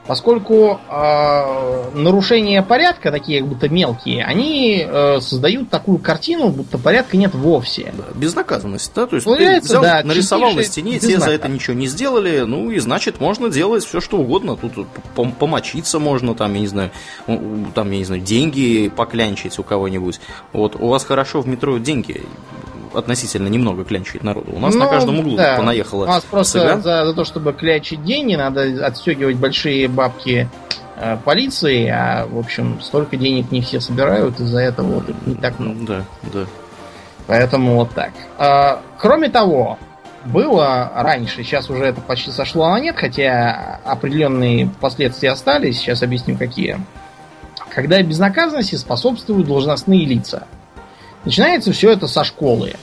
Поскольку 0.07 0.80
э, 0.90 1.90
нарушения 1.94 2.62
порядка, 2.62 3.12
такие 3.12 3.38
как 3.40 3.48
будто 3.48 3.68
мелкие, 3.68 4.24
они 4.24 4.84
э, 4.84 5.20
создают 5.20 5.70
такую 5.70 5.98
картину, 5.98 6.48
будто 6.48 6.76
порядка 6.76 7.16
нет 7.16 7.34
вовсе. 7.34 7.94
Да, 7.96 8.05
безнаказанность, 8.18 8.92
да? 8.96 9.07
То 9.07 9.16
есть 9.16 9.26
ты 9.26 9.61
взял, 9.61 9.80
да, 9.80 10.03
нарисовал 10.03 10.55
на 10.55 10.64
стене, 10.64 10.98
те 10.98 11.20
за 11.20 11.30
это 11.30 11.48
ничего 11.48 11.74
не 11.74 11.86
сделали, 11.86 12.40
ну 12.40 12.70
и 12.72 12.80
значит 12.80 13.20
можно 13.20 13.48
делать 13.48 13.84
все 13.84 14.00
что 14.00 14.18
угодно. 14.18 14.57
Тут 14.57 14.88
помочиться 15.38 16.00
можно, 16.00 16.34
там, 16.34 16.53
я 16.55 16.61
не 16.61 16.66
знаю, 16.66 16.90
там, 17.74 17.90
я 17.92 17.98
не 17.98 18.05
знаю, 18.05 18.22
деньги 18.22 18.90
поклянчить 18.94 19.57
у 19.61 19.62
кого-нибудь. 19.62 20.20
Вот 20.53 20.74
у 20.74 20.88
вас 20.88 21.05
хорошо 21.05 21.42
в 21.42 21.46
метро 21.46 21.78
деньги 21.78 22.22
относительно 22.95 23.49
немного 23.49 23.84
клянчить 23.84 24.22
народу. 24.22 24.53
У 24.53 24.59
нас 24.59 24.74
ну, 24.74 24.80
на 24.80 24.86
каждом 24.86 25.18
углу 25.20 25.36
да. 25.36 25.57
понаехало. 25.57 26.05
У 26.05 26.09
нас 26.09 26.24
просто 26.24 26.80
за, 26.80 27.05
за 27.05 27.14
то, 27.14 27.24
чтобы 27.24 27.53
клянчить 27.53 28.05
деньги, 28.05 28.34
надо 28.34 28.86
отстегивать 28.86 29.36
большие 29.36 29.88
бабки 29.88 30.49
э, 30.97 31.16
полиции, 31.24 31.88
а 31.88 32.26
в 32.26 32.38
общем 32.38 32.80
столько 32.80 33.16
денег 33.16 33.51
не 33.51 33.61
все 33.61 33.80
собирают, 33.80 34.40
из-за 34.40 34.61
этого 34.61 35.01
вот 35.01 35.05
не 35.26 35.34
так 35.34 35.59
много. 35.59 35.84
Да, 35.84 36.05
да. 36.32 36.47
Поэтому 37.26 37.76
вот 37.76 37.90
так. 37.93 38.12
А, 38.38 38.82
кроме 38.99 39.28
того, 39.28 39.78
было 40.24 40.90
раньше, 40.95 41.43
сейчас 41.43 41.70
уже 41.70 41.84
это 41.84 42.01
почти 42.01 42.30
сошло 42.30 42.68
на 42.70 42.80
нет, 42.80 42.97
хотя 42.97 43.80
определенные 43.84 44.68
последствия 44.80 45.30
остались, 45.30 45.78
сейчас 45.78 46.03
объясню 46.03 46.36
какие. 46.36 46.78
Когда 47.70 48.03
безнаказанности 48.03 48.76
способствуют 48.76 49.47
должностные 49.47 50.05
лица. 50.05 50.47
Начинается 51.24 51.72
все 51.72 51.92
это 51.92 52.06
со 52.06 52.24
школы. 52.24 52.74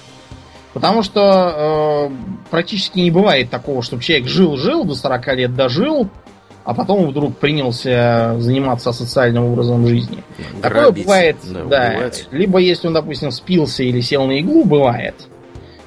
Потому 0.73 1.01
что 1.01 2.09
э, 2.09 2.13
практически 2.51 2.99
не 2.99 3.11
бывает 3.11 3.49
такого, 3.49 3.81
чтобы 3.81 4.03
человек 4.03 4.27
жил-жил, 4.27 4.83
до 4.85 4.93
40 4.93 5.35
лет 5.35 5.55
дожил, 5.55 6.09
а 6.63 6.73
потом 6.75 7.07
вдруг 7.07 7.37
принялся 7.37 8.35
заниматься 8.37 8.91
социальным 8.91 9.45
образом 9.45 9.87
жизни. 9.87 10.23
Грабить. 10.61 10.61
Такое 10.61 10.91
бывает, 10.91 11.37
да, 11.51 11.67
да. 11.67 12.11
Либо 12.31 12.59
если 12.59 12.87
он, 12.87 12.93
допустим, 12.93 13.31
спился 13.31 13.83
или 13.83 14.01
сел 14.01 14.27
на 14.27 14.39
иглу, 14.39 14.63
бывает. 14.63 15.15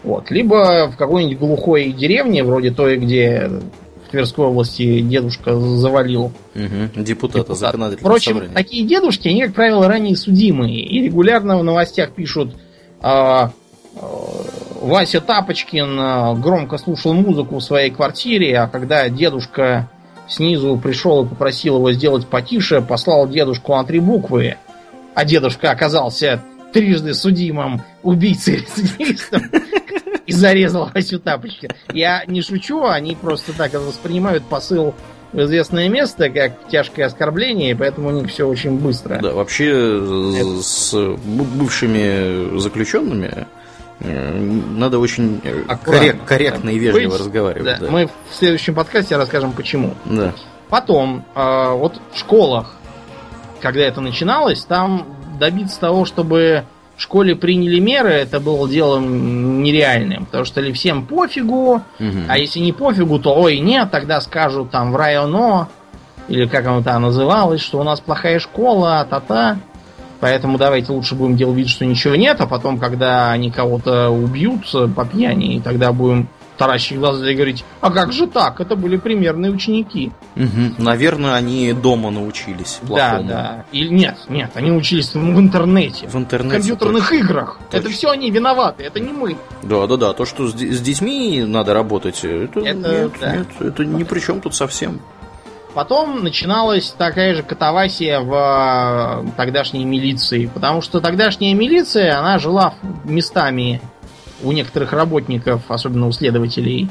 Вот. 0.03 0.31
Либо 0.33 0.91
в 0.91 0.97
какой-нибудь 0.97 1.39
глухой 1.39 1.93
деревне, 1.93 2.43
вроде 2.43 2.73
той, 2.73 2.97
где 2.97 3.49
Тверской 4.13 4.47
области 4.47 5.01
дедушка 5.01 5.59
завалил. 5.59 6.33
Угу, 6.55 7.03
депутата 7.03 7.55
депутат. 7.55 7.99
Впрочем, 7.99 8.35
собрания. 8.35 8.55
такие 8.55 8.87
дедушки, 8.87 9.27
они, 9.27 9.43
как 9.43 9.55
правило, 9.55 9.89
ранее 9.89 10.17
судимые. 10.17 10.81
И 10.81 11.03
регулярно 11.03 11.59
в 11.59 11.65
новостях 11.65 12.13
пишут 12.13 12.55
э, 13.03 13.49
Вася 14.83 15.21
Тапочкин 15.21 15.99
а, 15.99 16.35
громко 16.35 16.77
слушал 16.77 17.15
музыку 17.15 17.57
в 17.57 17.63
своей 17.63 17.91
квартире, 17.91 18.59
а 18.59 18.67
когда 18.67 19.09
дедушка 19.09 19.89
снизу 20.29 20.77
пришел 20.77 21.25
и 21.25 21.29
попросил 21.29 21.77
его 21.77 21.93
сделать 21.93 22.27
потише, 22.27 22.83
послал 22.83 23.29
дедушку 23.29 23.75
на 23.75 23.85
три 23.85 24.01
буквы, 24.01 24.57
а 25.15 25.25
дедушка 25.25 25.71
оказался 25.71 26.43
трижды 26.73 27.15
судимым 27.15 27.83
убийцей-рецидивистом, 28.03 29.43
и 30.27 30.33
зарезал 30.33 30.91
Васю 30.95 31.19
Тапочки. 31.19 31.69
Я 31.93 32.25
не 32.27 32.43
шучу, 32.43 32.85
они 32.85 33.17
просто 33.17 33.53
так 33.53 33.73
воспринимают 33.75 34.45
посыл 34.45 34.95
в 35.33 35.41
известное 35.41 35.89
место 35.89 36.29
как 36.29 36.69
тяжкое 36.69 37.07
оскорбление, 37.07 37.71
и 37.71 37.75
поэтому 37.75 38.09
у 38.09 38.13
них 38.13 38.31
все 38.31 38.47
очень 38.47 38.79
быстро. 38.79 39.19
Да, 39.21 39.33
вообще 39.33 39.71
Это... 39.71 40.63
с 40.63 40.95
бывшими 40.95 42.59
заключенными 42.59 43.47
э, 44.01 44.39
надо 44.39 44.99
очень 44.99 45.41
коррек, 45.85 46.25
корректно 46.27 46.71
и 46.71 46.79
вежливо 46.79 47.13
быть, 47.13 47.21
разговаривать. 47.21 47.65
Да. 47.65 47.87
Да. 47.87 47.91
Мы 47.91 48.07
в 48.07 48.35
следующем 48.35 48.75
подкасте 48.75 49.17
расскажем 49.17 49.53
почему. 49.53 49.95
Да. 50.05 50.35
Потом, 50.69 51.25
э, 51.35 51.73
вот 51.73 52.01
в 52.13 52.19
школах, 52.19 52.77
когда 53.61 53.81
это 53.81 54.01
начиналось, 54.01 54.65
там 54.65 55.07
добиться 55.39 55.81
того, 55.81 56.05
чтобы 56.05 56.65
в 57.03 57.05
школе 57.05 57.35
приняли 57.35 57.81
меры, 57.81 58.11
это 58.11 58.39
было 58.39 58.69
делом 58.69 59.61
нереальным. 59.61 60.27
Потому 60.27 60.45
что 60.45 60.61
ли 60.61 60.73
всем 60.73 61.05
пофигу, 61.05 61.83
угу. 61.99 62.19
а 62.29 62.39
если 62.39 62.61
не 62.61 62.73
пофигу, 62.73 63.19
то 63.19 63.35
ой, 63.35 63.59
нет, 63.59 63.91
тогда 63.91 64.21
скажут 64.21 64.71
там 64.71 64.93
в 64.93 64.97
районо, 64.97 65.69
или 66.29 66.47
как 66.47 66.65
оно 66.65 66.81
там 66.81 67.03
называлось, 67.03 67.61
что 67.61 67.81
у 67.81 67.83
нас 67.83 67.99
плохая 67.99 68.39
школа, 68.39 69.05
та-та. 69.11 69.57
Поэтому 70.21 70.59
давайте 70.59 70.93
лучше 70.93 71.17
будем 71.17 71.37
делать 71.37 71.57
вид, 71.57 71.69
что 71.69 71.85
ничего 71.85 72.15
нет, 72.15 72.41
а 72.41 72.47
потом, 72.47 72.79
когда 72.79 73.33
они 73.33 73.51
кого-то 73.51 74.09
убьют 74.09 74.71
по 74.95 75.05
пьяни, 75.05 75.61
тогда 75.61 75.93
будем 75.93 76.29
таращить 76.63 76.99
глаза 76.99 77.29
и 77.29 77.35
говорить, 77.35 77.65
а 77.81 77.91
как 77.91 78.13
же 78.13 78.27
так? 78.27 78.61
Это 78.61 78.77
были 78.77 78.97
примерные 78.97 79.51
ученики. 79.51 80.13
Угу. 80.37 80.75
Наверное, 80.79 81.35
они 81.35 81.73
дома 81.73 82.11
научились 82.11 82.81
плохому. 82.87 83.25
Да, 83.25 83.35
да. 83.35 83.65
Или 83.73 83.89
нет, 83.89 84.17
нет, 84.29 84.51
они 84.55 84.71
учились 84.71 85.13
в 85.15 85.39
интернете. 85.39 86.07
В 86.09 86.17
интернете. 86.17 86.59
В 86.59 86.59
компьютерных 86.59 87.09
точно. 87.09 87.25
играх. 87.25 87.59
Точно. 87.71 87.77
Это 87.77 87.91
все 87.91 88.11
они 88.11 88.31
виноваты, 88.31 88.85
это 88.85 89.01
не 89.01 89.13
мы. 89.13 89.37
Да, 89.63 89.87
да, 89.87 89.97
да. 89.97 90.13
То, 90.13 90.25
что 90.25 90.49
с, 90.49 90.53
с 90.53 90.81
детьми 90.81 91.43
надо 91.47 91.75
работать, 91.75 92.25
это, 92.25 92.61
это 92.61 92.75
нет, 92.75 93.13
да. 93.21 93.37
нет, 93.37 93.49
это 93.61 93.85
ни 93.85 94.05
при 94.05 94.21
чем 94.21 94.41
тут 94.41 94.55
совсем. 94.55 95.01
Потом 95.75 96.23
начиналась 96.23 96.95
такая 96.97 97.35
же 97.35 97.43
катавасия 97.43 98.21
в 98.21 99.25
э, 99.25 99.31
тогдашней 99.37 99.85
милиции, 99.85 100.51
потому 100.53 100.83
что 100.83 101.01
тогдашняя 101.01 101.55
милиция, 101.55 102.19
она 102.19 102.39
жила 102.39 102.75
местами 103.05 103.81
у 104.43 104.53
некоторых 104.53 104.93
работников, 104.93 105.63
особенно 105.69 106.07
у 106.07 106.13
следователей, 106.13 106.89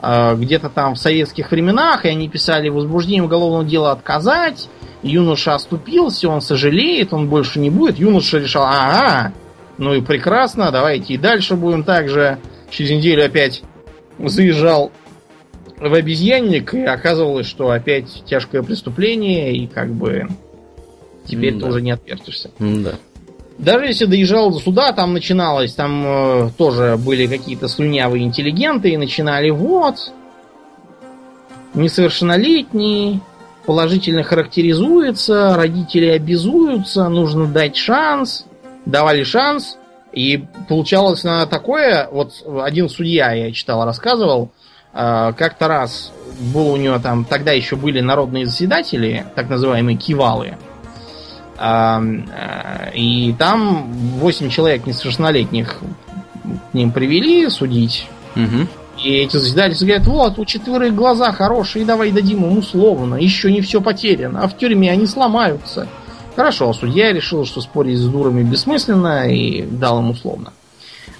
а, 0.00 0.34
где-то 0.34 0.68
там 0.68 0.94
в 0.94 0.98
советских 0.98 1.50
временах, 1.50 2.04
и 2.04 2.08
они 2.08 2.28
писали 2.28 2.68
возбуждение 2.68 3.24
уголовного 3.24 3.64
дела 3.64 3.92
отказать, 3.92 4.68
юноша 5.02 5.54
оступился, 5.54 6.28
он 6.28 6.40
сожалеет, 6.40 7.12
он 7.12 7.28
больше 7.28 7.58
не 7.58 7.70
будет. 7.70 7.98
Юноша 7.98 8.38
решил, 8.38 8.62
ага, 8.62 9.32
ну 9.76 9.94
и 9.94 10.00
прекрасно, 10.00 10.70
давайте 10.70 11.14
и 11.14 11.18
дальше 11.18 11.54
будем 11.54 11.84
так 11.84 12.08
же. 12.08 12.38
Через 12.70 12.90
неделю 12.90 13.24
опять 13.24 13.62
заезжал 14.18 14.92
в 15.78 15.94
обезьянник, 15.94 16.74
и 16.74 16.82
оказывалось, 16.82 17.46
что 17.46 17.70
опять 17.70 18.24
тяжкое 18.26 18.62
преступление, 18.62 19.56
и 19.56 19.66
как 19.66 19.90
бы 19.90 20.26
теперь 21.24 21.54
mm, 21.54 21.60
тоже 21.60 21.82
не 21.82 21.92
отвертишься. 21.92 22.50
Да. 22.58 22.94
Даже 23.58 23.86
если 23.86 24.04
доезжал 24.04 24.52
до 24.52 24.60
суда, 24.60 24.92
там 24.92 25.12
начиналось, 25.12 25.74
там 25.74 26.04
э, 26.06 26.50
тоже 26.56 26.96
были 26.96 27.26
какие-то 27.26 27.66
слюнявые 27.66 28.24
интеллигенты 28.24 28.90
и 28.90 28.96
начинали 28.96 29.50
вот, 29.50 30.12
несовершеннолетний, 31.74 33.20
положительно 33.66 34.22
характеризуется, 34.22 35.56
родители 35.56 36.06
обязуются, 36.06 37.08
нужно 37.08 37.46
дать 37.46 37.76
шанс, 37.76 38.46
давали 38.86 39.24
шанс, 39.24 39.76
и 40.12 40.44
получалось 40.68 41.24
на 41.24 41.44
такое, 41.46 42.08
вот 42.12 42.32
один 42.62 42.88
судья, 42.88 43.32
я 43.32 43.50
читал, 43.50 43.84
рассказывал, 43.84 44.52
э, 44.94 45.32
как-то 45.36 45.66
раз 45.66 46.12
был 46.54 46.70
у 46.70 46.76
него 46.76 47.00
там, 47.00 47.24
тогда 47.24 47.50
еще 47.50 47.74
были 47.74 48.00
народные 48.00 48.46
заседатели, 48.46 49.26
так 49.34 49.48
называемые 49.48 49.96
кивалы. 49.96 50.56
Э, 51.58 52.00
э, 52.00 52.92
и 52.94 53.34
там 53.38 53.92
8 53.92 54.50
человек 54.50 54.86
несовершеннолетних 54.86 55.78
к 56.70 56.74
ним 56.74 56.92
привели 56.92 57.48
судить. 57.50 58.06
Угу. 58.36 58.66
И 59.04 59.12
эти 59.14 59.36
заседатели 59.36 59.86
говорят, 59.86 60.06
вот, 60.06 60.38
у 60.38 60.44
четверых 60.44 60.94
глаза 60.94 61.32
хорошие, 61.32 61.84
давай 61.84 62.10
дадим 62.10 62.44
им 62.44 62.58
условно, 62.58 63.14
еще 63.16 63.50
не 63.52 63.60
все 63.60 63.80
потеряно, 63.80 64.42
а 64.42 64.48
в 64.48 64.56
тюрьме 64.56 64.90
они 64.90 65.06
сломаются. 65.06 65.88
Хорошо, 66.34 66.72
судья 66.72 67.12
решил, 67.12 67.44
что 67.44 67.60
спорить 67.60 67.98
с 67.98 68.06
дурами 68.06 68.42
бессмысленно 68.42 69.28
и 69.28 69.62
дал 69.62 70.00
им 70.00 70.10
условно. 70.10 70.52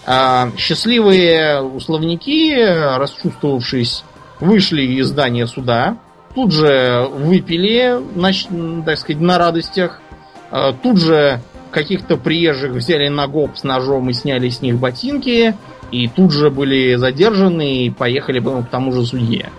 А 0.07 0.51
счастливые 0.57 1.61
условники, 1.61 2.55
расчувствовавшись, 2.99 4.05
вышли 4.41 4.83
из 4.83 5.09
здания 5.09 5.47
суда, 5.47 5.99
тут 6.35 6.53
же 6.53 7.09
выпили, 7.13 8.01
так 8.85 8.99
сказать, 8.99 9.21
на 9.21 9.39
радостях, 9.39 10.01
а 10.08 10.08
тут 10.83 10.99
же 10.99 11.41
каких-то 11.71 12.17
приезжих 12.17 12.73
взяли 12.73 13.09
на 13.09 13.27
гоп 13.27 13.57
с 13.57 13.65
ножом 13.65 14.09
и 14.11 14.13
сняли 14.13 14.49
с 14.49 14.63
них 14.63 14.77
ботинки, 14.77 15.55
и 15.91 16.09
тут 16.09 16.33
же 16.33 16.51
были 16.51 16.97
задержаны 16.97 17.87
и 17.87 17.91
поехали, 17.91 18.41
по 18.41 18.63
к 18.63 18.69
тому 18.69 18.93
же 18.93 19.05
судье. 19.05 19.51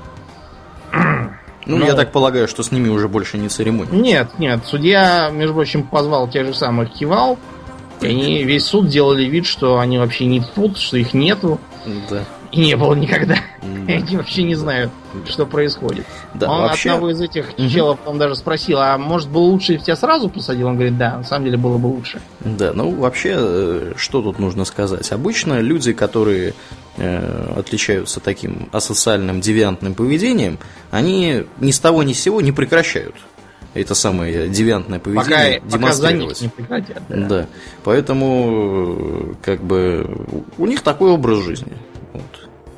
Ну, 1.66 1.78
Но... 1.78 1.86
я 1.86 1.94
так 1.94 2.12
полагаю, 2.12 2.48
что 2.48 2.64
с 2.64 2.72
ними 2.72 2.90
уже 2.90 3.08
больше 3.08 3.38
не 3.38 3.48
церемония. 3.48 3.92
Нет, 3.92 4.40
нет. 4.40 4.62
Судья, 4.66 5.30
между 5.32 5.54
прочим, 5.54 5.84
позвал 5.84 6.28
тех 6.28 6.48
же 6.48 6.54
самых 6.56 6.92
кивал. 6.92 7.38
И 8.02 8.08
они 8.08 8.44
весь 8.44 8.64
суд 8.64 8.88
делали 8.88 9.26
вид, 9.26 9.46
что 9.46 9.78
они 9.78 10.00
вообще 10.00 10.26
не 10.26 10.42
тут, 10.56 10.78
что 10.78 10.98
их 10.98 11.14
нету. 11.14 11.60
Да 12.10 12.26
и 12.52 12.60
не 12.60 12.76
было 12.76 12.94
никогда. 12.96 13.38
Да. 13.62 13.94
Они 13.94 14.18
вообще 14.18 14.44
не 14.44 14.56
знают, 14.56 14.92
что 15.28 15.46
происходит. 15.46 16.06
Да, 16.34 16.50
он 16.50 16.62
вообще... 16.62 16.92
одного 16.92 17.12
из 17.12 17.22
этих 17.22 17.56
челов 17.56 18.00
он 18.06 18.18
даже 18.18 18.36
спросил, 18.36 18.80
а 18.80 18.98
может 18.98 19.30
было 19.30 19.44
лучше, 19.44 19.74
если 19.74 19.86
тебя 19.86 19.96
сразу 19.96 20.30
посадил? 20.30 20.68
Он 20.68 20.76
говорит, 20.76 20.98
да, 20.98 21.18
на 21.18 21.24
самом 21.24 21.46
деле 21.46 21.58
было 21.58 21.78
бы 21.78 21.88
лучше. 21.88 22.22
Да, 22.40 22.74
ну 22.74 22.92
вообще, 22.92 23.36
э, 23.36 23.94
что 23.98 24.22
тут 24.22 24.40
нужно 24.40 24.66
сказать? 24.66 25.12
Обычно 25.12 25.60
люди, 25.60 25.94
которые 25.94 26.54
э, 26.98 27.54
отличаются 27.58 28.20
таким 28.20 28.70
асоциальным 28.72 29.42
девиантным 29.42 29.94
поведением, 29.94 30.58
они 30.92 31.46
ни 31.60 31.72
с 31.72 31.80
того 31.80 32.04
ни 32.04 32.14
с 32.14 32.22
сего 32.22 32.42
не 32.42 32.52
прекращают 32.52 33.16
это 33.74 33.94
самое 33.94 34.50
девиантное 34.50 35.00
поведение 35.00 35.62
пока, 35.62 35.78
демонстрировать. 35.78 36.40
Пока 36.40 36.46
не 36.46 36.50
прекратят, 36.50 37.04
да. 37.08 37.28
да. 37.28 37.48
Поэтому, 37.84 38.98
э, 38.98 39.34
как 39.44 39.64
бы, 39.64 40.08
у 40.58 40.66
них 40.66 40.82
такой 40.82 41.12
образ 41.12 41.40
жизни. 41.44 41.74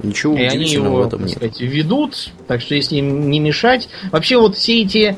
Ничего 0.03 0.37
и 0.37 0.43
они 0.43 0.65
его, 0.65 1.03
в 1.03 1.07
этом 1.07 1.21
нет. 1.21 1.31
Сказать, 1.31 1.59
ведут, 1.59 2.31
так 2.47 2.61
что 2.61 2.75
если 2.75 2.97
им 2.97 3.29
не 3.29 3.39
мешать. 3.39 3.89
Вообще 4.11 4.37
вот 4.37 4.55
все 4.55 4.81
эти 4.81 5.17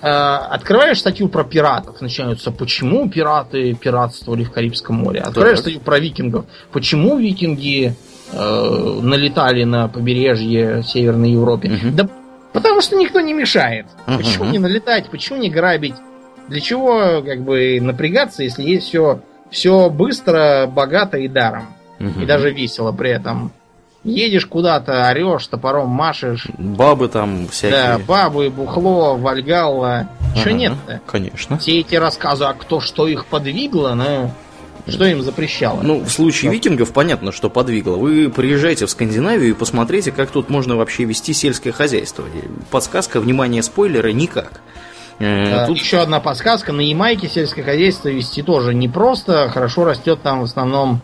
э, 0.00 0.06
открываешь 0.06 1.00
статью 1.00 1.28
про 1.28 1.44
пиратов, 1.44 2.00
начинаются, 2.00 2.50
почему 2.50 3.08
пираты 3.08 3.74
пиратствовали 3.74 4.44
в 4.44 4.50
Карибском 4.50 4.96
море. 4.96 5.20
Открываешь 5.20 5.58
так. 5.58 5.64
статью 5.64 5.80
про 5.80 5.98
викингов, 5.98 6.46
почему 6.72 7.16
викинги 7.18 7.94
э, 8.32 8.98
налетали 9.02 9.64
на 9.64 9.88
побережье 9.88 10.82
Северной 10.82 11.32
Европы. 11.32 11.68
Угу. 11.68 11.94
Да 11.94 12.08
потому 12.54 12.80
что 12.80 12.96
никто 12.96 13.20
не 13.20 13.34
мешает. 13.34 13.86
Угу. 14.06 14.16
Почему 14.16 14.44
не 14.46 14.58
налетать, 14.58 15.10
почему 15.10 15.38
не 15.38 15.50
грабить? 15.50 15.96
Для 16.48 16.60
чего 16.60 17.22
как 17.22 17.42
бы 17.42 17.78
напрягаться, 17.80 18.42
если 18.42 18.62
есть 18.62 18.86
все, 18.86 19.20
все 19.50 19.90
быстро, 19.90 20.66
богато 20.66 21.18
и 21.18 21.28
даром? 21.28 21.66
Угу. 22.00 22.22
И 22.22 22.26
даже 22.26 22.50
весело 22.50 22.92
при 22.92 23.10
этом. 23.10 23.52
Едешь 24.04 24.44
куда-то, 24.44 25.08
орешь, 25.08 25.46
топором 25.46 25.88
машешь. 25.88 26.46
Бабы 26.58 27.08
там 27.08 27.48
всякие. 27.48 27.70
Да, 27.70 27.98
бабы, 27.98 28.50
бухло, 28.50 29.16
вальгалла. 29.16 30.08
Чего 30.34 30.44
ага, 30.44 30.52
нет-то? 30.52 31.00
Конечно. 31.06 31.58
Все 31.58 31.80
эти 31.80 31.94
рассказы, 31.94 32.44
а 32.44 32.52
кто 32.52 32.80
что 32.80 33.08
их 33.08 33.24
подвигло, 33.24 33.94
ну, 33.94 34.30
что 34.86 35.06
им 35.06 35.22
запрещало? 35.22 35.80
Ну, 35.80 36.00
в 36.00 36.10
случае 36.10 36.52
викингов 36.52 36.92
понятно, 36.92 37.32
что 37.32 37.48
подвигло. 37.48 37.96
Вы 37.96 38.28
приезжайте 38.28 38.84
в 38.84 38.90
Скандинавию 38.90 39.50
и 39.50 39.54
посмотрите, 39.54 40.12
как 40.12 40.30
тут 40.30 40.50
можно 40.50 40.76
вообще 40.76 41.04
вести 41.04 41.32
сельское 41.32 41.72
хозяйство. 41.72 42.24
Подсказка, 42.70 43.20
внимание, 43.20 43.62
спойлеры, 43.62 44.12
никак. 44.12 44.60
Э, 45.18 45.66
тут... 45.66 45.78
Еще 45.78 45.98
одна 45.98 46.20
подсказка. 46.20 46.72
На 46.72 46.82
Ямайке 46.82 47.28
сельское 47.28 47.62
хозяйство 47.62 48.08
вести 48.08 48.42
тоже 48.42 48.74
непросто. 48.74 49.48
Хорошо 49.48 49.84
растет 49.84 50.20
там 50.22 50.40
в 50.40 50.44
основном 50.44 51.00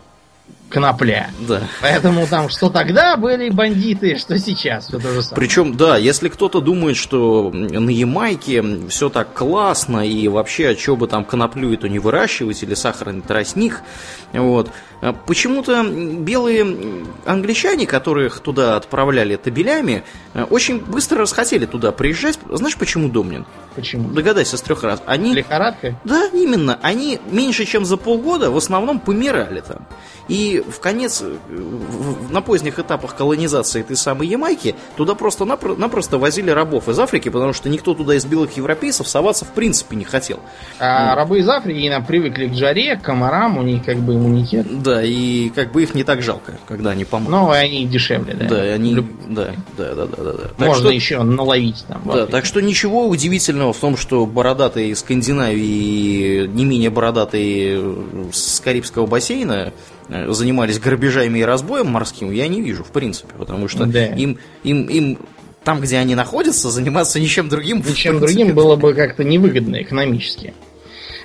конопля. 0.70 1.30
Да. 1.40 1.62
Поэтому 1.82 2.26
там 2.26 2.48
что 2.48 2.70
тогда 2.70 3.16
были 3.16 3.50
бандиты, 3.50 4.16
что 4.16 4.38
сейчас 4.38 4.86
все 4.86 4.98
то 4.98 5.12
же 5.12 5.22
самое. 5.22 5.36
Причем, 5.36 5.76
да, 5.76 5.98
если 5.98 6.28
кто-то 6.28 6.60
думает, 6.60 6.96
что 6.96 7.50
на 7.52 7.90
Ямайке 7.90 8.88
все 8.88 9.10
так 9.10 9.34
классно 9.34 10.06
и 10.06 10.28
вообще, 10.28 10.70
а 10.70 10.76
что 10.78 10.96
бы 10.96 11.08
там 11.08 11.24
коноплю 11.24 11.72
эту 11.74 11.88
не 11.88 11.98
выращивать 11.98 12.62
или 12.62 12.74
сахарный 12.74 13.20
тростник, 13.20 13.82
вот, 14.32 14.70
почему-то 15.26 15.82
белые 15.82 17.04
англичане, 17.26 17.86
которых 17.86 18.40
туда 18.40 18.76
отправляли 18.76 19.36
табелями, 19.36 20.04
очень 20.50 20.78
быстро 20.78 21.22
расхотели 21.22 21.66
туда 21.66 21.90
приезжать. 21.90 22.38
Знаешь, 22.48 22.76
почему, 22.76 23.08
Домнин? 23.08 23.44
Почему? 23.74 24.10
Догадайся 24.10 24.56
с 24.56 24.62
трех 24.62 24.84
раз. 24.84 25.02
Они... 25.06 25.34
Лихорадка? 25.34 25.98
Да, 26.04 26.28
именно. 26.32 26.78
Они 26.82 27.18
меньше, 27.30 27.64
чем 27.64 27.84
за 27.84 27.96
полгода 27.96 28.50
в 28.50 28.56
основном 28.56 29.00
помирали 29.00 29.60
там. 29.60 29.86
И 30.28 30.59
в 30.62 30.80
конец, 30.80 31.22
э, 31.22 31.36
на 32.30 32.40
поздних 32.40 32.78
этапах 32.78 33.16
колонизации 33.16 33.80
этой 33.80 33.96
самой 33.96 34.28
Ямайки, 34.28 34.74
туда 34.96 35.14
просто-напросто 35.14 36.18
возили 36.18 36.50
рабов 36.50 36.88
из 36.88 36.98
Африки, 36.98 37.28
потому 37.28 37.52
что 37.52 37.68
никто 37.68 37.94
туда 37.94 38.14
из 38.14 38.24
белых 38.24 38.56
европейцев 38.56 39.08
соваться 39.08 39.44
в 39.44 39.52
принципе 39.52 39.96
не 39.96 40.04
хотел. 40.04 40.40
А 40.78 41.14
рабы 41.14 41.40
из 41.40 41.48
Африки 41.48 41.88
нам 41.88 42.04
привыкли 42.04 42.48
к 42.48 42.54
жаре, 42.54 42.96
к 42.96 43.02
комарам, 43.02 43.58
у 43.58 43.62
них 43.62 43.84
как 43.84 43.98
бы 43.98 44.14
иммунитет. 44.14 44.82
Да, 44.82 45.02
и 45.02 45.50
как 45.50 45.72
бы 45.72 45.82
их 45.82 45.94
не 45.94 46.04
так 46.04 46.22
жалко, 46.22 46.58
когда 46.66 46.90
они 46.90 47.04
помогут. 47.04 47.30
Ну, 47.30 47.50
они 47.50 47.86
дешевле, 47.86 48.34
да. 48.34 48.48
Да, 48.48 48.62
они... 48.62 48.94
Люб... 48.94 49.06
Да, 49.28 49.50
да, 49.76 49.94
да, 49.94 50.06
да, 50.06 50.22
да. 50.24 50.32
Так 50.56 50.68
Можно 50.68 50.84
что... 50.84 50.90
еще 50.90 51.22
наловить 51.22 51.84
там. 51.86 52.02
Да, 52.04 52.26
так 52.26 52.44
что 52.44 52.61
ничего 52.61 53.08
удивительного 53.08 53.72
в 53.72 53.78
том, 53.78 53.96
что 53.96 54.26
бородатые 54.26 54.94
Скандинавии 54.96 56.46
не 56.46 56.64
менее 56.64 56.90
бородатые 56.90 57.96
с 58.32 58.61
Карибского 58.61 59.06
бассейна 59.06 59.61
Э, 59.61 59.72
занимались 60.28 60.78
грабежами 60.78 61.38
и 61.38 61.42
разбоем 61.42 61.88
морским, 61.88 62.30
я 62.30 62.48
не 62.48 62.61
вижу, 62.61 62.84
в 62.84 62.90
принципе, 62.90 63.34
потому 63.38 63.68
что 63.68 63.86
да. 63.86 64.06
им, 64.06 64.38
им, 64.64 64.84
им 64.86 65.18
там, 65.64 65.80
где 65.80 65.98
они 65.98 66.14
находятся, 66.14 66.70
заниматься 66.70 67.20
ничем 67.20 67.48
другим. 67.48 67.78
Ничем 67.86 68.18
другим 68.18 68.54
было 68.54 68.76
бы 68.76 68.94
как-то 68.94 69.24
невыгодно 69.24 69.82
экономически. 69.82 70.54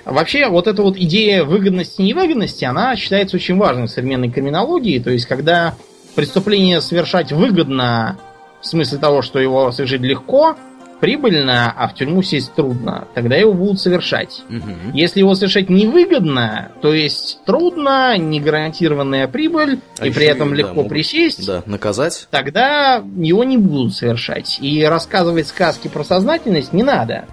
Вообще, 0.03 0.47
вот 0.47 0.67
эта 0.67 0.83
вот 0.83 0.97
идея 0.97 1.43
выгодности 1.43 2.01
и 2.01 2.05
невыгодности, 2.05 2.63
она 2.63 2.95
считается 2.95 3.37
очень 3.37 3.57
важной 3.57 3.87
в 3.87 3.89
современной 3.89 4.29
криминологии. 4.29 4.99
То 4.99 5.09
есть, 5.09 5.25
когда 5.25 5.75
преступление 6.13 6.79
совершать 6.81 7.31
выгодно, 7.31 8.19
в 8.61 8.67
смысле 8.67 8.99
того, 8.99 9.23
что 9.23 9.39
его 9.39 9.71
совершить 9.71 10.01
легко, 10.01 10.55
прибыльно, 10.99 11.71
а 11.75 11.87
в 11.87 11.93
тюрьму 11.93 12.21
сесть 12.21 12.53
трудно, 12.53 13.07
тогда 13.13 13.35
его 13.35 13.53
будут 13.53 13.79
совершать. 13.79 14.43
Угу. 14.49 14.93
Если 14.93 15.19
его 15.19 15.35
совершать 15.35 15.69
невыгодно, 15.69 16.71
то 16.81 16.93
есть 16.93 17.39
трудно, 17.45 18.17
не 18.17 18.39
гарантированная 18.39 19.27
прибыль, 19.27 19.79
а 19.99 20.07
и 20.07 20.11
при 20.11 20.25
этом 20.25 20.53
и, 20.53 20.57
легко 20.57 20.83
да, 20.83 20.89
присесть, 20.89 21.45
да, 21.45 21.63
наказать, 21.65 22.27
тогда 22.31 23.03
его 23.17 23.43
не 23.43 23.57
будут 23.57 23.95
совершать. 23.95 24.59
И 24.61 24.83
рассказывать 24.83 25.47
сказки 25.47 25.87
про 25.87 26.03
сознательность 26.03 26.73
не 26.73 26.83
надо. 26.83 27.25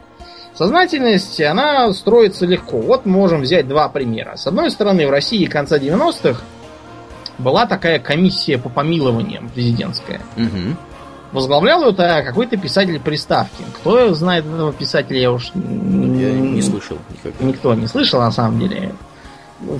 Сознательность, 0.54 1.40
она 1.40 1.92
строится 1.92 2.44
легко. 2.44 2.78
Вот 2.78 3.06
можем 3.06 3.40
взять 3.40 3.66
два 3.66 3.88
примера. 3.88 4.36
С 4.36 4.46
одной 4.46 4.70
стороны, 4.70 5.06
в 5.06 5.10
России 5.10 5.46
конца 5.46 5.78
90-х 5.78 6.42
была 7.38 7.66
такая 7.66 7.98
комиссия 7.98 8.58
по 8.58 8.68
помилованиям 8.68 9.48
президентская. 9.48 10.20
Угу. 10.36 10.76
Возглавлял 11.32 11.82
это 11.84 12.22
какой-то 12.26 12.56
писатель 12.56 13.00
приставки. 13.00 13.64
Кто 13.80 14.14
знает 14.14 14.44
этого 14.44 14.72
писателя, 14.72 15.20
я 15.20 15.32
уж... 15.32 15.50
Я 15.54 16.32
не 16.32 16.60
слышал 16.60 16.98
никогда. 17.10 17.44
Никто 17.44 17.74
не 17.74 17.86
слышал, 17.86 18.20
на 18.20 18.30
самом 18.30 18.60
деле. 18.60 18.94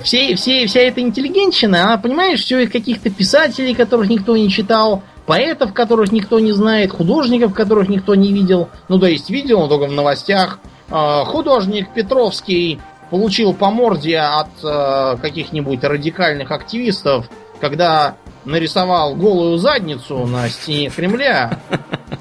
Все, 0.03 0.35
все, 0.35 0.65
вся 0.65 0.79
эта 0.79 1.01
интеллигенщина, 1.01 1.83
она, 1.83 1.97
понимаешь, 1.97 2.41
все 2.41 2.59
из 2.63 2.71
каких-то 2.71 3.09
писателей, 3.09 3.75
которых 3.75 4.09
никто 4.09 4.35
не 4.35 4.49
читал, 4.49 5.03
поэтов, 5.25 5.73
которых 5.73 6.11
никто 6.11 6.39
не 6.39 6.53
знает, 6.53 6.91
художников, 6.91 7.53
которых 7.53 7.89
никто 7.89 8.15
не 8.15 8.31
видел. 8.31 8.69
Ну, 8.87 8.97
то 8.97 9.07
есть 9.07 9.29
видел, 9.29 9.59
но 9.59 9.67
только 9.67 9.87
в 9.87 9.93
новостях. 9.93 10.59
А, 10.89 11.25
художник 11.25 11.89
Петровский 11.93 12.79
получил 13.09 13.53
по 13.53 13.69
морде 13.69 14.17
от 14.17 14.49
э, 14.63 15.17
каких-нибудь 15.21 15.83
радикальных 15.83 16.49
активистов, 16.49 17.29
когда 17.61 18.15
нарисовал 18.45 19.15
голую 19.15 19.57
задницу 19.57 20.25
на 20.25 20.49
стене 20.49 20.89
Кремля. 20.89 21.59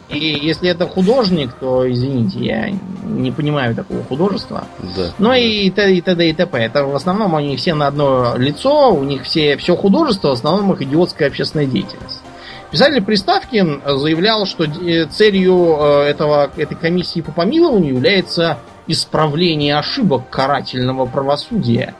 И 0.08 0.18
если 0.18 0.68
это 0.68 0.86
художник, 0.86 1.52
то, 1.54 1.90
извините, 1.90 2.38
я 2.40 2.70
не 3.04 3.30
понимаю 3.30 3.74
такого 3.74 4.02
художества. 4.04 4.64
Да. 4.96 5.10
Ну 5.18 5.32
и 5.32 5.70
т.д. 5.70 5.94
и 5.94 6.00
т.д. 6.00 6.28
и 6.28 6.32
т.п. 6.32 6.58
Это 6.58 6.84
в 6.84 6.94
основном 6.94 7.34
они 7.34 7.56
все 7.56 7.74
на 7.74 7.86
одно 7.86 8.34
лицо, 8.36 8.92
у 8.92 9.04
них 9.04 9.24
все, 9.24 9.56
все 9.56 9.76
художество, 9.76 10.28
в 10.28 10.32
основном 10.32 10.72
их 10.72 10.82
идиотская 10.82 11.28
общественная 11.28 11.66
деятельность. 11.66 12.20
Писатель 12.70 13.02
Приставкин 13.02 13.82
заявлял, 13.84 14.46
что 14.46 14.66
целью 15.10 15.76
этого, 15.76 16.50
этой 16.56 16.74
комиссии 16.74 17.20
по 17.20 17.32
помилованию 17.32 17.94
является 17.94 18.58
исправление 18.86 19.76
ошибок 19.76 20.30
карательного 20.30 21.06
правосудия. 21.06 21.94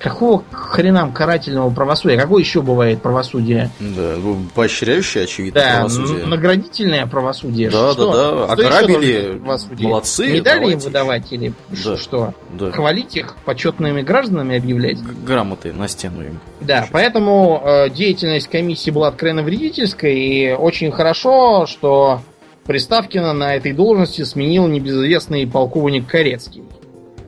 Какого 0.00 0.42
хренам 0.50 1.12
карательного 1.12 1.68
правосудия? 1.68 2.16
Какое 2.16 2.42
еще 2.42 2.62
бывает 2.62 3.02
правосудие? 3.02 3.70
Да, 3.80 4.14
поощряющее, 4.54 5.24
очевидно, 5.24 5.60
да, 5.60 5.76
правосудие. 5.76 6.26
наградительное 6.26 7.06
правосудие. 7.06 7.68
Да, 7.70 7.92
что? 7.92 8.12
да, 8.12 8.46
да. 8.46 8.52
Ограбили, 8.52 9.38
молодцы. 9.78 10.32
Медали 10.32 10.72
им 10.72 10.78
выдавать 10.78 11.30
или 11.32 11.52
да, 11.84 11.98
что? 11.98 12.32
Да. 12.58 12.72
Хвалить 12.72 13.14
их 13.14 13.36
почетными 13.44 14.00
гражданами 14.00 14.56
объявлять? 14.56 14.98
Грамоты 15.02 15.74
на 15.74 15.86
стену 15.86 16.22
им. 16.22 16.40
Да, 16.62 16.78
Сейчас. 16.78 16.88
поэтому 16.92 17.62
э, 17.62 17.90
деятельность 17.90 18.48
комиссии 18.48 18.90
была 18.90 19.08
откровенно 19.08 19.42
вредительской, 19.42 20.18
и 20.18 20.52
очень 20.52 20.92
хорошо, 20.92 21.66
что 21.66 22.22
Приставкина 22.64 23.32
на 23.32 23.56
этой 23.56 23.72
должности 23.72 24.22
сменил 24.22 24.66
небезызвестный 24.66 25.46
полковник 25.46 26.06
Корецкий. 26.06 26.62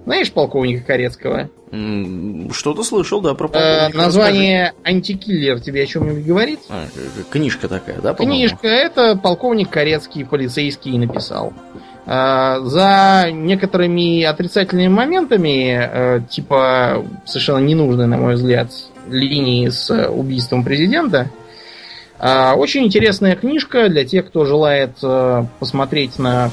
Знаешь 0.04 0.32
полковника 0.32 0.84
Корецкого? 0.84 1.48
Что-то 2.50 2.82
слышал, 2.82 3.20
да, 3.20 3.34
про 3.34 3.48
полковника. 3.48 3.90
Э, 3.92 3.96
название 3.96 4.74
«Антикиллер» 4.84 5.60
тебе 5.60 5.84
о 5.84 5.86
чем-нибудь 5.86 6.24
говорит? 6.24 6.60
А, 6.68 6.86
книжка 7.30 7.68
такая, 7.68 8.00
да, 8.00 8.12
по-моему? 8.12 8.48
Книжка. 8.48 8.66
Это 8.66 9.16
полковник 9.16 9.70
Корецкий, 9.70 10.24
полицейский, 10.24 10.98
написал. 10.98 11.52
Э, 12.04 12.58
за 12.62 13.28
некоторыми 13.30 14.22
отрицательными 14.24 14.88
моментами, 14.88 15.78
э, 15.80 16.20
типа 16.28 17.06
совершенно 17.24 17.64
ненужной, 17.64 18.06
на 18.06 18.18
мой 18.18 18.34
взгляд, 18.34 18.70
линии 19.08 19.68
с 19.68 20.08
убийством 20.08 20.64
президента, 20.64 21.30
э, 22.18 22.52
очень 22.52 22.84
интересная 22.84 23.36
книжка 23.36 23.88
для 23.88 24.04
тех, 24.04 24.26
кто 24.26 24.44
желает 24.44 24.96
э, 25.02 25.44
посмотреть 25.60 26.18
на 26.18 26.50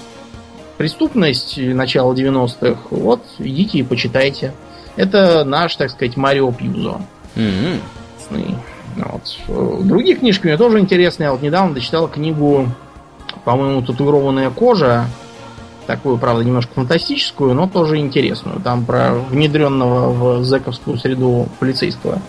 преступность 0.79 1.57
начала 1.57 2.13
90-х, 2.13 2.83
вот 2.91 3.21
идите 3.37 3.79
и 3.79 3.83
почитайте. 3.83 4.53
Это 4.95 5.43
наш, 5.43 5.75
так 5.75 5.91
сказать, 5.91 6.15
Марио 6.15 6.53
Пьюзо. 6.53 7.01
Mm-hmm. 7.35 8.55
Вот. 8.95 9.85
Другие 9.85 10.15
книжки 10.15 10.47
мне 10.47 10.55
тоже 10.55 10.79
интересные. 10.79 11.25
Я 11.25 11.31
вот 11.33 11.41
недавно 11.41 11.73
дочитал 11.73 12.07
книгу, 12.07 12.69
по-моему, 13.43 13.81
«Татуированная 13.81 14.49
кожа». 14.51 15.07
Такую, 15.85 16.17
правда, 16.17 16.45
немножко 16.45 16.71
фантастическую, 16.75 17.53
но 17.53 17.67
тоже 17.67 17.97
интересную. 17.97 18.61
Там 18.61 18.85
про 18.85 19.15
внедренного 19.15 20.39
в 20.39 20.45
зэковскую 20.45 20.97
среду 20.97 21.49
полицейского. 21.59 22.21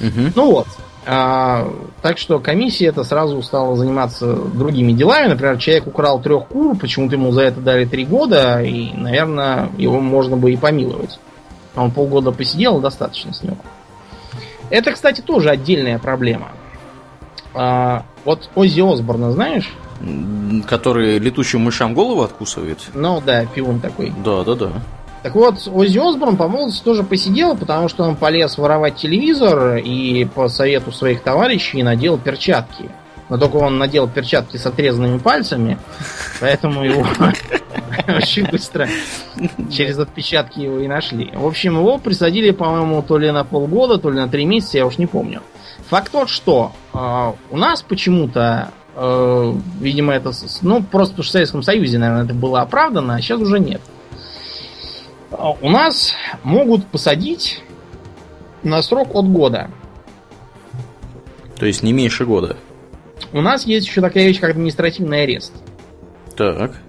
Mm-hmm. 0.00 0.32
Ну 0.34 0.52
вот. 0.52 0.68
А, 1.10 1.72
так 2.02 2.18
что 2.18 2.38
комиссия 2.38 2.88
это 2.88 3.02
сразу 3.02 3.40
стала 3.40 3.74
заниматься 3.76 4.34
другими 4.34 4.92
делами. 4.92 5.28
Например, 5.28 5.56
человек 5.56 5.86
украл 5.86 6.20
трех 6.20 6.48
кур, 6.48 6.76
почему-то 6.76 7.14
ему 7.14 7.32
за 7.32 7.44
это 7.44 7.60
дали 7.62 7.86
три 7.86 8.04
года, 8.04 8.62
и, 8.62 8.92
наверное, 8.92 9.70
его 9.78 10.00
можно 10.00 10.36
бы 10.36 10.52
и 10.52 10.58
помиловать. 10.58 11.18
Он 11.74 11.90
полгода 11.92 12.30
посидел, 12.30 12.80
достаточно 12.80 13.32
с 13.32 13.42
него. 13.42 13.56
Это, 14.68 14.92
кстати, 14.92 15.22
тоже 15.22 15.48
отдельная 15.48 15.98
проблема. 15.98 16.48
А, 17.54 18.04
вот 18.26 18.50
Оззи 18.54 18.92
Осборна 18.92 19.32
знаешь? 19.32 19.72
Который 20.68 21.18
летучим 21.18 21.62
мышам 21.62 21.94
голову 21.94 22.20
откусывает? 22.20 22.80
Ну 22.92 23.22
да, 23.24 23.46
пион 23.46 23.80
такой. 23.80 24.12
Да, 24.22 24.44
да, 24.44 24.54
да. 24.54 24.72
Так 25.22 25.34
вот, 25.34 25.66
Оззи 25.66 25.98
Осборн 25.98 26.36
по 26.36 26.48
молодости 26.48 26.84
тоже 26.84 27.02
посидел, 27.02 27.56
потому 27.56 27.88
что 27.88 28.04
он 28.04 28.16
полез 28.16 28.56
воровать 28.56 28.96
телевизор 28.96 29.76
и 29.76 30.24
по 30.24 30.48
совету 30.48 30.92
своих 30.92 31.22
товарищей 31.22 31.82
надел 31.82 32.18
перчатки. 32.18 32.88
Но 33.28 33.36
только 33.36 33.56
он 33.56 33.78
надел 33.78 34.08
перчатки 34.08 34.56
с 34.56 34.64
отрезанными 34.64 35.18
пальцами, 35.18 35.78
поэтому 36.40 36.82
его 36.82 37.06
очень 38.08 38.46
быстро 38.46 38.88
через 39.70 39.98
отпечатки 39.98 40.60
его 40.60 40.78
и 40.78 40.86
нашли. 40.86 41.30
В 41.34 41.46
общем, 41.46 41.76
его 41.76 41.98
присадили, 41.98 42.52
по-моему, 42.52 43.02
то 43.02 43.18
ли 43.18 43.30
на 43.30 43.44
полгода, 43.44 43.98
то 43.98 44.10
ли 44.10 44.16
на 44.16 44.28
три 44.28 44.46
месяца, 44.46 44.78
я 44.78 44.86
уж 44.86 44.98
не 44.98 45.06
помню. 45.06 45.42
Факт 45.88 46.12
тот, 46.12 46.30
что 46.30 46.72
э, 46.94 47.32
у 47.50 47.56
нас 47.56 47.82
почему-то, 47.82 48.70
э, 48.94 49.52
видимо, 49.80 50.14
это, 50.14 50.32
ну, 50.62 50.82
просто 50.82 51.22
в 51.22 51.28
Советском 51.28 51.62
Союзе, 51.62 51.98
наверное, 51.98 52.24
это 52.24 52.34
было 52.34 52.62
оправдано, 52.62 53.16
а 53.16 53.20
сейчас 53.20 53.40
уже 53.40 53.58
нет. 53.58 53.80
А, 53.80 53.97
у 55.30 55.68
нас 55.68 56.14
могут 56.42 56.86
посадить 56.86 57.62
на 58.62 58.82
срок 58.82 59.14
от 59.14 59.30
года. 59.30 59.70
То 61.58 61.66
есть 61.66 61.82
не 61.82 61.92
меньше 61.92 62.24
года. 62.24 62.56
У 63.32 63.40
нас 63.40 63.66
есть 63.66 63.86
еще 63.86 64.00
такая 64.00 64.26
вещь, 64.26 64.40
как 64.40 64.50
административный 64.50 65.24
арест. 65.24 65.52
Так. 66.36 66.80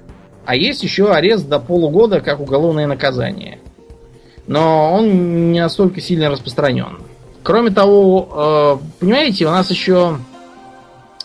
А 0.46 0.56
есть 0.56 0.84
еще 0.84 1.12
арест 1.12 1.48
до 1.48 1.60
полугода, 1.60 2.22
как 2.22 2.40
уголовное 2.40 2.88
наказание. 2.88 3.60
Но 4.48 4.94
он 4.94 5.52
не 5.52 5.60
настолько 5.60 6.02
сильно 6.02 6.30
распространен. 6.30 7.00
Кроме 7.44 7.72
того, 7.72 8.80
э, 8.82 9.00
понимаете, 9.00 9.48
у 9.48 9.52
нас 9.52 9.70
еще 9.70 10.18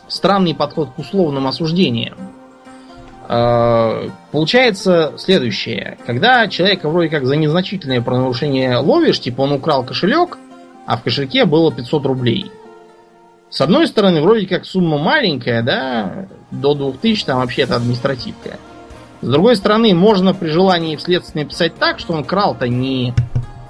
странный 0.09 0.55
подход 0.55 0.91
к 0.95 0.99
условным 0.99 1.47
осуждениям. 1.47 2.17
Э, 3.29 4.09
получается 4.33 5.15
следующее. 5.17 5.97
Когда 6.07 6.47
человека 6.49 6.89
вроде 6.89 7.09
как 7.09 7.27
за 7.27 7.37
незначительное 7.37 8.01
правонарушение 8.01 8.77
ловишь, 8.77 9.21
типа 9.21 9.43
он 9.43 9.53
украл 9.53 9.85
кошелек, 9.85 10.39
а 10.87 10.97
в 10.97 11.03
кошельке 11.03 11.45
было 11.45 11.73
500 11.73 12.07
рублей. 12.07 12.51
С 13.49 13.61
одной 13.61 13.87
стороны, 13.87 14.21
вроде 14.21 14.47
как 14.47 14.67
сумма 14.67 14.99
маленькая, 14.99 15.63
да, 15.63 16.27
до 16.51 16.75
2000 16.75 17.25
там 17.25 17.39
вообще 17.39 17.63
это 17.63 17.77
административка. 17.77 18.59
С 19.23 19.29
другой 19.29 19.57
стороны, 19.57 19.95
можно 19.95 20.35
при 20.35 20.49
желании 20.49 20.97
вследствие 20.97 21.45
написать 21.45 21.75
так, 21.77 21.99
что 21.99 22.13
он 22.13 22.25
крал-то 22.25 22.69
не, 22.69 23.15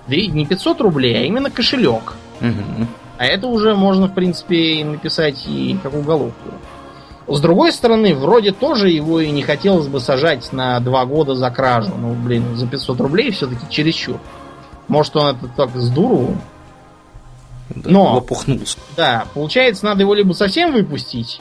не 0.08 0.46
500 0.46 0.80
рублей, 0.80 1.16
а 1.16 1.24
именно 1.24 1.50
кошелек. 1.50 2.14
Угу. 2.40 2.86
А 3.18 3.26
это 3.26 3.46
уже 3.46 3.74
можно, 3.74 4.08
в 4.08 4.14
принципе, 4.14 4.84
написать 4.84 5.46
и 5.46 5.78
как 5.82 5.94
уголовку. 5.94 6.50
С 7.26 7.40
другой 7.40 7.72
стороны, 7.72 8.14
вроде 8.14 8.52
тоже 8.52 8.90
его 8.90 9.20
и 9.20 9.30
не 9.30 9.42
хотелось 9.42 9.86
бы 9.86 9.98
сажать 10.00 10.52
на 10.52 10.78
два 10.80 11.06
года 11.06 11.34
за 11.34 11.50
кражу. 11.50 11.92
Ну, 11.96 12.12
блин, 12.12 12.56
за 12.56 12.66
500 12.66 13.00
рублей 13.00 13.30
все-таки 13.30 13.64
чересчур. 13.70 14.18
Может, 14.88 15.16
он 15.16 15.36
это 15.36 15.48
так 15.56 15.70
с 15.74 15.88
дуру. 15.88 16.36
Но, 17.74 18.14
лопухнулся. 18.14 18.76
Да, 18.96 19.24
получается, 19.32 19.86
надо 19.86 20.02
его 20.02 20.12
либо 20.12 20.34
совсем 20.34 20.72
выпустить, 20.72 21.40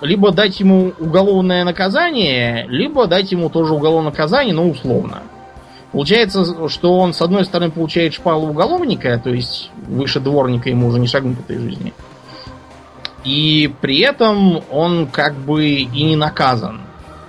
либо 0.00 0.32
дать 0.32 0.58
ему 0.58 0.92
уголовное 0.98 1.64
наказание, 1.64 2.66
либо 2.68 3.06
дать 3.06 3.30
ему 3.30 3.48
тоже 3.48 3.74
уголовное 3.74 4.10
наказание, 4.10 4.54
но 4.54 4.68
условно. 4.68 5.22
Получается, 5.92 6.68
что 6.68 6.98
он, 6.98 7.14
с 7.14 7.22
одной 7.22 7.44
стороны, 7.44 7.70
получает 7.70 8.14
шпалу 8.14 8.48
уголовника, 8.48 9.20
то 9.22 9.30
есть 9.30 9.70
выше 9.86 10.18
дворника 10.18 10.68
ему 10.68 10.88
уже 10.88 10.98
не 10.98 11.06
шагнуть 11.06 11.36
в 11.36 11.44
этой 11.44 11.58
жизни. 11.58 11.92
И 13.24 13.72
при 13.80 14.00
этом 14.00 14.62
он 14.70 15.06
как 15.06 15.34
бы 15.34 15.66
и 15.66 15.84
не 16.04 16.16
наказан. 16.16 16.80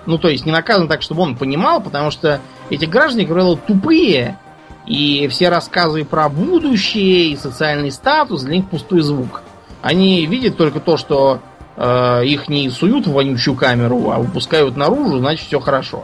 Ну, 0.06 0.18
то 0.18 0.28
есть 0.28 0.46
не 0.46 0.52
наказан 0.52 0.88
так, 0.88 1.02
чтобы 1.02 1.22
он 1.22 1.36
понимал, 1.36 1.82
потому 1.82 2.12
что 2.12 2.42
эти 2.70 2.86
граждане, 2.86 3.26
как 3.26 3.34
правило, 3.36 3.58
тупые, 3.58 4.38
и 4.86 5.28
все 5.30 5.50
рассказы 5.50 6.04
про 6.04 6.28
будущее 6.30 7.30
и 7.30 7.38
социальный 7.38 7.92
статус 7.92 8.44
для 8.44 8.58
них 8.58 8.70
пустой 8.70 9.02
звук. 9.02 9.42
Они 9.82 10.26
видят 10.26 10.58
только 10.58 10.80
то, 10.80 10.98
что 10.98 11.40
э, 11.78 12.26
их 12.26 12.50
не 12.50 12.70
суют 12.70 13.08
в 13.08 13.14
вонючую 13.14 13.56
камеру, 13.56 14.12
а 14.12 14.20
выпускают 14.20 14.76
наружу, 14.76 15.20
значит 15.20 15.48
все 15.48 15.60
хорошо. 15.60 16.04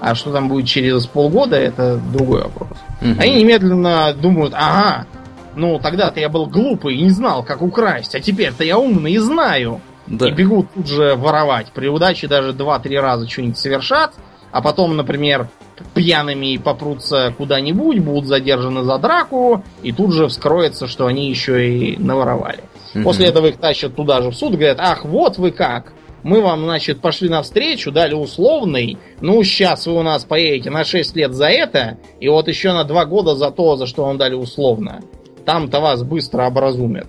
А 0.00 0.14
что 0.14 0.32
там 0.32 0.48
будет 0.48 0.66
через 0.66 1.06
полгода, 1.06 1.56
это 1.56 2.00
другой 2.12 2.42
вопрос. 2.42 2.76
Угу. 3.00 3.20
Они 3.20 3.40
немедленно 3.40 4.12
думают, 4.14 4.52
ага, 4.54 5.06
ну, 5.54 5.78
тогда-то 5.78 6.20
я 6.20 6.28
был 6.28 6.46
глупый 6.46 6.96
и 6.96 7.02
не 7.02 7.10
знал, 7.10 7.42
как 7.42 7.62
украсть, 7.62 8.14
а 8.14 8.20
теперь-то 8.20 8.64
я 8.64 8.78
умный 8.78 9.12
и 9.12 9.18
знаю. 9.18 9.80
Да. 10.06 10.28
И 10.28 10.32
бегут 10.32 10.66
тут 10.74 10.88
же 10.88 11.14
воровать. 11.14 11.68
При 11.72 11.88
удаче 11.88 12.26
даже 12.26 12.52
2-3 12.52 13.00
раза 13.00 13.28
что-нибудь 13.28 13.58
совершат, 13.58 14.14
а 14.50 14.60
потом, 14.60 14.96
например, 14.96 15.48
пьяными 15.94 16.56
попрутся 16.56 17.32
куда-нибудь, 17.36 18.00
будут 18.00 18.26
задержаны 18.26 18.82
за 18.82 18.98
драку, 18.98 19.64
и 19.82 19.92
тут 19.92 20.12
же 20.12 20.28
вскроется, 20.28 20.86
что 20.86 21.06
они 21.06 21.28
еще 21.28 21.68
и 21.68 21.96
наворовали. 21.96 22.64
Угу. 22.94 23.04
После 23.04 23.26
этого 23.26 23.46
их 23.46 23.56
тащат 23.56 23.94
туда 23.94 24.22
же 24.22 24.30
в 24.30 24.34
суд, 24.34 24.54
говорят, 24.54 24.78
ах, 24.80 25.04
вот 25.04 25.38
вы 25.38 25.50
как, 25.50 25.92
мы 26.22 26.40
вам, 26.40 26.64
значит, 26.64 27.00
пошли 27.00 27.28
навстречу, 27.28 27.90
дали 27.90 28.14
условный, 28.14 28.98
ну, 29.20 29.42
сейчас 29.42 29.86
вы 29.86 29.94
у 29.94 30.02
нас 30.02 30.24
поедете 30.24 30.70
на 30.70 30.84
6 30.84 31.16
лет 31.16 31.32
за 31.32 31.46
это, 31.46 31.98
и 32.20 32.28
вот 32.28 32.48
еще 32.48 32.72
на 32.72 32.84
2 32.84 33.04
года 33.06 33.34
за 33.34 33.50
то, 33.50 33.76
за 33.76 33.86
что 33.86 34.04
вам 34.04 34.18
дали 34.18 34.34
условно 34.34 35.00
там-то 35.44 35.80
вас 35.80 36.02
быстро 36.02 36.46
образумят. 36.46 37.06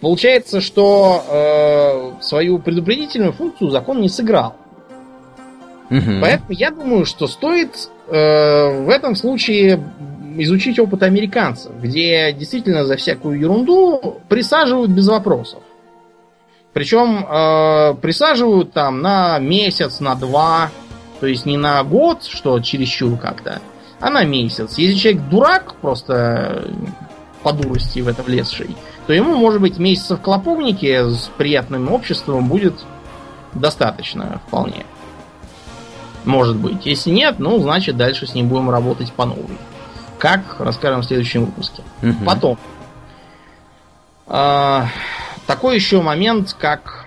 Получается, 0.00 0.60
что 0.60 1.24
э, 1.28 2.22
свою 2.22 2.58
предупредительную 2.58 3.32
функцию 3.32 3.70
закон 3.70 4.00
не 4.00 4.08
сыграл. 4.08 4.54
Угу. 5.90 6.20
Поэтому 6.20 6.50
я 6.50 6.70
думаю, 6.70 7.06
что 7.06 7.26
стоит 7.26 7.88
э, 8.08 8.84
в 8.84 8.90
этом 8.90 9.16
случае 9.16 9.82
изучить 10.36 10.78
опыт 10.78 11.02
американцев, 11.02 11.72
где 11.80 12.32
действительно 12.32 12.84
за 12.84 12.96
всякую 12.96 13.40
ерунду 13.40 14.20
присаживают 14.28 14.90
без 14.90 15.08
вопросов. 15.08 15.62
Причем 16.72 17.24
э, 17.26 17.94
присаживают 18.02 18.72
там 18.72 19.00
на 19.00 19.38
месяц, 19.38 20.00
на 20.00 20.14
два, 20.14 20.70
то 21.20 21.26
есть 21.26 21.46
не 21.46 21.56
на 21.56 21.82
год, 21.84 22.24
что 22.24 22.60
чересчур 22.60 23.16
как-то, 23.16 23.60
а 23.98 24.10
на 24.10 24.24
месяц. 24.24 24.76
Если 24.76 24.98
человек 24.98 25.22
дурак, 25.30 25.74
просто 25.80 26.68
по 27.46 27.52
дурости 27.52 28.00
в 28.00 28.08
это 28.08 28.24
влезший, 28.24 28.76
то 29.06 29.12
ему, 29.12 29.36
может 29.36 29.60
быть, 29.60 29.78
месяца 29.78 30.16
в 30.16 30.20
клоповнике 30.20 31.08
с 31.08 31.30
приятным 31.38 31.92
обществом 31.92 32.48
будет 32.48 32.74
достаточно 33.54 34.40
вполне. 34.48 34.84
Может 36.24 36.56
быть. 36.56 36.84
Если 36.86 37.10
нет, 37.10 37.36
ну, 37.38 37.56
значит, 37.60 37.96
дальше 37.96 38.26
с 38.26 38.34
ним 38.34 38.48
будем 38.48 38.68
работать 38.68 39.12
по 39.12 39.26
новой. 39.26 39.58
Как, 40.18 40.56
расскажем 40.58 41.02
в 41.02 41.04
следующем 41.04 41.44
выпуске. 41.44 41.84
Угу. 42.02 42.24
Потом. 42.24 42.58
А, 44.26 44.88
такой 45.46 45.76
еще 45.76 46.02
момент, 46.02 46.52
как 46.58 47.06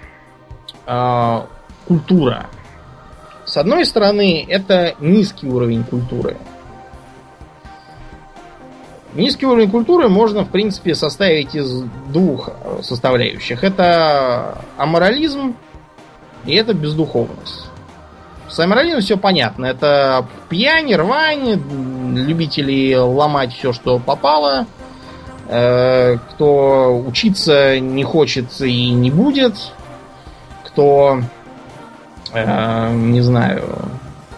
а, 0.86 1.48
культура. 1.86 2.46
С 3.44 3.58
одной 3.58 3.84
стороны, 3.84 4.46
это 4.48 4.96
низкий 5.02 5.50
уровень 5.50 5.84
культуры. 5.84 6.38
Низкий 9.14 9.46
уровень 9.46 9.72
культуры 9.72 10.08
можно, 10.08 10.44
в 10.44 10.50
принципе, 10.50 10.94
составить 10.94 11.56
из 11.56 11.82
двух 12.10 12.52
составляющих. 12.82 13.64
Это 13.64 14.60
аморализм 14.78 15.56
и 16.46 16.54
это 16.56 16.74
бездуховность. 16.74 17.70
С 18.48 18.60
аморализмом 18.60 19.02
все 19.02 19.18
понятно. 19.18 19.66
Это 19.66 20.26
пьянь, 20.50 20.94
рвань, 20.96 21.62
любители 22.16 22.96
ломать 22.96 23.54
все, 23.54 23.74
что 23.74 24.00
попало. 24.00 24.66
Э, 25.48 26.18
кто 26.32 27.04
учиться 27.08 27.80
не 27.80 28.04
хочет 28.04 28.62
и 28.62 28.92
не 28.92 29.12
будет. 29.12 29.56
Кто, 30.66 31.22
э, 32.34 32.94
не 32.94 33.22
знаю, 33.22 33.64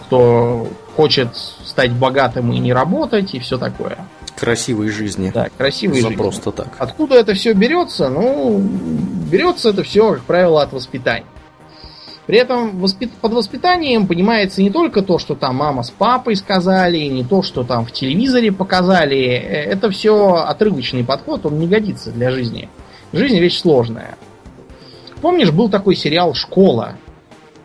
кто 0.05 0.67
хочет 0.95 1.36
стать 1.36 1.91
богатым 1.91 2.51
и 2.51 2.59
не 2.59 2.74
работать, 2.74 3.34
и 3.34 3.39
все 3.39 3.57
такое. 3.57 3.97
Красивой 4.38 4.89
жизни. 4.89 5.32
Да, 5.34 5.47
красивой 5.57 6.01
За 6.01 6.09
жизни. 6.09 6.17
просто 6.17 6.51
так. 6.51 6.67
Откуда 6.79 7.15
это 7.15 7.34
все 7.34 7.53
берется? 7.53 8.09
Ну, 8.09 8.59
берется 8.59 9.69
это 9.69 9.84
все, 9.84 10.13
как 10.13 10.23
правило, 10.23 10.63
от 10.63 10.73
воспитания. 10.73 11.25
При 12.27 12.38
этом 12.38 12.79
воспит... 12.79 13.11
под 13.13 13.34
воспитанием 13.34 14.07
понимается 14.07 14.61
не 14.61 14.69
только 14.69 15.01
то, 15.01 15.17
что 15.17 15.36
там 15.36 15.55
мама 15.57 15.84
с 15.84 15.89
папой 15.89 16.36
сказали, 16.36 16.99
не 17.07 17.23
то, 17.23 17.41
что 17.43 17.63
там 17.63 17.86
в 17.86 17.91
телевизоре 17.91 18.51
показали. 18.51 19.19
Э, 19.19 19.63
это 19.65 19.89
все 19.89 20.36
отрывочный 20.36 21.03
подход, 21.03 21.45
он 21.45 21.59
не 21.59 21.67
годится 21.67 22.11
для 22.11 22.32
жизни. 22.32 22.69
Жизнь 23.11 23.39
вещь 23.39 23.59
сложная. 23.59 24.15
Помнишь, 25.21 25.51
был 25.51 25.69
такой 25.69 25.95
сериал 25.95 26.34
«Школа»? 26.34 26.95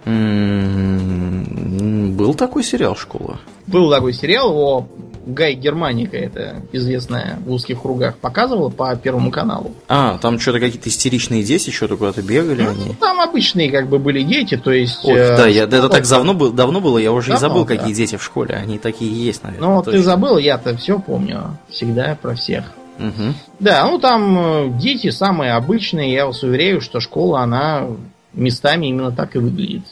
М-м-м, 0.05 2.17
был 2.17 2.35
такой 2.35 2.65
сериал 2.65 2.97
«Школа»? 2.97 3.39
Был 3.67 3.91
такой 3.91 4.13
сериал, 4.13 4.51
его 4.51 4.89
Гай 5.27 5.55
Германика, 5.55 6.17
это 6.17 6.63
известная 6.71 7.39
в 7.45 7.51
узких 7.51 7.83
кругах, 7.83 8.17
показывала 8.17 8.71
по 8.71 8.95
Первому 8.95 9.33
каналу. 9.33 9.73
А, 9.89 10.19
там 10.19 10.39
что-то 10.39 10.61
какие-то 10.61 10.89
истеричные 10.89 11.43
дети 11.43 11.71
что-то 11.71 11.97
куда-то 11.97 12.23
бегали 12.23 12.63
ну, 12.63 12.71
они? 12.71 12.95
Там 13.01 13.21
обычные 13.21 13.71
как 13.73 13.89
бы 13.89 13.99
были 13.99 14.23
дети, 14.23 14.57
то 14.57 14.71
есть... 14.71 15.05
Ох, 15.05 15.17
э, 15.17 15.37
да, 15.37 15.47
я, 15.49 15.65
это 15.65 15.89
так 15.89 16.07
давно, 16.07 16.33
был, 16.33 16.53
давно 16.53 16.81
было, 16.81 16.99
я 16.99 17.11
уже 17.11 17.33
давно, 17.33 17.39
и 17.39 17.41
забыл, 17.41 17.65
да. 17.65 17.77
какие 17.77 17.93
дети 17.93 18.17
в 18.17 18.23
школе. 18.23 18.55
Они 18.55 18.79
такие 18.79 19.13
есть, 19.13 19.43
наверное. 19.43 19.69
Ну, 19.69 19.83
ты 19.83 19.99
забыл, 20.01 20.39
я-то 20.39 20.77
все 20.77 21.01
помню. 21.01 21.59
Всегда 21.71 22.17
про 22.23 22.37
всех. 22.37 22.65
Угу. 22.99 23.35
Да, 23.61 23.85
ну 23.85 23.99
там 23.99 24.39
э, 24.39 24.69
дети 24.79 25.11
самые 25.11 25.53
обычные, 25.55 26.13
я 26.13 26.27
вас 26.27 26.43
уверяю, 26.45 26.81
что 26.81 27.01
школа, 27.01 27.41
она 27.41 27.89
местами 28.33 28.87
именно 28.87 29.11
так 29.11 29.35
и 29.35 29.39
выглядит. 29.39 29.83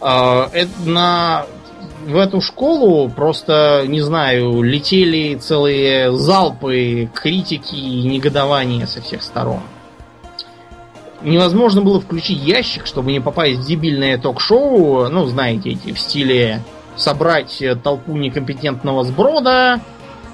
А, 0.00 0.50
это 0.52 0.70
на 0.84 1.46
в 2.06 2.16
эту 2.16 2.40
школу 2.40 3.08
просто, 3.08 3.84
не 3.86 4.00
знаю, 4.00 4.62
летели 4.62 5.34
целые 5.36 6.12
залпы 6.16 7.08
критики 7.14 7.74
и 7.74 8.02
негодования 8.02 8.86
со 8.86 9.00
всех 9.00 9.22
сторон. 9.22 9.60
Невозможно 11.22 11.80
было 11.80 12.00
включить 12.00 12.42
ящик, 12.42 12.86
чтобы 12.86 13.10
не 13.10 13.20
попасть 13.20 13.60
в 13.60 13.66
дебильное 13.66 14.18
ток-шоу, 14.18 15.08
ну, 15.08 15.24
знаете, 15.24 15.70
эти 15.70 15.92
в 15.92 15.98
стиле 15.98 16.62
собрать 16.96 17.62
толпу 17.82 18.16
некомпетентного 18.16 19.04
сброда, 19.04 19.80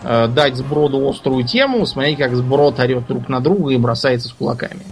э, 0.02 0.26
дать 0.28 0.56
сброду 0.56 1.08
острую 1.08 1.44
тему, 1.44 1.86
смотреть, 1.86 2.18
как 2.18 2.34
сброд 2.34 2.80
орет 2.80 3.06
друг 3.06 3.28
на 3.28 3.40
друга 3.40 3.72
и 3.72 3.76
бросается 3.76 4.28
с 4.28 4.32
кулаками. 4.32 4.84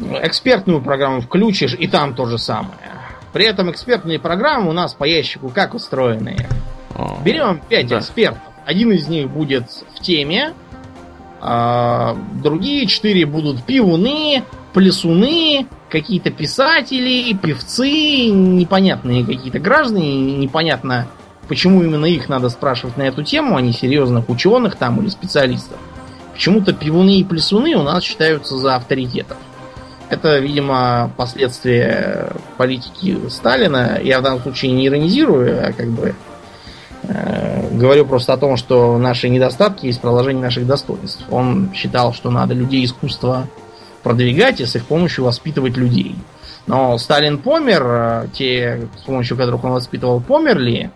Экспертную 0.00 0.80
программу 0.80 1.20
включишь, 1.20 1.74
и 1.78 1.86
там 1.86 2.14
то 2.14 2.26
же 2.26 2.38
самое. 2.38 2.97
При 3.32 3.44
этом 3.44 3.70
экспертные 3.70 4.18
программы 4.18 4.70
у 4.70 4.72
нас 4.72 4.94
по 4.94 5.04
ящику 5.04 5.50
как 5.50 5.74
устроены. 5.74 6.36
Берем 7.24 7.60
5 7.68 7.86
да. 7.86 7.98
экспертов. 7.98 8.42
Один 8.64 8.92
из 8.92 9.08
них 9.08 9.30
будет 9.30 9.70
в 9.94 10.00
теме, 10.00 10.52
а 11.40 12.16
другие 12.42 12.86
четыре 12.86 13.24
будут 13.24 13.62
пивуны, 13.62 14.42
плясуны, 14.72 15.66
какие-то 15.88 16.30
писатели, 16.30 17.32
певцы, 17.34 18.28
непонятные 18.30 19.24
какие-то 19.24 19.58
граждане, 19.58 20.36
непонятно, 20.36 21.06
почему 21.48 21.82
именно 21.82 22.06
их 22.06 22.28
надо 22.28 22.48
спрашивать 22.48 22.96
на 22.96 23.02
эту 23.02 23.22
тему, 23.22 23.56
а 23.56 23.62
не 23.62 23.72
серьезных 23.72 24.28
ученых 24.28 24.76
там 24.76 25.00
или 25.00 25.08
специалистов. 25.08 25.78
Почему-то 26.32 26.72
пивуны 26.72 27.18
и 27.18 27.24
плясуны 27.24 27.74
у 27.74 27.82
нас 27.82 28.02
считаются 28.04 28.56
за 28.58 28.76
авторитетов. 28.76 29.36
Это, 30.10 30.38
видимо, 30.38 31.10
последствия 31.16 32.32
политики 32.56 33.16
Сталина. 33.28 33.98
Я 34.02 34.20
в 34.20 34.22
данном 34.22 34.40
случае 34.40 34.72
не 34.72 34.86
иронизирую, 34.86 35.68
а 35.68 35.72
как 35.72 35.88
бы 35.88 36.14
э, 37.02 37.68
говорю 37.76 38.06
просто 38.06 38.32
о 38.32 38.38
том, 38.38 38.56
что 38.56 38.96
наши 38.96 39.28
недостатки 39.28 39.86
есть 39.86 40.00
продолжение 40.00 40.42
наших 40.42 40.66
достоинств. 40.66 41.24
Он 41.30 41.70
считал, 41.74 42.14
что 42.14 42.30
надо 42.30 42.54
людей 42.54 42.84
искусства 42.84 43.46
продвигать 44.02 44.60
и 44.60 44.66
с 44.66 44.76
их 44.76 44.86
помощью 44.86 45.24
воспитывать 45.24 45.76
людей. 45.76 46.16
Но 46.66 46.96
Сталин 46.96 47.36
помер, 47.36 47.82
э, 47.86 48.28
те, 48.32 48.88
с 48.96 49.02
помощью 49.02 49.36
которых 49.36 49.62
он 49.64 49.72
воспитывал, 49.72 50.22
померли, 50.22 50.90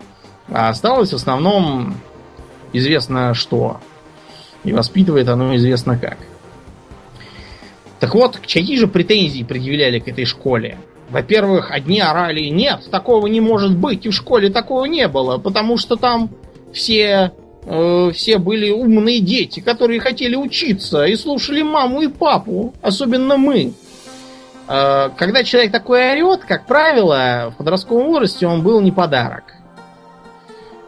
а 0.51 0.69
осталось 0.69 1.11
в 1.11 1.15
основном 1.15 1.95
известно 2.73 3.35
что. 3.35 3.79
И 4.63 4.73
воспитывает 4.73 5.29
оно 5.29 5.55
известно 5.55 5.99
как. 5.99 6.17
Так 8.03 8.15
вот, 8.15 8.35
какие 8.35 8.75
же 8.75 8.87
претензии 8.87 9.43
предъявляли 9.43 9.99
к 9.99 10.09
этой 10.09 10.25
школе? 10.25 10.77
Во-первых, 11.09 11.71
одни 11.71 12.01
орали, 12.01 12.49
нет, 12.49 12.81
такого 12.91 13.27
не 13.27 13.39
может 13.39 13.77
быть, 13.77 14.05
и 14.05 14.09
в 14.09 14.13
школе 14.13 14.49
такого 14.49 14.83
не 14.83 15.07
было, 15.07 15.37
потому 15.37 15.77
что 15.77 15.95
там 15.95 16.29
все, 16.73 17.31
э, 17.65 18.11
все 18.13 18.39
были 18.39 18.71
умные 18.71 19.21
дети, 19.21 19.61
которые 19.61 20.01
хотели 20.01 20.35
учиться 20.35 21.05
и 21.05 21.15
слушали 21.15 21.61
маму 21.61 22.01
и 22.01 22.09
папу, 22.09 22.73
особенно 22.81 23.37
мы. 23.37 23.71
Э, 24.67 25.09
когда 25.15 25.45
человек 25.45 25.71
такой 25.71 26.11
орет, 26.11 26.41
как 26.43 26.65
правило, 26.65 27.53
в 27.53 27.57
подростковом 27.57 28.07
возрасте 28.07 28.47
он 28.47 28.63
был 28.63 28.81
не 28.81 28.91
подарок. 28.91 29.45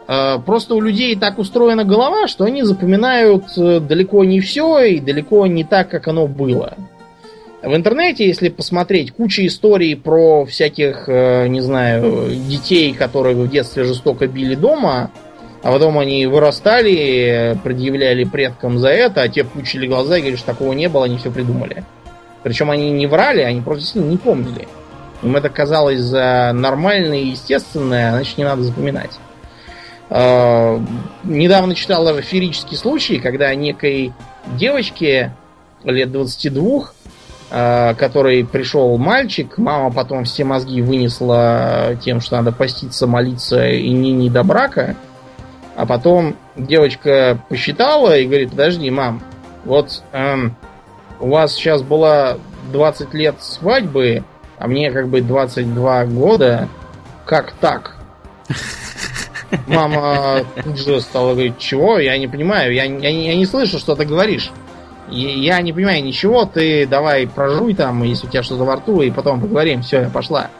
Э, 0.06 0.38
просто 0.44 0.74
у 0.74 0.82
людей 0.82 1.16
так 1.16 1.38
устроена 1.38 1.84
голова, 1.84 2.28
что 2.28 2.44
они 2.44 2.62
запоминают 2.62 3.44
э, 3.56 3.80
далеко 3.80 4.22
не 4.24 4.40
все 4.40 4.80
и 4.80 5.00
далеко 5.00 5.46
не 5.46 5.64
так, 5.64 5.88
как 5.88 6.08
оно 6.08 6.26
было. 6.26 6.76
В 7.66 7.74
интернете, 7.74 8.24
если 8.24 8.48
посмотреть, 8.48 9.10
куча 9.10 9.44
историй 9.44 9.96
про 9.96 10.44
всяких, 10.44 11.08
э, 11.08 11.48
не 11.48 11.60
знаю, 11.60 12.30
детей, 12.30 12.94
которые 12.94 13.34
в 13.34 13.50
детстве 13.50 13.82
жестоко 13.82 14.28
били 14.28 14.54
дома, 14.54 15.10
а 15.64 15.72
потом 15.72 15.98
они 15.98 16.28
вырастали, 16.28 17.58
предъявляли 17.64 18.22
предкам 18.22 18.78
за 18.78 18.90
это, 18.90 19.22
а 19.22 19.28
те 19.28 19.42
пучили 19.42 19.88
глаза 19.88 20.16
и 20.16 20.20
говорили, 20.20 20.36
что 20.36 20.46
такого 20.46 20.74
не 20.74 20.88
было, 20.88 21.06
они 21.06 21.18
все 21.18 21.32
придумали. 21.32 21.82
Причем 22.44 22.70
они 22.70 22.92
не 22.92 23.08
врали, 23.08 23.40
они 23.40 23.60
просто 23.62 23.98
не 23.98 24.16
помнили. 24.16 24.68
Им 25.24 25.34
это 25.34 25.48
казалось 25.48 25.98
за 25.98 26.52
нормальное 26.54 27.18
и 27.18 27.30
естественное, 27.30 28.10
а 28.10 28.12
значит 28.12 28.38
не 28.38 28.44
надо 28.44 28.62
запоминать. 28.62 29.18
Э, 30.08 30.78
недавно 31.24 31.74
читал 31.74 32.04
даже 32.04 32.22
феерический 32.22 32.76
случай, 32.76 33.18
когда 33.18 33.52
некой 33.56 34.12
девочке 34.56 35.32
лет 35.82 36.12
22 36.12 36.92
Э, 36.92 36.95
который 37.48 38.44
пришел 38.44 38.98
мальчик, 38.98 39.56
мама 39.56 39.92
потом 39.92 40.24
все 40.24 40.44
мозги 40.44 40.82
вынесла 40.82 41.96
тем, 42.02 42.20
что 42.20 42.36
надо 42.36 42.50
поститься, 42.50 43.06
молиться 43.06 43.68
и 43.68 43.90
не, 43.90 44.12
не 44.12 44.30
до 44.30 44.42
брака. 44.42 44.96
А 45.76 45.86
потом 45.86 46.36
девочка 46.56 47.38
посчитала 47.48 48.18
и 48.18 48.26
говорит, 48.26 48.50
подожди, 48.50 48.90
мам, 48.90 49.22
вот 49.64 50.02
эм, 50.12 50.56
у 51.20 51.28
вас 51.28 51.54
сейчас 51.54 51.82
было 51.82 52.38
20 52.72 53.14
лет 53.14 53.36
свадьбы, 53.40 54.24
а 54.58 54.66
мне 54.66 54.90
как 54.90 55.08
бы 55.08 55.20
22 55.20 56.06
года. 56.06 56.68
Как 57.26 57.52
так? 57.60 57.96
Мама 59.66 60.44
тут 60.64 60.78
же 60.78 61.00
стала 61.00 61.32
говорить, 61.32 61.58
чего? 61.58 61.98
Я 61.98 62.16
не 62.18 62.26
понимаю, 62.26 62.72
я, 62.72 62.84
я, 62.84 63.08
я 63.08 63.34
не 63.34 63.46
слышу, 63.46 63.78
что 63.78 63.94
ты 63.94 64.04
говоришь. 64.04 64.50
Я 65.10 65.60
не 65.62 65.72
понимаю 65.72 66.02
ничего, 66.04 66.44
ты 66.44 66.86
давай 66.86 67.26
прожуй 67.26 67.74
там, 67.74 68.02
если 68.02 68.26
у 68.26 68.30
тебя 68.30 68.42
что-то 68.42 68.64
во 68.64 68.76
рту, 68.76 69.02
и 69.02 69.10
потом 69.10 69.40
поговорим. 69.40 69.82
Все, 69.82 70.02
я 70.02 70.10
пошла. 70.10 70.50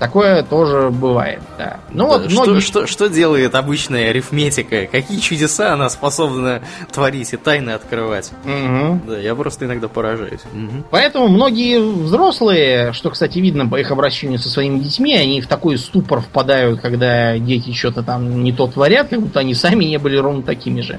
Такое 0.00 0.42
тоже 0.42 0.88
бывает, 0.88 1.40
да. 1.58 1.80
Ну 1.90 2.06
вот 2.06 2.30
многие... 2.30 2.60
что, 2.60 2.86
что, 2.86 2.86
что 2.86 3.08
делает 3.10 3.54
обычная 3.54 4.08
арифметика? 4.08 4.86
Какие 4.86 5.20
чудеса 5.20 5.74
она 5.74 5.90
способна 5.90 6.62
творить 6.90 7.34
и 7.34 7.36
тайны 7.36 7.72
открывать? 7.72 8.32
Угу. 8.46 9.00
Да, 9.06 9.18
я 9.18 9.34
просто 9.34 9.66
иногда 9.66 9.88
поражаюсь. 9.88 10.40
Угу. 10.54 10.84
Поэтому 10.90 11.28
многие 11.28 11.78
взрослые, 11.78 12.94
что, 12.94 13.10
кстати, 13.10 13.40
видно 13.40 13.68
по 13.68 13.76
их 13.76 13.90
обращению 13.90 14.38
со 14.38 14.48
своими 14.48 14.78
детьми, 14.78 15.14
они 15.14 15.42
в 15.42 15.46
такой 15.46 15.76
ступор 15.76 16.22
впадают, 16.22 16.80
когда 16.80 17.36
дети 17.36 17.74
что-то 17.74 18.02
там 18.02 18.42
не 18.42 18.54
то 18.54 18.68
творят, 18.68 19.08
как 19.08 19.20
будто 19.20 19.40
они 19.40 19.52
сами 19.52 19.84
не 19.84 19.98
были 19.98 20.16
ровно 20.16 20.42
такими 20.42 20.80
же 20.80 20.98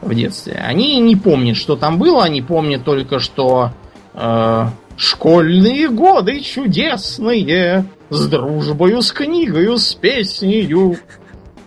в 0.00 0.14
детстве. 0.14 0.60
Они 0.64 0.98
не 1.00 1.16
помнят, 1.16 1.56
что 1.56 1.76
там 1.76 1.98
было, 1.98 2.24
они 2.24 2.42
помнят 2.42 2.84
только, 2.84 3.18
что 3.18 3.70
э, 4.14 4.66
школьные 4.96 5.88
годы 5.88 6.40
чудесные, 6.40 7.84
с 8.10 8.26
дружбою, 8.28 9.02
с 9.02 9.12
книгою, 9.12 9.78
с 9.78 9.94
песнею. 9.94 10.96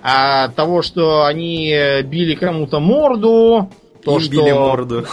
А 0.01 0.47
того, 0.49 0.81
что 0.81 1.25
они 1.25 1.75
били 2.05 2.35
кому-то 2.35 2.79
морду, 2.79 3.69
то, 4.03 4.15
им 4.15 4.19
что 4.21 4.31
били 4.31 4.51
морду. 4.51 5.05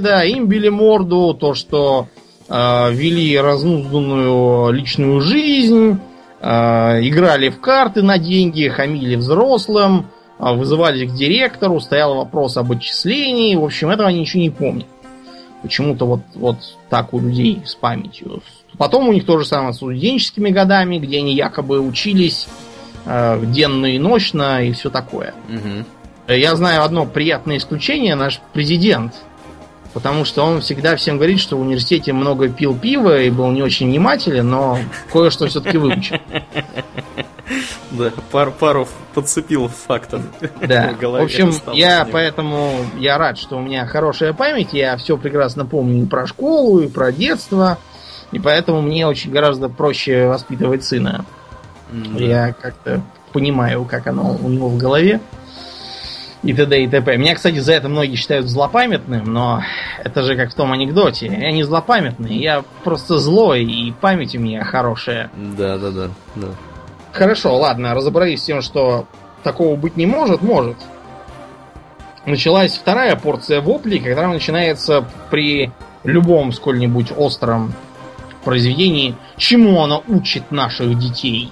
Да, 0.00 0.24
им 0.24 0.46
били 0.46 0.68
морду, 0.68 1.34
то, 1.34 1.54
что 1.54 2.08
э, 2.48 2.92
вели 2.92 3.38
разнузданную 3.38 4.72
личную 4.72 5.20
жизнь, 5.20 5.98
э, 6.40 6.46
играли 6.48 7.50
в 7.50 7.60
карты 7.60 8.02
на 8.02 8.18
деньги, 8.18 8.68
хамили 8.68 9.16
взрослым, 9.16 10.06
вызывали 10.40 11.06
к 11.06 11.14
директору, 11.14 11.80
стоял 11.80 12.16
вопрос 12.16 12.56
об 12.56 12.72
отчислении. 12.72 13.54
В 13.56 13.64
общем, 13.64 13.90
этого 13.90 14.08
они 14.08 14.20
ничего 14.20 14.42
не 14.42 14.50
помнят. 14.50 14.86
Почему-то 15.62 16.06
вот, 16.06 16.20
вот 16.34 16.56
так 16.88 17.12
у 17.12 17.20
людей 17.20 17.60
с 17.66 17.74
памятью. 17.74 18.42
Потом 18.78 19.08
у 19.08 19.12
них 19.12 19.26
то 19.26 19.38
же 19.38 19.44
самое 19.44 19.74
с 19.74 19.76
студенческими 19.76 20.50
годами, 20.50 20.98
где 20.98 21.18
они 21.18 21.34
якобы 21.34 21.80
учились 21.80 22.48
э, 23.04 23.42
денно 23.44 23.86
и 23.86 23.98
ночно 23.98 24.64
и 24.64 24.72
все 24.72 24.88
такое. 24.88 25.34
Угу. 25.48 26.34
Я 26.34 26.56
знаю 26.56 26.84
одно 26.84 27.04
приятное 27.04 27.58
исключение, 27.58 28.14
наш 28.14 28.40
президент. 28.54 29.14
Потому 29.92 30.24
что 30.24 30.44
он 30.44 30.60
всегда 30.60 30.94
всем 30.96 31.16
говорит, 31.16 31.40
что 31.40 31.56
в 31.56 31.60
университете 31.60 32.12
много 32.12 32.48
пил 32.48 32.76
пива 32.76 33.20
и 33.20 33.30
был 33.30 33.50
не 33.50 33.62
очень 33.62 33.88
внимателен, 33.88 34.48
но 34.48 34.78
кое-что 35.12 35.46
все-таки 35.48 35.78
выучил. 35.78 36.18
Да, 37.90 38.12
пару, 38.30 38.52
пару 38.52 38.88
подцепил 39.14 39.66
фактов. 39.66 40.22
Да. 40.66 40.94
В, 41.00 41.16
общем, 41.16 41.52
я 41.72 42.06
поэтому 42.10 42.72
я 42.96 43.18
рад, 43.18 43.38
что 43.38 43.56
у 43.56 43.60
меня 43.60 43.86
хорошая 43.86 44.32
память, 44.32 44.72
я 44.72 44.96
все 44.96 45.16
прекрасно 45.16 45.66
помню 45.66 46.04
и 46.04 46.06
про 46.06 46.28
школу, 46.28 46.80
и 46.80 46.88
про 46.88 47.10
детство. 47.10 47.78
И 48.30 48.38
поэтому 48.38 48.80
мне 48.82 49.06
очень 49.08 49.32
гораздо 49.32 49.68
проще 49.68 50.28
воспитывать 50.28 50.84
сына. 50.84 51.24
Mm-hmm. 51.90 52.24
Я 52.24 52.52
как-то 52.52 53.02
понимаю, 53.32 53.84
как 53.84 54.06
оно 54.06 54.36
у 54.40 54.48
него 54.48 54.68
в 54.68 54.76
голове. 54.76 55.20
И 56.42 56.54
т.д. 56.54 56.84
и 56.84 56.88
т.п. 56.88 57.16
Меня, 57.18 57.34
кстати, 57.34 57.58
за 57.58 57.74
это 57.74 57.88
многие 57.88 58.16
считают 58.16 58.46
злопамятным, 58.48 59.24
но 59.24 59.62
это 60.02 60.22
же 60.22 60.36
как 60.36 60.50
в 60.50 60.54
том 60.54 60.72
анекдоте. 60.72 61.26
Я 61.26 61.52
не 61.52 61.64
злопамятный, 61.64 62.36
я 62.36 62.64
просто 62.82 63.18
злой, 63.18 63.64
и 63.64 63.92
память 63.92 64.34
у 64.34 64.40
меня 64.40 64.64
хорошая. 64.64 65.30
Да, 65.36 65.76
да, 65.76 65.90
да. 65.90 66.08
да. 66.36 66.48
Хорошо, 67.12 67.56
ладно, 67.56 67.94
разобрались 67.94 68.40
с 68.40 68.44
тем, 68.44 68.62
что 68.62 69.06
такого 69.42 69.76
быть 69.76 69.96
не 69.96 70.06
может, 70.06 70.42
может. 70.42 70.76
Началась 72.24 72.76
вторая 72.76 73.16
порция 73.16 73.60
воплей, 73.60 73.98
когда 73.98 74.28
начинается 74.28 75.04
при 75.30 75.72
любом 76.04 76.52
сколь-нибудь 76.52 77.12
остром 77.16 77.74
произведении, 78.44 79.14
чему 79.36 79.82
оно 79.82 80.02
учит 80.08 80.50
наших 80.50 80.98
детей. 80.98 81.50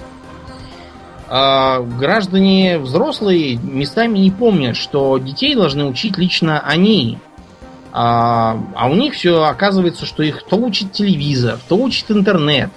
А 1.30 1.80
граждане 1.80 2.78
взрослые 2.78 3.56
местами 3.56 4.18
не 4.18 4.30
помнят, 4.30 4.76
что 4.76 5.18
детей 5.18 5.54
должны 5.54 5.84
учить 5.84 6.16
лично 6.16 6.60
они. 6.60 7.18
А, 7.92 8.58
а 8.74 8.88
у 8.88 8.94
них 8.94 9.14
все 9.14 9.44
оказывается, 9.44 10.06
что 10.06 10.22
их 10.22 10.42
то 10.44 10.56
учит 10.56 10.92
телевизор, 10.92 11.58
то 11.68 11.76
учит 11.76 12.10
интернет, 12.10 12.70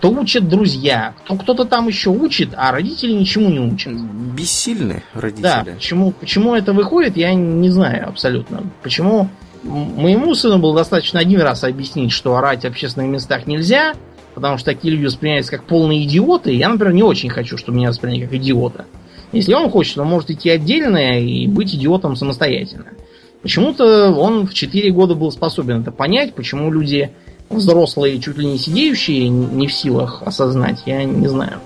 то 0.00 0.10
учат 0.10 0.48
друзья, 0.48 1.14
то 1.26 1.34
кто-то 1.36 1.64
там 1.64 1.88
еще 1.88 2.10
учит, 2.10 2.50
а 2.56 2.70
родители 2.70 3.12
ничему 3.12 3.50
не 3.50 3.60
учат. 3.60 3.92
Бессильны 3.92 5.02
родители. 5.14 5.42
Да, 5.42 5.64
почему, 5.64 6.12
почему 6.12 6.54
это 6.54 6.72
выходит, 6.72 7.16
я 7.16 7.34
не 7.34 7.70
знаю 7.70 8.08
абсолютно. 8.08 8.62
Почему 8.82 9.28
Моему 9.62 10.34
сыну 10.34 10.58
было 10.58 10.76
достаточно 10.76 11.20
один 11.20 11.40
раз 11.40 11.64
объяснить, 11.64 12.12
что 12.12 12.36
орать 12.36 12.62
в 12.62 12.66
общественных 12.66 13.08
местах 13.08 13.46
нельзя, 13.46 13.94
потому 14.38 14.56
что 14.56 14.66
такие 14.66 14.94
люди 14.94 15.06
воспринимаются 15.06 15.50
как 15.50 15.64
полные 15.64 16.04
идиоты. 16.04 16.52
Я, 16.52 16.68
например, 16.68 16.94
не 16.94 17.02
очень 17.02 17.28
хочу, 17.28 17.58
чтобы 17.58 17.78
меня 17.78 17.88
восприняли 17.88 18.26
как 18.26 18.34
идиота. 18.34 18.86
Если 19.32 19.52
он 19.52 19.68
хочет, 19.68 19.98
он 19.98 20.06
может 20.06 20.30
идти 20.30 20.48
отдельно 20.48 21.20
и 21.20 21.48
быть 21.48 21.74
идиотом 21.74 22.14
самостоятельно. 22.14 22.86
Почему-то 23.42 24.12
он 24.12 24.46
в 24.46 24.54
4 24.54 24.90
года 24.92 25.16
был 25.16 25.32
способен 25.32 25.82
это 25.82 25.90
понять, 25.90 26.34
почему 26.34 26.70
люди 26.72 27.10
взрослые, 27.50 28.20
чуть 28.20 28.38
ли 28.38 28.46
не 28.46 28.58
сидеющие, 28.58 29.28
не 29.28 29.66
в 29.66 29.72
силах 29.72 30.22
осознать, 30.24 30.82
я 30.86 31.02
не 31.02 31.26
знаю. 31.26 31.58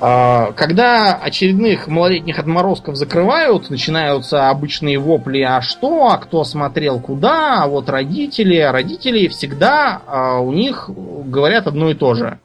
А, 0.00 0.52
когда 0.52 1.14
очередных 1.14 1.88
малолетних 1.88 2.38
отморозков 2.38 2.96
закрывают, 2.96 3.70
начинаются 3.70 4.50
обычные 4.50 4.98
вопли, 4.98 5.40
а 5.40 5.60
что, 5.62 6.08
а 6.08 6.18
кто 6.18 6.44
смотрел 6.44 7.00
куда, 7.00 7.62
а 7.62 7.66
вот 7.66 7.88
родители, 7.88 8.56
а 8.56 8.72
родители 8.72 9.28
всегда 9.28 10.02
а, 10.06 10.38
у 10.38 10.52
них 10.52 10.88
говорят 10.88 11.66
одно 11.66 11.90
и 11.90 11.94
то 11.94 12.14
же. 12.14 12.38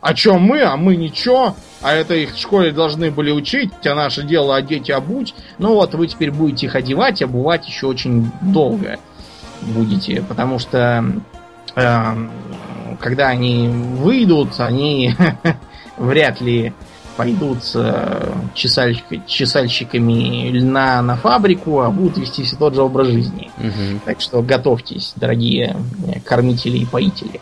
О 0.00 0.12
чем 0.12 0.42
мы, 0.42 0.62
а 0.62 0.76
мы 0.76 0.96
ничего, 0.96 1.56
а 1.80 1.92
это 1.92 2.14
их 2.14 2.34
в 2.34 2.38
школе 2.38 2.72
должны 2.72 3.10
были 3.10 3.30
учить, 3.30 3.72
а 3.86 3.94
наше 3.94 4.22
дело 4.22 4.54
одеть 4.54 4.90
и 4.90 4.92
обуть. 4.92 5.34
Ну 5.58 5.74
вот 5.74 5.94
вы 5.94 6.08
теперь 6.08 6.30
будете 6.30 6.66
их 6.66 6.74
одевать, 6.74 7.22
обувать 7.22 7.66
еще 7.66 7.86
очень 7.86 8.30
долго 8.42 8.98
будете, 9.64 10.22
потому 10.22 10.58
что 10.58 11.04
э, 11.74 12.14
когда 13.00 13.28
они 13.28 13.68
выйдут, 13.68 14.58
они 14.58 15.14
вряд 15.96 16.40
ли 16.40 16.72
пойдут 17.16 17.58
чесальщик, 18.54 19.04
чесальщиками 19.26 20.48
льна 20.50 21.00
на 21.02 21.16
фабрику, 21.16 21.80
а 21.80 21.90
будут 21.90 22.18
вести 22.18 22.42
все 22.42 22.56
тот 22.56 22.74
же 22.74 22.82
образ 22.82 23.08
жизни. 23.08 23.50
Угу. 23.58 24.00
Так 24.04 24.20
что 24.20 24.42
готовьтесь, 24.42 25.12
дорогие 25.16 25.76
кормители 26.24 26.78
и 26.78 26.86
поители. 26.86 27.40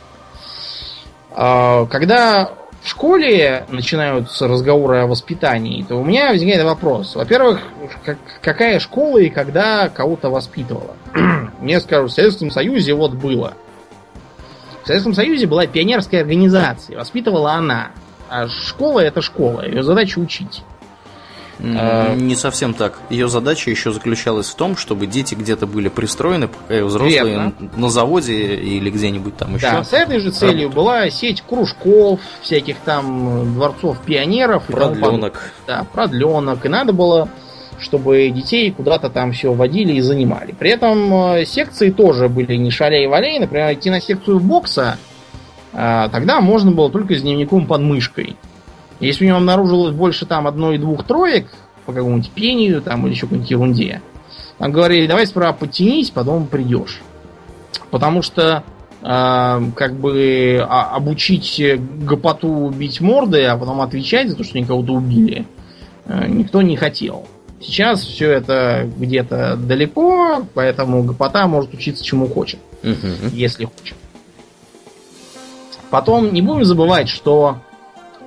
А, 1.35 1.87
когда 1.87 2.53
в 2.83 2.89
школе 2.89 3.65
начинаются 3.69 4.49
разговоры 4.49 4.99
о 4.99 5.07
воспитании, 5.07 5.85
то 5.89 5.97
у 5.97 6.05
меня 6.05 6.31
возникает 6.31 6.65
вопрос. 6.65 7.15
Во-первых, 7.15 7.61
как, 8.05 8.19
какая 8.41 8.81
школа 8.81 9.19
и 9.19 9.31
когда 9.31 9.89
кого-то 9.89 10.31
воспитывала? 10.31 10.97
Мне 11.61 11.81
скажут, 11.81 12.11
в 12.11 12.15
Советском 12.15 12.51
Союзе 12.51 12.95
вот 12.95 13.13
было. 13.13 13.55
В 14.83 14.87
Советском 14.89 15.15
Союзе 15.15 15.47
была 15.47 15.67
пионерская 15.67 16.23
организация, 16.23 16.99
воспитывала 16.99 17.53
она. 17.53 17.93
А 18.33 18.49
школа 18.49 19.01
это 19.01 19.21
школа, 19.21 19.67
ее 19.67 19.83
задача 19.83 20.19
учить. 20.19 20.63
А, 21.61 22.15
не 22.15 22.35
совсем 22.35 22.73
так. 22.73 22.99
Ее 23.11 23.29
задача 23.29 23.71
еще 23.71 23.93
заключалась 23.93 24.49
в 24.49 24.55
том, 24.55 24.75
чтобы 24.75 25.07
дети 25.07 25.35
где-то 25.35 25.67
были 25.67 25.89
пристроены, 25.89 26.49
пока 26.49 26.83
взрослые 26.83 27.25
Верно. 27.25 27.53
на 27.77 27.91
заводе 27.91 28.57
или 28.57 28.89
где-нибудь 28.89 29.37
там 29.37 29.57
еще. 29.57 29.71
Да, 29.71 29.85
с 29.85 29.93
этой 29.93 30.19
же 30.19 30.31
целью 30.31 30.71
работали. 30.71 30.75
была 30.75 31.11
сеть 31.11 31.43
кружков, 31.43 32.21
всяких 32.41 32.79
там 32.79 33.53
дворцов 33.53 33.99
пионеров. 34.01 34.65
Продленок. 34.65 35.53
Да, 35.67 35.85
продленок. 35.93 36.65
И 36.65 36.71
надо 36.71 36.95
было, 36.95 37.29
чтобы 37.79 38.31
детей 38.31 38.71
куда-то 38.73 39.11
там 39.11 39.33
все 39.33 39.53
водили 39.53 39.93
и 39.93 40.01
занимали. 40.01 40.53
При 40.53 40.71
этом 40.71 41.35
э, 41.35 41.45
секции 41.45 41.91
тоже 41.91 42.31
были 42.31 42.57
не 42.57 42.71
шаляй-валяй. 42.71 43.39
Например, 43.41 43.75
идти 43.75 43.91
на 43.91 44.01
секцию 44.01 44.41
бокса– 44.41 44.97
тогда 45.73 46.41
можно 46.41 46.71
было 46.71 46.91
только 46.91 47.17
с 47.17 47.23
дневником 47.23 47.67
под 47.67 47.81
мышкой. 47.81 48.37
Если 49.01 49.25
у 49.25 49.29
него 49.29 49.39
обнаружилось 49.39 49.95
больше 49.95 50.27
там 50.27 50.47
одной-двух 50.47 51.05
троек 51.05 51.49
по 51.87 51.93
какому-нибудь 51.93 52.31
пению 52.31 52.81
там 52.83 53.05
или 53.07 53.15
еще 53.15 53.23
какой-нибудь 53.23 53.51
ерунде, 53.51 54.03
там 54.59 54.71
говорили, 54.71 55.09
давай 55.09 55.27
справа 55.27 55.53
подтянись, 55.53 56.11
потом 56.11 56.47
придешь. 56.47 57.01
Потому 57.91 58.23
что 58.23 58.63
э, 59.03 59.61
как 59.75 59.95
бы 59.95 60.65
а, 60.69 60.95
обучить 60.95 61.61
гопоту 62.05 62.71
бить 62.71 63.01
морды, 63.01 63.45
а 63.45 63.57
потом 63.57 63.81
отвечать 63.81 64.31
за 64.31 64.37
то, 64.37 64.45
что 64.45 64.59
никого 64.59 64.85
то 64.85 64.93
убили, 64.93 65.47
э, 66.07 66.27
никто 66.29 66.63
не 66.63 66.77
хотел. 66.77 67.27
Сейчас 67.61 68.03
все 68.03 68.31
это 68.31 68.89
где-то 68.97 69.57
далеко, 69.57 70.47
поэтому 70.55 71.03
гопота 71.03 71.47
может 71.49 71.75
учиться 71.75 72.05
чему 72.05 72.29
хочет, 72.29 72.61
угу. 72.83 73.29
если 73.33 73.65
хочет. 73.65 73.97
Потом 75.93 76.33
не 76.33 76.41
будем 76.41 76.65
забывать, 76.65 77.11
что 77.11 77.59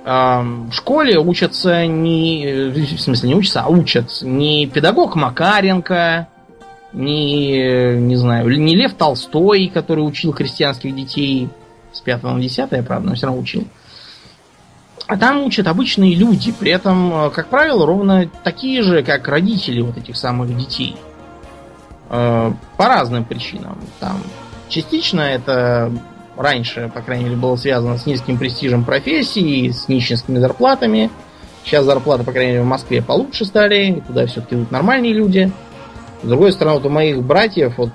э, 0.04 0.08
в 0.08 0.70
школе 0.70 1.18
учатся 1.18 1.84
не... 1.84 2.70
В 2.70 3.00
смысле, 3.00 3.30
не 3.30 3.34
учатся, 3.34 3.62
а 3.62 3.68
учат 3.68 4.22
не 4.22 4.68
педагог 4.68 5.16
Макаренко, 5.16 6.28
ни, 6.92 7.96
не 7.96 8.14
знаю, 8.14 8.48
не 8.56 8.76
Лев 8.76 8.94
Толстой, 8.94 9.66
который 9.66 10.02
учил 10.02 10.30
христианских 10.30 10.94
детей 10.94 11.48
с 11.90 11.98
5 11.98 12.22
на 12.22 12.38
10, 12.38 12.86
правда, 12.86 13.08
но 13.08 13.16
все 13.16 13.26
равно 13.26 13.42
учил. 13.42 13.64
А 15.08 15.16
там 15.16 15.42
учат 15.42 15.66
обычные 15.66 16.14
люди, 16.14 16.52
при 16.52 16.70
этом, 16.70 17.26
э, 17.26 17.30
как 17.30 17.48
правило, 17.48 17.84
ровно 17.84 18.30
такие 18.44 18.84
же, 18.84 19.02
как 19.02 19.26
родители 19.26 19.80
вот 19.80 19.96
этих 19.96 20.16
самых 20.16 20.56
детей. 20.56 20.94
Э, 22.10 22.52
по 22.76 22.86
разным 22.86 23.24
причинам. 23.24 23.76
Там 23.98 24.22
частично 24.68 25.20
это 25.22 25.90
раньше, 26.36 26.90
по 26.94 27.00
крайней 27.00 27.24
мере, 27.24 27.36
было 27.36 27.56
связано 27.56 27.98
с 27.98 28.06
низким 28.06 28.38
престижем 28.38 28.84
профессии, 28.84 29.70
с 29.70 29.88
нищенскими 29.88 30.38
зарплатами. 30.38 31.10
Сейчас 31.64 31.84
зарплаты, 31.84 32.24
по 32.24 32.32
крайней 32.32 32.52
мере, 32.52 32.62
в 32.62 32.66
Москве 32.66 33.02
получше 33.02 33.44
стали, 33.44 34.02
туда 34.06 34.26
все-таки 34.26 34.54
идут 34.54 34.70
нормальные 34.70 35.12
люди. 35.12 35.50
С 36.22 36.28
другой 36.28 36.52
стороны, 36.52 36.76
вот 36.76 36.86
у 36.86 36.90
моих 36.90 37.22
братьев, 37.22 37.74
вот 37.78 37.90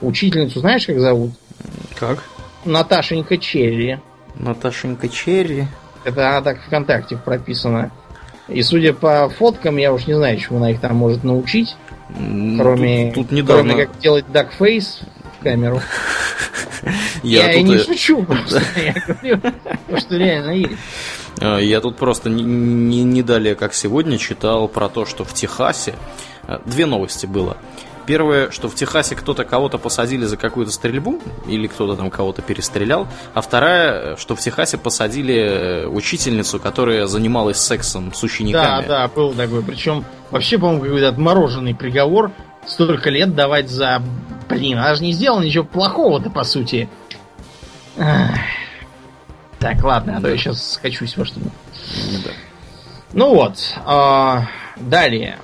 учительницу 0.00 0.60
знаешь, 0.60 0.86
как 0.86 1.00
зовут? 1.00 1.32
Как? 1.98 2.22
Наташенька 2.64 3.38
Черри. 3.38 3.98
Наташенька 4.36 5.08
Черри? 5.08 5.66
Это 6.04 6.30
она 6.30 6.42
так 6.42 6.60
ВКонтакте 6.62 7.16
прописана. 7.16 7.90
И 8.48 8.62
судя 8.62 8.94
по 8.94 9.28
фоткам, 9.28 9.76
я 9.76 9.92
уж 9.92 10.06
не 10.06 10.14
знаю, 10.14 10.38
чему 10.38 10.58
она 10.58 10.70
их 10.70 10.80
там 10.80 10.96
может 10.96 11.24
научить. 11.24 11.76
Кроме, 12.58 13.12
тут, 13.12 13.28
тут 13.28 13.32
недавно... 13.32 13.72
кроме 13.74 13.86
как 13.86 13.98
делать 13.98 14.24
дакфейс 14.32 15.00
в 15.38 15.42
камеру. 15.42 15.80
Я, 17.22 17.50
я 17.50 17.62
не 17.62 17.76
шучу, 17.78 18.22
просто 18.22 18.62
я 18.76 18.92
говорю, 18.92 19.40
что 19.98 20.16
реально 20.16 20.50
есть. 20.52 20.72
А, 21.40 21.58
я 21.58 21.80
тут 21.80 21.96
просто 21.96 22.30
не, 22.30 22.42
не, 22.42 23.04
не 23.04 23.22
далее, 23.22 23.54
как 23.54 23.72
сегодня, 23.72 24.18
читал 24.18 24.66
про 24.66 24.88
то, 24.88 25.06
что 25.06 25.24
в 25.24 25.32
Техасе 25.32 25.94
а, 26.42 26.60
две 26.64 26.84
новости 26.84 27.26
было. 27.26 27.56
Первое, 28.06 28.50
что 28.50 28.68
в 28.68 28.74
Техасе 28.74 29.14
кто-то 29.14 29.44
кого-то 29.44 29.76
посадили 29.76 30.24
за 30.24 30.38
какую-то 30.38 30.72
стрельбу, 30.72 31.20
или 31.46 31.66
кто-то 31.66 31.94
там 31.94 32.10
кого-то 32.10 32.40
перестрелял. 32.40 33.06
А 33.34 33.42
вторая, 33.42 34.16
что 34.16 34.34
в 34.34 34.40
Техасе 34.40 34.78
посадили 34.78 35.34
э, 35.34 35.86
учительницу, 35.86 36.58
которая 36.58 37.06
занималась 37.06 37.58
сексом 37.58 38.14
с 38.14 38.22
учениками. 38.22 38.86
Да, 38.86 39.02
да, 39.02 39.08
был 39.08 39.34
такой. 39.34 39.62
Причем 39.62 40.06
вообще, 40.30 40.58
по-моему, 40.58 40.84
какой-то 40.84 41.08
отмороженный 41.08 41.74
приговор. 41.74 42.32
Столько 42.68 43.08
лет 43.10 43.34
давать 43.34 43.70
за... 43.70 44.02
Блин, 44.48 44.78
она 44.78 44.94
же 44.94 45.02
не 45.02 45.12
сделала 45.12 45.40
ничего 45.40 45.64
плохого-то, 45.64 46.30
по 46.30 46.44
сути. 46.44 46.88
Так, 49.58 49.82
ладно, 49.82 50.16
а 50.16 50.20
то 50.20 50.28
я 50.28 50.36
сейчас 50.36 50.74
скачусь 50.74 51.16
во 51.16 51.24
что-нибудь. 51.24 51.52
Да. 52.24 52.30
Ну 53.12 53.34
вот, 53.34 53.56
а, 53.84 54.46
далее. 54.76 55.38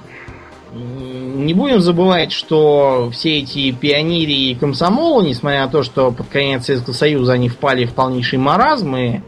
Не 0.73 1.55
будем 1.55 1.81
забывать, 1.81 2.31
что 2.33 3.11
все 3.13 3.39
эти 3.39 3.73
пионерии 3.73 4.51
и 4.51 4.55
комсомолы, 4.55 5.27
несмотря 5.27 5.65
на 5.65 5.71
то, 5.71 5.83
что 5.83 6.13
под 6.13 6.29
конец 6.29 6.67
Советского 6.67 6.95
Союза 6.95 7.33
они 7.33 7.49
впали 7.49 7.87
в 7.87 7.95
полнейший 7.95 8.39
маразм 8.39 8.97
и 8.97 9.21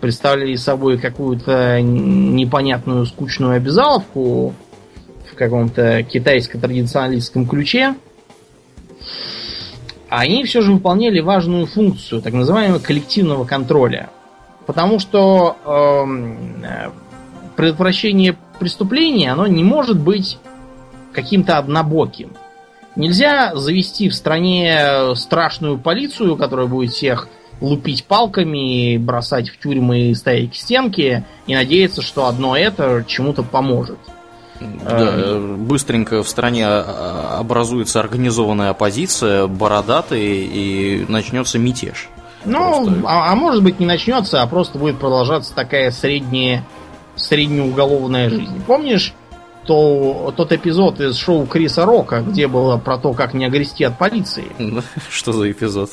представляли 0.00 0.54
собой 0.56 0.98
какую-то 0.98 1.80
непонятную 1.80 3.06
скучную 3.06 3.56
обязаловку 3.56 4.54
каком-то 5.40 6.02
китайско-традиционалистском 6.02 7.46
ключе, 7.46 7.94
они 10.10 10.44
все 10.44 10.60
же 10.60 10.72
выполняли 10.72 11.20
важную 11.20 11.64
функцию 11.64 12.20
так 12.20 12.34
называемого 12.34 12.78
коллективного 12.78 13.44
контроля. 13.44 14.10
Потому 14.66 14.98
что 14.98 15.56
э, 15.64 16.90
предотвращение 17.56 18.36
преступления, 18.58 19.32
оно 19.32 19.46
не 19.46 19.64
может 19.64 19.98
быть 19.98 20.38
каким-то 21.12 21.56
однобоким. 21.56 22.32
Нельзя 22.94 23.56
завести 23.56 24.10
в 24.10 24.14
стране 24.14 25.14
страшную 25.14 25.78
полицию, 25.78 26.36
которая 26.36 26.66
будет 26.66 26.92
всех 26.92 27.28
лупить 27.62 28.04
палками, 28.04 28.98
бросать 28.98 29.48
в 29.48 29.58
тюрьмы 29.58 30.10
и 30.10 30.14
ставить 30.14 30.52
к 30.52 30.56
стенке, 30.56 31.24
и 31.46 31.54
надеяться, 31.54 32.02
что 32.02 32.26
одно 32.26 32.56
это 32.56 33.04
чему-то 33.06 33.42
поможет. 33.42 33.98
Да, 34.60 35.14
эм. 35.14 35.64
быстренько 35.64 36.22
в 36.22 36.28
стране 36.28 36.66
а, 36.66 37.38
образуется 37.38 38.00
организованная 38.00 38.70
оппозиция, 38.70 39.46
бородатые, 39.46 40.44
и 40.44 41.06
начнется 41.08 41.58
мятеж. 41.58 42.08
Ну, 42.44 42.84
просто... 42.84 43.02
а, 43.06 43.32
а 43.32 43.34
может 43.34 43.62
быть 43.62 43.80
не 43.80 43.86
начнется, 43.86 44.42
а 44.42 44.46
просто 44.46 44.78
будет 44.78 44.98
продолжаться 44.98 45.54
такая 45.54 45.90
средняя, 45.90 46.64
среднеуголовная 47.16 48.30
жизнь. 48.30 48.62
Помнишь 48.66 49.14
то, 49.66 50.32
тот 50.36 50.52
эпизод 50.52 51.00
из 51.00 51.16
шоу 51.16 51.46
Криса 51.46 51.84
Рока, 51.84 52.22
где 52.22 52.48
было 52.48 52.76
про 52.78 52.98
то, 52.98 53.12
как 53.12 53.34
не 53.34 53.44
огрести 53.44 53.84
от 53.84 53.98
полиции? 53.98 54.46
Что 55.10 55.32
за 55.32 55.50
эпизод? 55.50 55.90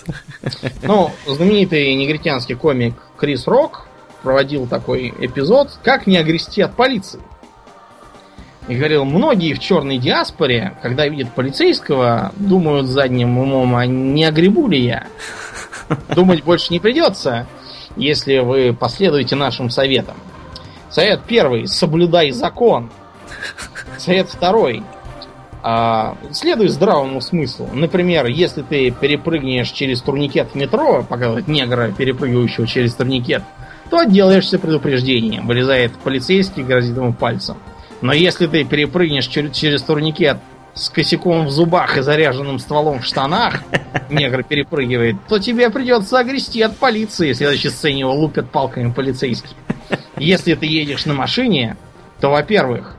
Ну, 0.84 1.11
знаменитый 1.26 1.93
негритянский 1.95 2.55
комик 2.55 2.95
Крис 3.18 3.47
Рок 3.47 3.88
проводил 4.24 4.68
такой 4.68 5.13
эпизод 5.20 5.80
«Как 5.84 6.07
не 6.07 6.18
огрести 6.18 6.61
от 6.61 6.76
полиции». 6.76 7.20
И 8.68 8.76
говорил, 8.76 9.05
многие 9.05 9.53
в 9.53 9.59
черной 9.59 9.97
диаспоре, 9.97 10.74
когда 10.82 11.07
видят 11.07 11.32
полицейского, 11.34 12.34
думают 12.36 12.88
задним 12.88 13.38
умом, 13.38 13.76
а 13.76 13.86
не 13.86 14.26
огребу 14.26 14.68
ли 14.68 14.84
я? 14.84 15.07
Думать 16.13 16.43
больше 16.43 16.74
не 16.74 16.80
придется, 16.80 17.47
если 17.95 18.39
вы 18.39 18.74
последуете 18.74 19.36
нашим 19.36 19.70
советам. 19.70 20.15
Совет 20.89 21.22
первый. 21.26 21.68
Соблюдай 21.68 22.32
закон. 22.32 22.89
Совет 23.97 24.30
второй. 24.30 24.84
А, 25.63 26.18
следуй 26.32 26.68
здравому 26.68 27.22
смыслу. 27.22 27.70
Например, 27.74 28.26
если 28.28 28.61
ты 28.61 28.91
перепрыгнешь 28.91 29.72
через 29.72 30.01
турникет 30.01 30.49
в 30.51 30.55
метро, 30.55 31.03
показывает 31.07 31.47
негра, 31.47 31.91
перепрыгивающего 31.91 32.68
через 32.68 32.93
турникет, 32.93 33.43
то 33.89 33.99
отделаешься 33.99 34.59
предупреждением. 34.59 35.47
Вылезает 35.47 35.93
полицейский, 36.03 36.63
грозит 36.63 36.95
ему 36.95 37.13
пальцем. 37.13 37.57
Но 38.01 38.13
если 38.13 38.47
ты 38.47 38.63
перепрыгнешь 38.63 39.27
через, 39.27 39.55
через 39.55 39.81
турникет 39.81 40.37
с 40.73 40.89
косяком 40.89 41.47
в 41.47 41.51
зубах 41.51 41.97
и 41.97 42.01
заряженным 42.01 42.59
стволом 42.59 42.99
в 42.99 43.05
штанах, 43.05 43.63
негр 44.09 44.43
перепрыгивает, 44.43 45.15
то 45.27 45.39
тебе 45.39 45.69
придется 45.69 46.19
огрести 46.19 46.61
от 46.61 46.77
полиции. 46.77 47.33
В 47.33 47.37
следующей 47.37 47.69
сцене 47.69 48.01
его 48.01 48.13
лупят 48.13 48.51
палками 48.51 48.91
полицейские. 48.91 49.55
Если 50.17 50.53
ты 50.53 50.65
едешь 50.65 51.05
на 51.05 51.13
машине, 51.13 51.77
то, 52.19 52.29
во-первых, 52.29 52.95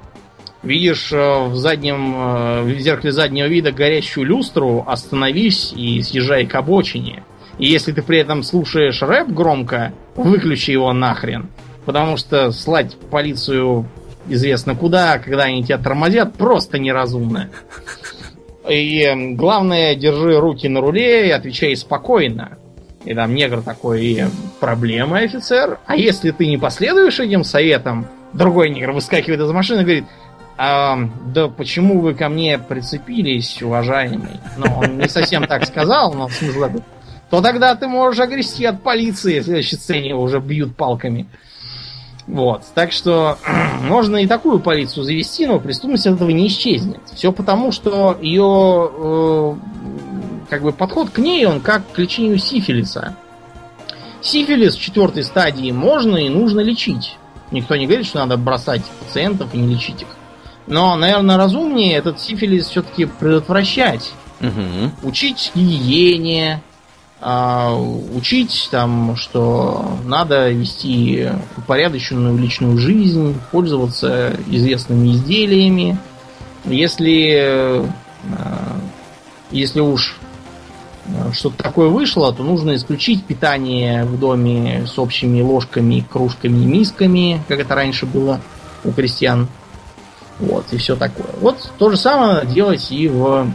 видишь 0.62 1.12
э, 1.12 1.44
в 1.46 1.56
заднем 1.56 2.14
э, 2.14 2.62
в 2.62 2.78
зеркале 2.78 3.12
заднего 3.12 3.46
вида 3.46 3.72
горящую 3.72 4.26
люстру, 4.26 4.84
остановись 4.86 5.72
и 5.72 6.02
съезжай 6.02 6.46
к 6.46 6.54
обочине. 6.54 7.24
И 7.58 7.66
если 7.66 7.92
ты 7.92 8.02
при 8.02 8.18
этом 8.18 8.42
слушаешь 8.42 9.02
рэп 9.02 9.28
громко, 9.28 9.92
выключи 10.14 10.70
его 10.70 10.92
нахрен. 10.92 11.48
Потому 11.84 12.16
что 12.16 12.52
слать 12.52 12.96
полицию 13.10 13.88
известно 14.28 14.74
куда, 14.74 15.18
когда 15.18 15.44
они 15.44 15.64
тебя 15.64 15.78
тормозят, 15.78 16.34
просто 16.34 16.78
неразумно. 16.78 17.50
И 18.68 19.02
эм, 19.02 19.36
главное, 19.36 19.94
держи 19.94 20.38
руки 20.38 20.68
на 20.68 20.80
руле 20.80 21.28
и 21.28 21.30
отвечай 21.30 21.74
спокойно. 21.76 22.58
И 23.04 23.14
там 23.14 23.34
негр 23.34 23.62
такой, 23.62 24.04
и 24.04 24.24
проблемы, 24.60 25.20
офицер. 25.20 25.78
А 25.86 25.96
если 25.96 26.30
ты 26.30 26.46
не 26.46 26.58
последуешь 26.58 27.20
этим 27.20 27.44
советам, 27.44 28.06
другой 28.32 28.70
негр 28.70 28.92
выскакивает 28.92 29.40
из 29.40 29.50
машины 29.50 29.80
и 29.80 29.84
говорит, 29.84 30.04
а, 30.58 30.98
да 31.32 31.48
почему 31.48 32.00
вы 32.00 32.14
ко 32.14 32.28
мне 32.28 32.58
прицепились, 32.58 33.62
уважаемый? 33.62 34.40
Ну, 34.56 34.66
он 34.76 34.98
не 34.98 35.08
совсем 35.08 35.46
так 35.46 35.64
сказал, 35.64 36.12
но 36.12 36.28
смысл 36.28 36.64
этот. 36.64 36.82
То 37.30 37.40
тогда 37.40 37.74
ты 37.76 37.86
можешь 37.86 38.20
огрести 38.20 38.64
от 38.64 38.82
полиции, 38.82 39.40
в 39.40 39.44
следующей 39.44 39.76
сцене 39.76 40.14
уже 40.14 40.40
бьют 40.40 40.76
палками. 40.76 41.28
Вот. 42.28 42.62
Так 42.74 42.92
что 42.92 43.38
можно 43.82 44.16
и 44.16 44.26
такую 44.26 44.60
полицию 44.60 45.04
завести, 45.04 45.46
но 45.46 45.58
преступность 45.58 46.06
от 46.06 46.16
этого 46.16 46.30
не 46.30 46.46
исчезнет. 46.46 47.00
Все 47.14 47.32
потому, 47.32 47.72
что 47.72 48.16
ее 48.20 48.90
э, 48.94 49.54
как 50.50 50.62
бы 50.62 50.72
подход 50.72 51.10
к 51.10 51.18
ней, 51.18 51.46
он 51.46 51.60
как 51.60 51.90
к 51.90 51.98
лечению 51.98 52.38
сифилиса. 52.38 53.16
Сифилис 54.20 54.76
в 54.76 54.80
четвертой 54.80 55.24
стадии 55.24 55.70
можно 55.70 56.16
и 56.16 56.28
нужно 56.28 56.60
лечить. 56.60 57.16
Никто 57.50 57.76
не 57.76 57.86
говорит, 57.86 58.06
что 58.06 58.18
надо 58.18 58.36
бросать 58.36 58.82
пациентов 58.84 59.54
и 59.54 59.58
не 59.58 59.74
лечить 59.74 60.02
их. 60.02 60.08
Но, 60.66 60.96
наверное, 60.96 61.38
разумнее 61.38 61.94
этот 61.94 62.20
сифилис 62.20 62.68
все-таки 62.68 63.06
предотвращать. 63.06 64.12
Угу. 64.40 65.08
Учить 65.08 65.50
гигиене, 65.54 66.62
а, 67.20 67.74
учить 67.74 68.68
там, 68.70 69.16
что 69.16 69.98
надо 70.04 70.50
вести 70.50 71.28
упорядоченную 71.56 72.38
личную 72.38 72.78
жизнь, 72.78 73.34
пользоваться 73.50 74.36
известными 74.46 75.12
изделиями. 75.12 75.98
Если, 76.64 77.82
а, 78.36 78.80
если 79.50 79.80
уж 79.80 80.18
что-то 81.32 81.62
такое 81.62 81.88
вышло, 81.88 82.32
то 82.32 82.42
нужно 82.42 82.76
исключить 82.76 83.24
питание 83.24 84.04
в 84.04 84.18
доме 84.18 84.86
с 84.86 84.98
общими 84.98 85.40
ложками, 85.40 86.04
кружками 86.08 86.62
и 86.62 86.66
мисками, 86.66 87.42
как 87.48 87.60
это 87.60 87.74
раньше 87.74 88.06
было 88.06 88.40
у 88.84 88.92
крестьян. 88.92 89.48
Вот, 90.38 90.66
и 90.70 90.76
все 90.76 90.94
такое. 90.96 91.30
Вот 91.40 91.72
то 91.78 91.90
же 91.90 91.96
самое 91.96 92.46
делать 92.46 92.92
и 92.92 93.08
в 93.08 93.50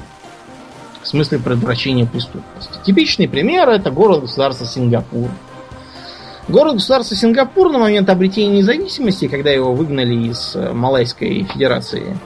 смысле 1.08 1.40
предотвращения 1.40 2.06
преступности. 2.06 2.74
Типичный 2.86 3.28
пример 3.28 3.70
это 3.70 3.92
город-государство 3.92 4.66
Сингапур. 4.66 5.30
Город-государство 6.48 7.16
Сингапур 7.16 7.72
на 7.72 7.80
момент 7.80 8.10
обретения 8.10 8.58
независимости, 8.58 9.28
когда 9.28 9.50
его 9.50 9.74
выгнали 9.74 10.30
из 10.30 10.56
э, 10.56 10.74
Малайской 10.74 11.44
Федерации, 11.44 12.18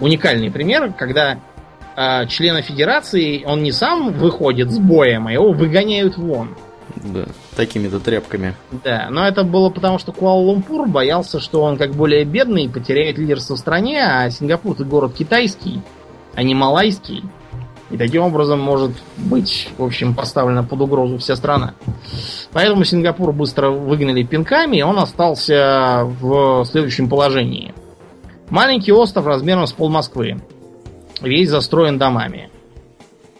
уникальный 0.00 0.50
пример, 0.50 0.92
когда 0.92 1.38
э, 1.96 2.26
члена 2.26 2.60
Федерации, 2.60 3.44
он 3.46 3.62
не 3.62 3.72
сам 3.72 4.12
выходит 4.12 4.70
с 4.70 4.78
боем, 4.78 5.28
а 5.28 5.32
его 5.32 5.52
выгоняют 5.52 6.18
вон. 6.18 6.56
Да, 6.96 7.26
такими-то 7.56 8.00
тряпками. 8.00 8.54
Да, 8.84 9.08
но 9.10 9.26
это 9.26 9.44
было 9.44 9.70
потому, 9.70 9.98
что 9.98 10.12
Куала-Лумпур 10.12 10.86
боялся, 10.86 11.40
что 11.40 11.62
он 11.62 11.76
как 11.76 11.92
более 11.92 12.24
бедный 12.24 12.68
потеряет 12.68 13.18
лидерство 13.18 13.56
в 13.56 13.58
стране, 13.58 14.02
а 14.02 14.30
Сингапур 14.30 14.74
это 14.74 14.84
город 14.84 15.14
китайский, 15.16 15.80
а 16.34 16.42
не 16.42 16.54
малайский. 16.54 17.24
И 17.90 17.96
таким 17.96 18.22
образом 18.22 18.60
может 18.60 18.92
быть, 19.16 19.70
в 19.78 19.84
общем, 19.84 20.14
поставлена 20.14 20.62
под 20.62 20.80
угрозу 20.82 21.18
вся 21.18 21.36
страна. 21.36 21.74
Поэтому 22.52 22.84
Сингапур 22.84 23.32
быстро 23.32 23.70
выгнали 23.70 24.22
пинками, 24.24 24.76
и 24.76 24.82
он 24.82 24.98
остался 24.98 26.02
в 26.04 26.64
следующем 26.66 27.08
положении. 27.08 27.74
Маленький 28.50 28.92
остров 28.92 29.26
размером 29.26 29.66
с 29.66 29.72
пол 29.72 29.88
Москвы. 29.88 30.40
Весь 31.22 31.48
застроен 31.48 31.98
домами. 31.98 32.50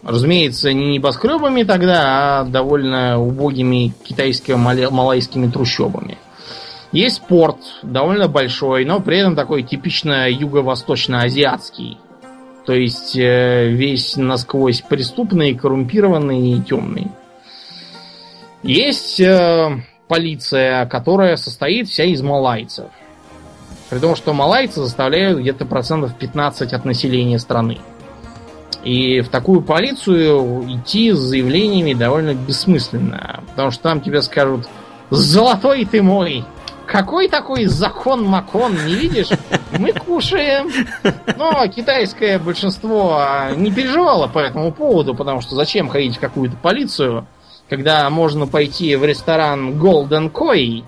Разумеется, 0.03 0.73
не 0.73 0.93
небоскребами 0.93 1.65
тогда, 1.65 2.41
а 2.41 2.45
довольно 2.45 3.21
убогими 3.21 3.93
китайско-малайскими 4.05 5.51
трущобами. 5.51 6.17
Есть 6.93 7.23
порт, 7.27 7.59
довольно 7.83 8.29
большой, 8.29 8.87
но 8.87 9.01
при 9.01 9.19
этом 9.19 9.37
такой 9.37 9.63
типично 9.63 10.31
юго-восточно-азиатский. 10.31 11.99
То 12.69 12.75
есть 12.75 13.17
э, 13.17 13.71
весь 13.71 14.19
насквозь 14.19 14.83
преступный, 14.83 15.55
коррумпированный 15.55 16.51
и 16.51 16.61
темный. 16.61 17.07
Есть 18.63 19.19
э, 19.21 19.81
полиция, 20.07 20.85
которая 20.85 21.37
состоит 21.37 21.89
вся 21.89 22.05
из 22.05 22.21
малайцев. 22.21 22.91
При 23.89 23.99
том, 24.01 24.15
что 24.15 24.35
малайцы 24.35 24.83
заставляют 24.83 25.39
где-то 25.39 25.65
процентов 25.65 26.15
15 26.19 26.75
от 26.75 26.85
населения 26.85 27.39
страны. 27.39 27.79
И 28.85 29.23
в 29.23 29.31
такую 29.31 29.63
полицию 29.63 30.67
идти 30.69 31.13
с 31.13 31.19
заявлениями 31.19 31.95
довольно 31.95 32.35
бессмысленно. 32.35 33.45
Потому 33.49 33.71
что 33.71 33.83
там 33.85 34.03
тебе 34.03 34.21
скажут 34.21 34.69
«Золотой 35.09 35.87
ты 35.87 36.03
мой! 36.03 36.45
Какой 36.89 37.29
такой 37.29 37.67
закон 37.67 38.25
Макон, 38.25 38.73
не 38.87 38.95
видишь? 38.95 39.29
Мы 39.79 39.93
кушаем. 39.93 40.71
Но 41.37 41.67
китайское 41.67 42.39
большинство 42.39 43.23
не 43.55 43.71
переживало 43.71 44.27
по 44.27 44.39
этому 44.39 44.73
поводу, 44.73 45.15
потому 45.15 45.43
что 45.43 45.55
зачем 45.55 45.91
ходить 45.91 46.17
в 46.17 46.21
какую-то 46.21 46.57
полицию, 46.57 47.27
когда 47.69 48.09
можно 48.09 48.47
пойти 48.47 48.97
в 48.97 49.05
ресторан 49.05 49.75
Golden 49.75 50.33
Koi 50.33 50.83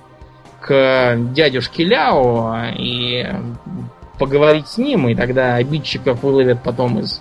к 0.62 1.16
дядюшке 1.34 1.84
Ляо 1.84 2.70
и 2.78 3.26
поговорить 4.18 4.68
с 4.68 4.78
ним, 4.78 5.06
и 5.06 5.14
тогда 5.14 5.56
обидчиков 5.56 6.22
выловят 6.22 6.62
потом 6.62 6.98
из, 7.00 7.20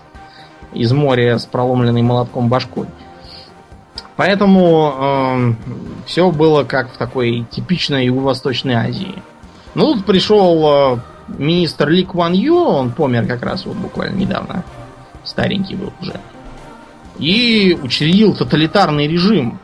из 0.73 0.93
моря 0.93 1.38
с 1.38 1.45
проломленной 1.45 2.01
молотком 2.01 2.47
башкой. 2.47 2.85
Поэтому 4.19 4.95
э, 4.99 5.53
все 6.05 6.29
было 6.29 6.65
как 6.65 6.91
в 6.91 6.97
такой 6.97 7.45
типичной 7.49 8.07
Юго-Восточной 8.07 8.73
Азии. 8.73 9.23
Ну, 9.75 9.93
тут 9.93 10.05
пришел 10.05 10.97
э, 10.97 10.99
министр 11.37 11.87
Ли 11.87 12.03
Кван 12.03 12.33
Ю, 12.33 12.57
он 12.57 12.91
помер 12.91 13.25
как 13.27 13.43
раз 13.43 13.65
вот 13.65 13.77
буквально 13.77 14.17
недавно. 14.17 14.65
Старенький 15.23 15.75
был 15.75 15.93
уже. 16.01 16.19
И 17.17 17.79
учредил 17.81 18.35
тоталитарный 18.35 19.07
режим. 19.07 19.57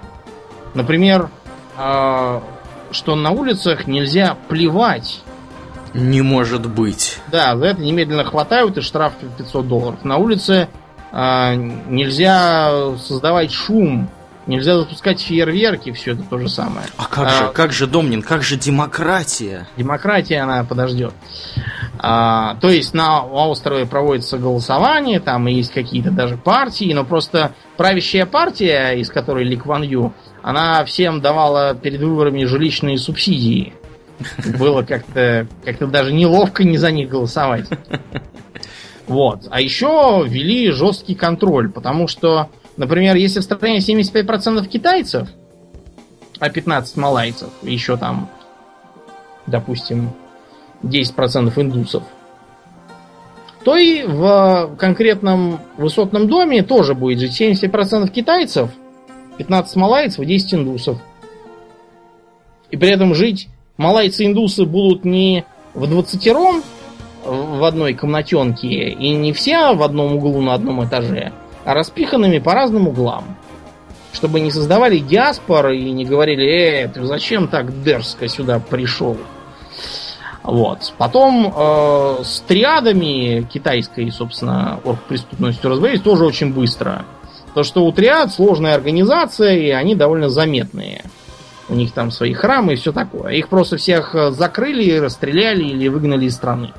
Например, 0.74 1.30
э, 1.78 2.42
что 2.92 3.16
на 3.18 3.32
улицах 3.32 3.88
нельзя 3.88 4.38
плевать. 4.48 5.22
Не 5.94 6.22
может 6.22 6.66
быть. 6.70 7.20
Да, 7.30 7.58
за 7.58 7.66
это 7.66 7.82
немедленно 7.82 8.24
хватают 8.24 8.78
и 8.78 8.82
штраф 8.82 9.16
500 9.38 9.68
долларов. 9.68 10.06
На 10.06 10.16
улице 10.16 10.70
э, 11.12 11.56
нельзя 11.90 12.96
создавать 13.00 13.52
шум 13.52 14.10
Нельзя 14.48 14.78
запускать 14.78 15.20
фейерверки, 15.22 15.92
все 15.92 16.14
это 16.14 16.24
то 16.24 16.38
же 16.38 16.50
самое. 16.50 16.86
А 16.98 17.06
как 17.06 17.28
а, 17.28 17.30
же, 17.30 17.52
как 17.52 17.72
же, 17.72 17.88
Домнин, 17.88 18.22
как 18.22 18.44
же 18.44 18.58
демократия? 18.58 19.68
Демократия, 19.76 20.42
она 20.42 20.64
подождет. 20.64 21.14
А, 21.98 22.56
то 22.62 22.70
есть 22.70 22.94
на 22.94 23.26
острове 23.26 23.88
проводится 23.88 24.38
голосование, 24.38 25.20
там 25.20 25.48
есть 25.48 25.74
какие-то 25.74 26.12
даже 26.12 26.38
партии, 26.38 26.94
но 26.94 27.04
просто 27.04 27.54
правящая 27.78 28.28
партия, 28.28 28.92
из 28.92 29.10
которой 29.10 29.46
Ли 29.46 29.58
Кван 29.58 29.82
Ю, 29.82 30.14
она 30.44 30.86
всем 30.86 31.22
давала 31.22 31.74
перед 31.74 32.02
выборами 32.02 32.44
жилищные 32.44 33.00
субсидии. 33.00 33.74
Было 34.60 34.84
как-то 34.84 35.48
как 35.64 35.90
даже 35.90 36.14
неловко 36.14 36.64
не 36.64 36.78
за 36.78 36.92
них 36.92 37.10
голосовать. 37.10 37.68
Вот. 39.08 39.42
А 39.52 39.62
еще 39.62 40.26
ввели 40.28 40.72
жесткий 40.72 41.14
контроль, 41.14 41.70
потому 41.70 42.08
что 42.08 42.50
Например, 42.78 43.16
если 43.16 43.40
в 43.40 43.44
стране 43.44 43.80
75% 43.80 44.68
китайцев, 44.68 45.30
а 46.40 46.50
15 46.50 46.98
малайцев, 46.98 47.50
еще 47.62 47.96
там, 47.96 48.30
допустим, 49.48 50.12
10% 50.84 51.54
индусов, 51.62 52.04
то 53.64 53.76
и 53.76 54.04
в 54.04 54.76
конкретном 54.78 55.60
высотном 55.78 56.28
доме 56.28 56.62
тоже 56.62 56.94
будет 56.94 57.20
жить 57.20 57.42
70% 57.42 58.10
китайцев, 58.10 58.70
15 59.38 59.76
малайцев 59.78 60.20
и 60.20 60.26
10 60.26 60.54
индусов. 60.56 61.00
И 62.70 62.78
при 62.78 62.90
этом 62.90 63.16
жить 63.16 63.48
малайцы 63.78 64.24
и 64.24 64.28
индусы 64.28 64.66
будут 64.66 65.06
не 65.06 65.46
в 65.74 65.88
20 65.88 66.36
в 67.26 67.64
одной 67.64 67.94
комнатенке 67.94 68.90
и 68.90 69.16
не 69.16 69.34
все 69.34 69.74
в 69.74 69.82
одном 69.82 70.16
углу 70.16 70.42
на 70.42 70.54
одном 70.54 70.86
этаже, 70.86 71.34
а 71.66 71.74
распиханными 71.74 72.38
по 72.38 72.54
разным 72.54 72.88
углам. 72.88 73.36
Чтобы 74.14 74.40
не 74.40 74.50
создавали 74.50 75.00
диаспоры 75.00 75.78
и 75.78 75.92
не 75.92 76.06
говорили, 76.06 76.46
э, 76.46 76.88
ты 76.88 77.04
зачем 77.04 77.50
так 77.50 77.84
дерзко 77.84 78.30
сюда 78.30 78.60
пришел? 78.60 79.18
Вот. 80.42 80.94
Потом 80.98 81.54
э, 81.54 82.24
с 82.24 82.40
триадами 82.42 83.42
китайской, 83.52 84.10
собственно, 84.12 84.80
оргпреступностью 84.86 85.70
разбавились 85.70 86.02
тоже 86.02 86.24
очень 86.24 86.54
быстро. 86.54 87.04
То, 87.56 87.64
что 87.64 87.84
у 87.84 87.92
триад 87.92 88.32
сложная 88.32 88.76
организация, 88.76 89.56
и 89.56 89.70
они 89.72 89.96
довольно 89.96 90.30
заметные. 90.30 91.04
У 91.68 91.74
них 91.74 91.94
там 91.94 92.12
свои 92.12 92.34
храмы 92.34 92.74
и 92.74 92.76
все 92.76 92.94
такое. 92.94 93.34
Их 93.34 93.50
просто 93.50 93.78
всех 93.78 94.16
закрыли, 94.30 94.98
расстреляли 94.98 95.64
или 95.64 95.88
выгнали 95.88 96.26
из 96.26 96.36
страны, 96.36 96.74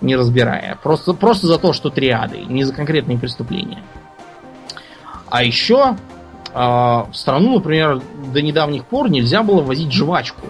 не 0.00 0.16
разбирая. 0.16 0.78
Просто, 0.82 1.12
просто 1.12 1.46
за 1.46 1.58
то, 1.58 1.74
что 1.74 1.90
триады, 1.90 2.38
не 2.48 2.64
за 2.64 2.72
конкретные 2.72 3.18
преступления. 3.18 3.82
А 5.32 5.42
еще 5.42 5.96
э, 6.52 6.58
в 6.58 7.08
страну, 7.14 7.54
например, 7.54 8.02
до 8.34 8.42
недавних 8.42 8.84
пор 8.84 9.08
нельзя 9.08 9.42
было 9.42 9.62
возить 9.62 9.90
жвачку. 9.90 10.46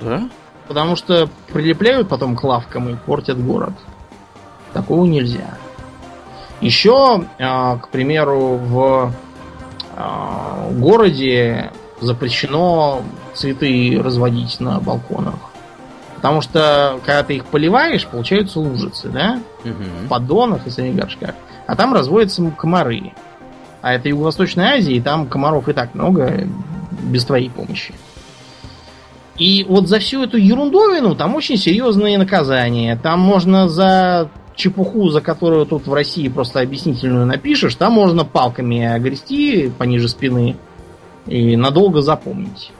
Да? 0.00 0.28
Потому 0.68 0.94
что 0.94 1.28
прилепляют 1.52 2.08
потом 2.08 2.36
к 2.36 2.44
лавкам 2.44 2.90
и 2.90 2.94
портят 2.94 3.44
город. 3.44 3.72
Такого 4.72 5.04
нельзя. 5.04 5.58
Еще, 6.60 7.24
э, 7.38 7.78
к 7.78 7.88
примеру, 7.88 8.54
в 8.54 9.12
э, 9.96 10.78
городе 10.78 11.72
запрещено 12.00 13.02
цветы 13.34 14.00
разводить 14.00 14.60
на 14.60 14.78
балконах. 14.78 15.34
Потому 16.14 16.40
что, 16.40 17.00
когда 17.04 17.24
ты 17.24 17.34
их 17.34 17.46
поливаешь, 17.46 18.06
получаются 18.06 18.60
лужицы, 18.60 19.08
да? 19.08 19.40
Угу. 19.64 20.04
В 20.04 20.08
поддонах 20.08 20.68
и 20.68 20.70
самих 20.70 20.94
горшках. 20.94 21.34
А 21.66 21.74
там 21.74 21.92
разводятся 21.92 22.48
комары. 22.56 23.12
А 23.82 23.94
это 23.94 24.08
Юго-Восточная 24.08 24.76
Азия, 24.76 24.94
и 24.94 25.00
там 25.00 25.26
комаров 25.26 25.68
и 25.68 25.72
так 25.72 25.94
много, 25.94 26.46
без 27.02 27.24
твоей 27.24 27.50
помощи. 27.50 27.92
И 29.38 29.66
вот 29.68 29.88
за 29.88 29.98
всю 29.98 30.22
эту 30.22 30.36
ерундовину 30.36 31.16
там 31.16 31.34
очень 31.34 31.56
серьезные 31.56 32.16
наказания. 32.16 32.96
Там 33.02 33.18
можно 33.18 33.68
за 33.68 34.30
чепуху, 34.54 35.08
за 35.08 35.20
которую 35.20 35.66
тут 35.66 35.88
в 35.88 35.94
России 35.94 36.28
просто 36.28 36.60
объяснительную 36.60 37.26
напишешь, 37.26 37.74
там 37.74 37.94
можно 37.94 38.24
палками 38.24 38.84
огрести 38.84 39.72
пониже 39.76 40.08
спины 40.08 40.56
и 41.26 41.56
надолго 41.56 42.02
запомнить. 42.02 42.70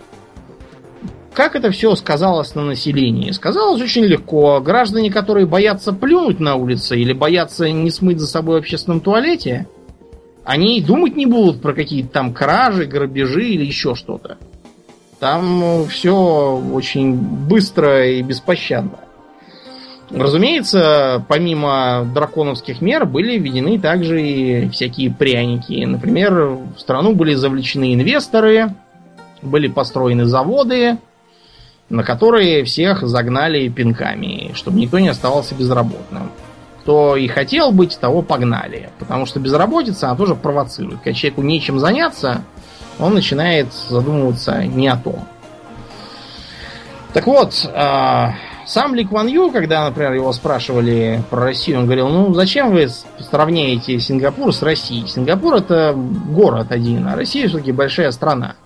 Как 1.33 1.57
это 1.57 1.70
все 1.70 1.97
сказалось 1.97 2.55
на 2.55 2.62
населении? 2.62 3.31
Сказалось 3.31 3.81
очень 3.81 4.05
легко. 4.05 4.61
Граждане, 4.61 5.11
которые 5.11 5.47
боятся 5.47 5.93
плюнуть 5.93 6.39
на 6.39 6.55
улице 6.55 6.97
или 6.97 7.15
боятся 7.15 7.69
не 7.70 7.91
смыть 7.91 8.20
за 8.20 8.27
собой 8.29 8.57
в 8.57 8.59
общественном 8.61 9.01
туалете– 9.01 9.66
они 10.44 10.78
и 10.78 10.82
думать 10.82 11.16
не 11.16 11.27
будут 11.27 11.62
про 11.62 11.73
какие-то 11.73 12.10
там 12.10 12.32
кражи, 12.32 12.85
грабежи 12.85 13.48
или 13.48 13.64
еще 13.64 13.94
что-то. 13.94 14.39
Там 15.20 15.60
ну, 15.60 15.85
все 15.85 16.60
очень 16.73 17.14
быстро 17.14 18.09
и 18.09 18.23
беспощадно. 18.23 18.98
Разумеется, 20.10 21.24
помимо 21.28 22.05
драконовских 22.12 22.82
мер 22.82 23.06
были 23.06 23.39
введены 23.39 23.78
также 23.78 24.20
и 24.20 24.69
всякие 24.69 25.10
пряники. 25.10 25.85
Например, 25.85 26.59
в 26.77 26.78
страну 26.78 27.14
были 27.14 27.35
завлечены 27.35 27.94
инвесторы, 27.94 28.74
были 29.40 29.69
построены 29.69 30.27
заводы, 30.27 30.98
на 31.89 32.02
которые 32.02 32.64
всех 32.64 33.06
загнали 33.06 33.69
пинками, 33.69 34.51
чтобы 34.55 34.81
никто 34.81 34.98
не 34.98 35.09
оставался 35.09 35.55
безработным. 35.55 36.31
Кто 36.83 37.17
и 37.17 37.29
хотел 37.29 37.71
быть, 37.71 37.97
того 38.01 38.23
погнали. 38.23 38.91
Потому 38.99 39.25
что 39.25 39.39
безработица, 39.39 40.09
она 40.09 40.17
тоже 40.17 40.35
провоцирует. 40.35 40.99
Когда 40.99 41.13
человеку 41.13 41.43
нечем 41.43 41.79
заняться, 41.79 42.43
он 42.99 43.15
начинает 43.15 43.73
задумываться 43.73 44.65
не 44.65 44.89
о 44.89 44.97
том. 44.97 45.25
Так 47.13 47.27
вот, 47.29 47.71
а, 47.73 48.35
сам 48.67 48.97
Ли 48.97 49.05
Кван 49.05 49.29
Ю, 49.29 49.53
когда, 49.53 49.85
например, 49.85 50.15
его 50.15 50.33
спрашивали 50.33 51.23
про 51.31 51.43
Россию, 51.43 51.81
он 51.81 51.85
говорил, 51.85 52.09
ну 52.09 52.35
зачем 52.35 52.73
вы 52.73 52.89
сравняете 53.21 54.01
Сингапур 54.01 54.53
с 54.53 54.61
Россией? 54.61 55.07
Сингапур 55.07 55.55
это 55.55 55.95
город 55.95 56.69
один, 56.71 57.07
а 57.07 57.15
Россия 57.15 57.47
все-таки 57.47 57.71
большая 57.71 58.11
страна. 58.11 58.57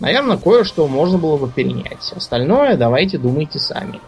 Наверное, 0.00 0.38
кое-что 0.38 0.88
можно 0.88 1.18
было 1.18 1.36
бы 1.36 1.50
перенять. 1.50 2.12
Остальное 2.16 2.76
давайте 2.78 3.18
думайте 3.18 3.58
сами. 3.58 4.00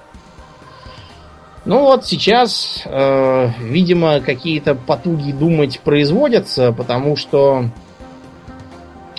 Ну 1.65 1.81
вот 1.81 2.05
сейчас, 2.05 2.83
э, 2.85 3.51
видимо, 3.61 4.21
какие-то 4.21 4.75
потуги 4.75 5.33
думать 5.33 5.81
производятся, 5.81 6.73
потому 6.73 7.17
что 7.17 7.71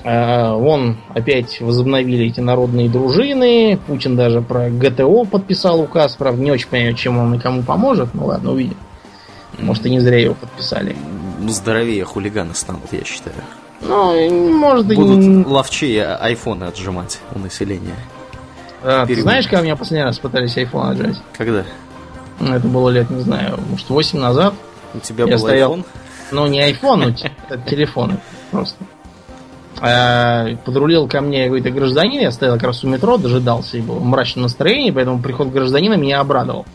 э, 0.04 0.52
вон 0.54 0.98
опять 1.16 1.60
возобновили 1.60 2.28
эти 2.28 2.42
народные 2.42 2.88
дружины. 2.88 3.80
Путин 3.88 4.16
даже 4.16 4.42
про 4.42 4.70
ГТО 4.70 5.26
подписал 5.26 5.82
указ. 5.82 6.16
Правда, 6.16 6.42
не 6.42 6.52
очень 6.52 6.68
понимаю, 6.68 6.94
чем 6.94 7.18
он 7.18 7.34
и 7.34 7.40
кому 7.40 7.64
поможет. 7.64 8.10
Ну 8.14 8.28
ладно, 8.28 8.52
увидим. 8.52 8.78
Может, 9.58 9.88
и 9.88 9.90
не 9.90 10.00
зря 10.00 10.20
его 10.20 10.36
подписали. 10.36 10.96
Здоровее 11.48 12.04
хулиганы 12.04 12.54
станут, 12.54 12.92
я 12.92 13.04
считаю. 13.04 13.36
Ну, 13.82 14.52
может, 14.52 14.88
Будут 14.88 15.24
и... 15.24 15.46
ловчее 15.46 16.06
айфоны 16.16 16.66
отжимать 16.66 17.20
у 17.34 17.40
населения. 17.40 17.96
А, 18.84 19.06
ты 19.06 19.20
знаешь, 19.20 19.46
когда 19.46 19.62
меня 19.62 19.76
последний 19.76 20.04
раз 20.04 20.20
пытались 20.20 20.58
айфон 20.58 20.90
отжать? 20.90 21.18
Когда? 21.38 21.66
Ну, 22.40 22.54
это 22.54 22.68
было 22.68 22.90
лет, 22.90 23.10
не 23.10 23.22
знаю, 23.22 23.60
может, 23.70 23.90
8 23.90 24.20
назад. 24.20 24.54
У 24.94 25.00
тебя 25.00 25.26
я 25.26 25.32
был 25.32 25.40
стоял... 25.40 25.74
iPhone? 25.74 25.86
Ну, 26.32 26.48
не 26.48 26.72
iPhone, 26.72 27.14
но 27.50 27.58
телефоны 27.70 28.18
просто. 28.52 28.78
А, 29.82 30.56
подрулил 30.66 31.08
ко 31.08 31.22
мне 31.22 31.46
какой-то 31.46 31.70
гражданин, 31.70 32.22
я 32.22 32.32
стоял 32.32 32.56
как 32.56 32.64
раз 32.64 32.84
у 32.84 32.88
метро, 32.88 33.18
дожидался, 33.18 33.78
и 33.78 33.82
было 33.82 34.00
мрачное 34.00 34.44
настроение, 34.44 34.94
поэтому 34.94 35.22
приход 35.22 35.50
гражданина 35.50 35.96
меня 35.96 36.22
обрадовал. 36.22 36.66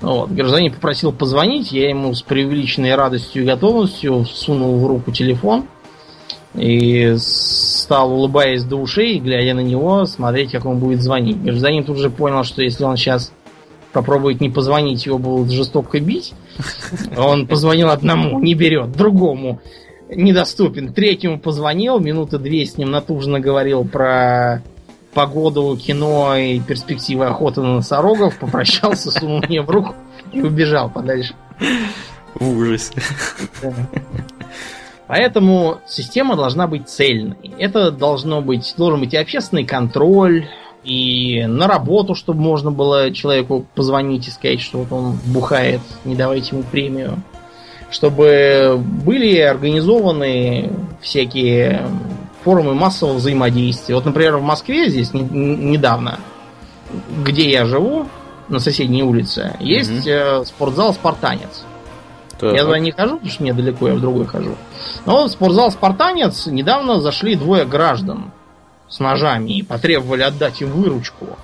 Вот. 0.00 0.30
Гражданин 0.30 0.72
попросил 0.72 1.12
позвонить, 1.12 1.72
я 1.72 1.88
ему 1.88 2.14
с 2.14 2.22
преувеличенной 2.22 2.94
радостью 2.94 3.42
и 3.42 3.46
готовностью 3.46 4.24
сунул 4.26 4.78
в 4.78 4.86
руку 4.86 5.10
телефон– 5.12 5.66
и 6.56 7.14
стал, 7.18 8.12
улыбаясь 8.12 8.64
до 8.64 8.76
ушей, 8.76 9.18
глядя 9.18 9.54
на 9.54 9.60
него, 9.60 10.06
смотреть, 10.06 10.52
как 10.52 10.64
он 10.64 10.78
будет 10.78 11.02
звонить. 11.02 11.42
Гражданин 11.42 11.84
тут 11.84 11.98
же 11.98 12.10
понял, 12.10 12.44
что 12.44 12.62
если 12.62 12.84
он 12.84 12.96
сейчас 12.96 13.32
попробует 13.96 14.42
не 14.42 14.50
позвонить, 14.50 15.06
его 15.06 15.16
будут 15.16 15.50
жестоко 15.50 15.98
бить. 16.00 16.34
Он 17.16 17.46
позвонил 17.46 17.88
одному, 17.88 18.38
не 18.40 18.54
берет, 18.54 18.92
другому 18.92 19.62
недоступен. 20.10 20.92
Третьему 20.92 21.40
позвонил, 21.40 21.98
минуты 21.98 22.38
две 22.38 22.66
с 22.66 22.76
ним 22.76 22.90
натужно 22.90 23.40
говорил 23.40 23.86
про 23.86 24.62
погоду, 25.14 25.78
кино 25.80 26.36
и 26.36 26.60
перспективы 26.60 27.24
охоты 27.24 27.62
на 27.62 27.76
носорогов, 27.76 28.38
попрощался, 28.38 29.10
сунул 29.10 29.40
мне 29.48 29.62
в 29.62 29.70
руку 29.70 29.94
и 30.30 30.42
убежал 30.42 30.90
подальше. 30.90 31.34
В 32.34 32.58
ужасе. 32.58 32.92
Поэтому 35.06 35.78
система 35.86 36.36
должна 36.36 36.66
быть 36.66 36.90
цельной. 36.90 37.54
Это 37.58 37.90
должно 37.90 38.42
быть, 38.42 38.74
должен 38.76 39.00
быть 39.00 39.14
и 39.14 39.16
общественный 39.16 39.64
контроль, 39.64 40.46
и 40.86 41.44
на 41.46 41.66
работу, 41.66 42.14
чтобы 42.14 42.40
можно 42.40 42.70
было 42.70 43.10
человеку 43.10 43.66
позвонить 43.74 44.28
и 44.28 44.30
сказать, 44.30 44.60
что 44.60 44.78
вот 44.78 44.92
он 44.92 45.18
бухает, 45.26 45.80
не 46.04 46.14
давайте 46.14 46.54
ему 46.54 46.62
премию. 46.62 47.20
Чтобы 47.90 48.80
были 49.04 49.38
организованы 49.38 50.70
всякие 51.00 51.86
форумы 52.44 52.74
массового 52.74 53.14
взаимодействия. 53.14 53.96
Вот, 53.96 54.04
например, 54.04 54.36
в 54.36 54.42
Москве 54.42 54.88
здесь 54.88 55.10
недавно, 55.12 56.20
где 57.24 57.50
я 57.50 57.66
живу, 57.66 58.06
на 58.48 58.60
соседней 58.60 59.02
улице, 59.02 59.56
есть 59.58 60.06
mm 60.06 60.44
спортзал 60.44 60.94
«Спартанец». 60.94 61.64
Так. 62.38 62.54
Я 62.54 62.62
туда 62.62 62.78
не 62.78 62.92
хожу, 62.92 63.14
потому 63.14 63.30
что 63.30 63.42
мне 63.42 63.52
далеко, 63.52 63.88
я 63.88 63.94
в 63.94 64.00
другой 64.00 64.26
хожу. 64.26 64.54
Но 65.04 65.26
в 65.26 65.30
спортзал 65.30 65.72
«Спартанец» 65.72 66.46
недавно 66.46 67.00
зашли 67.00 67.34
двое 67.34 67.64
граждан 67.64 68.30
с 68.88 69.00
ножами 69.00 69.58
и 69.58 69.62
потребовали 69.62 70.22
отдать 70.22 70.60
им 70.60 70.70
выручку. 70.70 71.38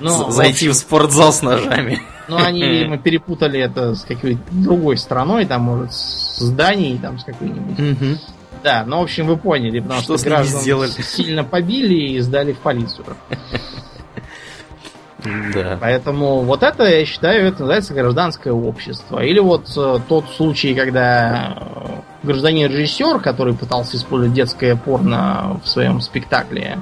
Но, 0.00 0.30
Зайти 0.30 0.68
в, 0.68 0.74
спортзал 0.74 1.32
с 1.32 1.42
ножами. 1.42 2.00
Ну, 2.28 2.36
они, 2.36 2.62
видимо, 2.68 2.98
перепутали 2.98 3.60
это 3.60 3.94
с 3.94 4.02
какой-то 4.02 4.42
другой 4.50 4.98
страной, 4.98 5.46
там, 5.46 5.62
может, 5.62 5.92
с 5.92 6.38
зданием, 6.38 6.98
там, 6.98 7.18
с 7.18 7.24
какой-нибудь. 7.24 8.20
Да, 8.62 8.84
ну, 8.86 9.00
в 9.00 9.02
общем, 9.04 9.26
вы 9.26 9.36
поняли, 9.36 9.80
потому 9.80 10.00
что, 10.00 10.18
что 10.18 10.28
граждан 10.28 10.60
сделали? 10.60 10.90
сильно 10.90 11.44
побили 11.44 12.14
и 12.14 12.20
сдали 12.20 12.52
в 12.52 12.58
полицию. 12.58 13.06
Да. 15.54 15.78
Поэтому 15.80 16.40
вот 16.40 16.62
это, 16.62 16.84
я 16.84 17.04
считаю, 17.04 17.46
это 17.46 17.60
называется 17.60 17.94
гражданское 17.94 18.52
общество. 18.52 19.20
Или 19.20 19.38
вот 19.38 19.70
э, 19.76 19.98
тот 20.08 20.26
случай, 20.36 20.74
когда 20.74 21.56
э, 21.56 22.26
гражданин-режиссер, 22.26 23.20
который 23.20 23.54
пытался 23.54 23.96
использовать 23.96 24.34
детское 24.34 24.76
порно 24.76 25.60
в 25.64 25.68
своем 25.68 26.00
спектакле 26.00 26.78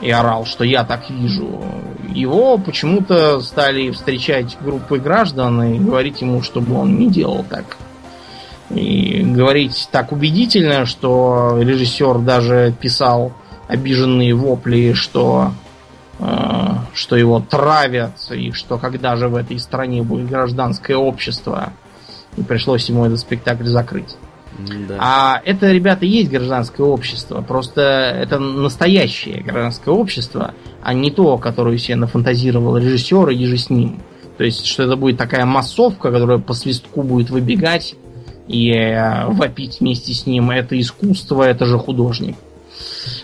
и 0.00 0.10
орал, 0.10 0.46
что 0.46 0.64
я 0.64 0.84
так 0.84 1.10
вижу, 1.10 1.62
его 2.08 2.58
почему-то 2.58 3.40
стали 3.40 3.90
встречать 3.90 4.56
группы 4.60 4.98
граждан 4.98 5.62
и 5.62 5.78
говорить 5.78 6.22
ему, 6.22 6.42
чтобы 6.42 6.74
он 6.78 6.98
не 6.98 7.08
делал 7.08 7.44
так. 7.48 7.76
И 8.70 9.22
говорить 9.22 9.88
так 9.90 10.12
убедительно, 10.12 10.86
что 10.86 11.58
режиссер 11.60 12.18
даже 12.20 12.72
писал 12.80 13.32
обиженные 13.66 14.34
вопли, 14.34 14.92
что 14.94 15.52
что 16.94 17.16
его 17.16 17.40
травят, 17.40 18.12
и 18.30 18.52
что 18.52 18.78
когда 18.78 19.16
же 19.16 19.28
в 19.28 19.36
этой 19.36 19.58
стране 19.58 20.02
будет 20.02 20.28
гражданское 20.28 20.96
общество, 20.96 21.72
и 22.36 22.42
пришлось 22.42 22.88
ему 22.88 23.04
этот 23.04 23.20
спектакль 23.20 23.66
закрыть. 23.66 24.16
Да. 24.88 24.96
А 24.98 25.42
это, 25.44 25.72
ребята, 25.72 26.04
есть 26.04 26.30
гражданское 26.30 26.82
общество. 26.82 27.40
Просто 27.40 27.80
это 27.80 28.38
настоящее 28.38 29.42
гражданское 29.42 29.90
общество, 29.90 30.54
а 30.82 30.92
не 30.92 31.10
то, 31.10 31.38
которое 31.38 31.78
себе 31.78 31.96
нафантазировал 31.96 32.76
режиссер 32.76 33.30
и 33.30 33.46
же 33.46 33.56
с 33.56 33.70
ним. 33.70 34.00
То 34.36 34.44
есть, 34.44 34.66
что 34.66 34.84
это 34.84 34.96
будет 34.96 35.18
такая 35.18 35.44
массовка, 35.44 36.10
которая 36.10 36.38
по 36.38 36.54
свистку 36.54 37.02
будет 37.02 37.30
выбегать 37.30 37.94
и 38.48 38.72
э, 38.72 39.26
вопить 39.26 39.80
вместе 39.80 40.12
с 40.14 40.26
ним. 40.26 40.50
Это 40.50 40.78
искусство, 40.78 41.42
это 41.42 41.66
же 41.66 41.78
художник. 41.78 42.36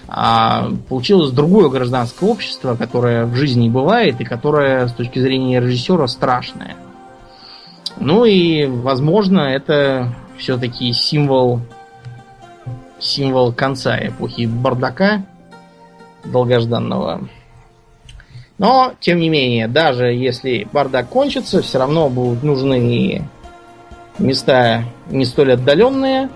А 0.08 0.70
получилось 0.88 1.32
другое 1.32 1.68
гражданское 1.68 2.28
общество, 2.28 2.76
которое 2.76 3.26
в 3.26 3.34
жизни 3.34 3.68
бывает 3.68 4.20
и 4.20 4.24
которое 4.24 4.86
с 4.86 4.92
точки 4.92 5.18
зрения 5.18 5.60
режиссера 5.60 6.06
страшное. 6.06 6.76
Ну 7.98 8.24
и, 8.24 8.66
возможно, 8.66 9.40
это 9.40 10.14
все-таки 10.38 10.92
символ 10.92 11.60
символ 12.98 13.52
конца 13.52 13.98
эпохи 13.98 14.46
бардака 14.46 15.24
долгожданного. 16.24 17.28
Но, 18.58 18.94
тем 19.00 19.18
не 19.18 19.28
менее, 19.28 19.68
даже 19.68 20.06
если 20.06 20.66
бардак 20.72 21.08
кончится, 21.08 21.60
все 21.60 21.78
равно 21.78 22.08
будут 22.08 22.42
нужны 22.42 23.22
места 24.18 24.84
не 25.10 25.24
столь 25.26 25.52
отдаленные, 25.52 26.30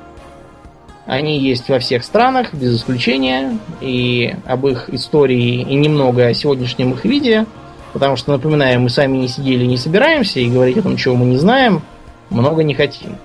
они 1.10 1.40
есть 1.40 1.68
во 1.68 1.80
всех 1.80 2.04
странах, 2.04 2.54
без 2.54 2.76
исключения, 2.76 3.58
и 3.80 4.36
об 4.46 4.64
их 4.68 4.88
истории 4.90 5.60
и 5.60 5.74
немного 5.74 6.26
о 6.26 6.34
сегодняшнем 6.34 6.92
их 6.92 7.04
виде, 7.04 7.46
потому 7.92 8.14
что, 8.14 8.30
напоминаю, 8.30 8.80
мы 8.80 8.90
сами 8.90 9.18
не 9.18 9.26
сидели, 9.26 9.64
не 9.64 9.76
собираемся, 9.76 10.38
и 10.38 10.48
говорить 10.48 10.78
о 10.78 10.82
том, 10.82 10.96
чего 10.96 11.16
мы 11.16 11.26
не 11.26 11.36
знаем, 11.36 11.82
много 12.30 12.62
не 12.62 12.74
хотим. 12.74 13.16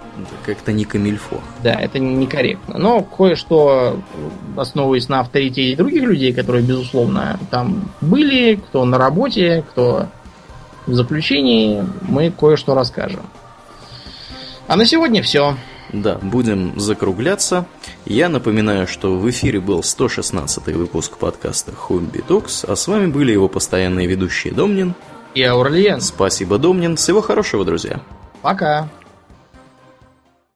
Как-то 0.44 0.72
не 0.74 0.84
камильфо. 0.84 1.42
Да, 1.62 1.74
это 1.74 2.00
некорректно. 2.00 2.80
Но 2.80 3.04
кое-что, 3.04 4.00
основываясь 4.58 5.08
на 5.08 5.20
авторитете 5.20 5.76
других 5.76 6.02
людей, 6.02 6.34
которые, 6.34 6.64
безусловно, 6.64 7.40
там 7.52 7.92
были, 8.02 8.56
кто 8.56 8.84
на 8.86 8.98
работе, 8.98 9.64
кто 9.70 10.08
в 10.88 10.96
заключении, 10.96 11.84
мы 12.02 12.32
кое-что 12.32 12.74
расскажем. 12.74 13.28
А 14.68 14.76
на 14.76 14.86
сегодня 14.86 15.22
все. 15.22 15.56
Да, 16.02 16.20
будем 16.22 16.78
закругляться. 16.80 17.66
Я 18.06 18.28
напоминаю, 18.28 18.88
что 18.88 19.16
в 19.16 19.30
эфире 19.30 19.60
был 19.60 19.82
116 19.82 20.68
выпуск 20.68 21.18
подкаста 21.18 21.72
Home 21.88 22.12
Talks, 22.28 22.66
а 22.70 22.76
с 22.76 22.88
вами 22.88 23.08
были 23.08 23.32
его 23.32 23.48
постоянные 23.48 24.08
ведущие 24.08 24.54
Домнин 24.54 24.94
и 25.34 25.44
Аурлиен. 25.44 26.02
Спасибо, 26.02 26.58
Домнин. 26.58 26.96
Всего 26.98 27.22
хорошего, 27.22 27.64
друзья. 27.64 28.02
Пока. 28.42 28.90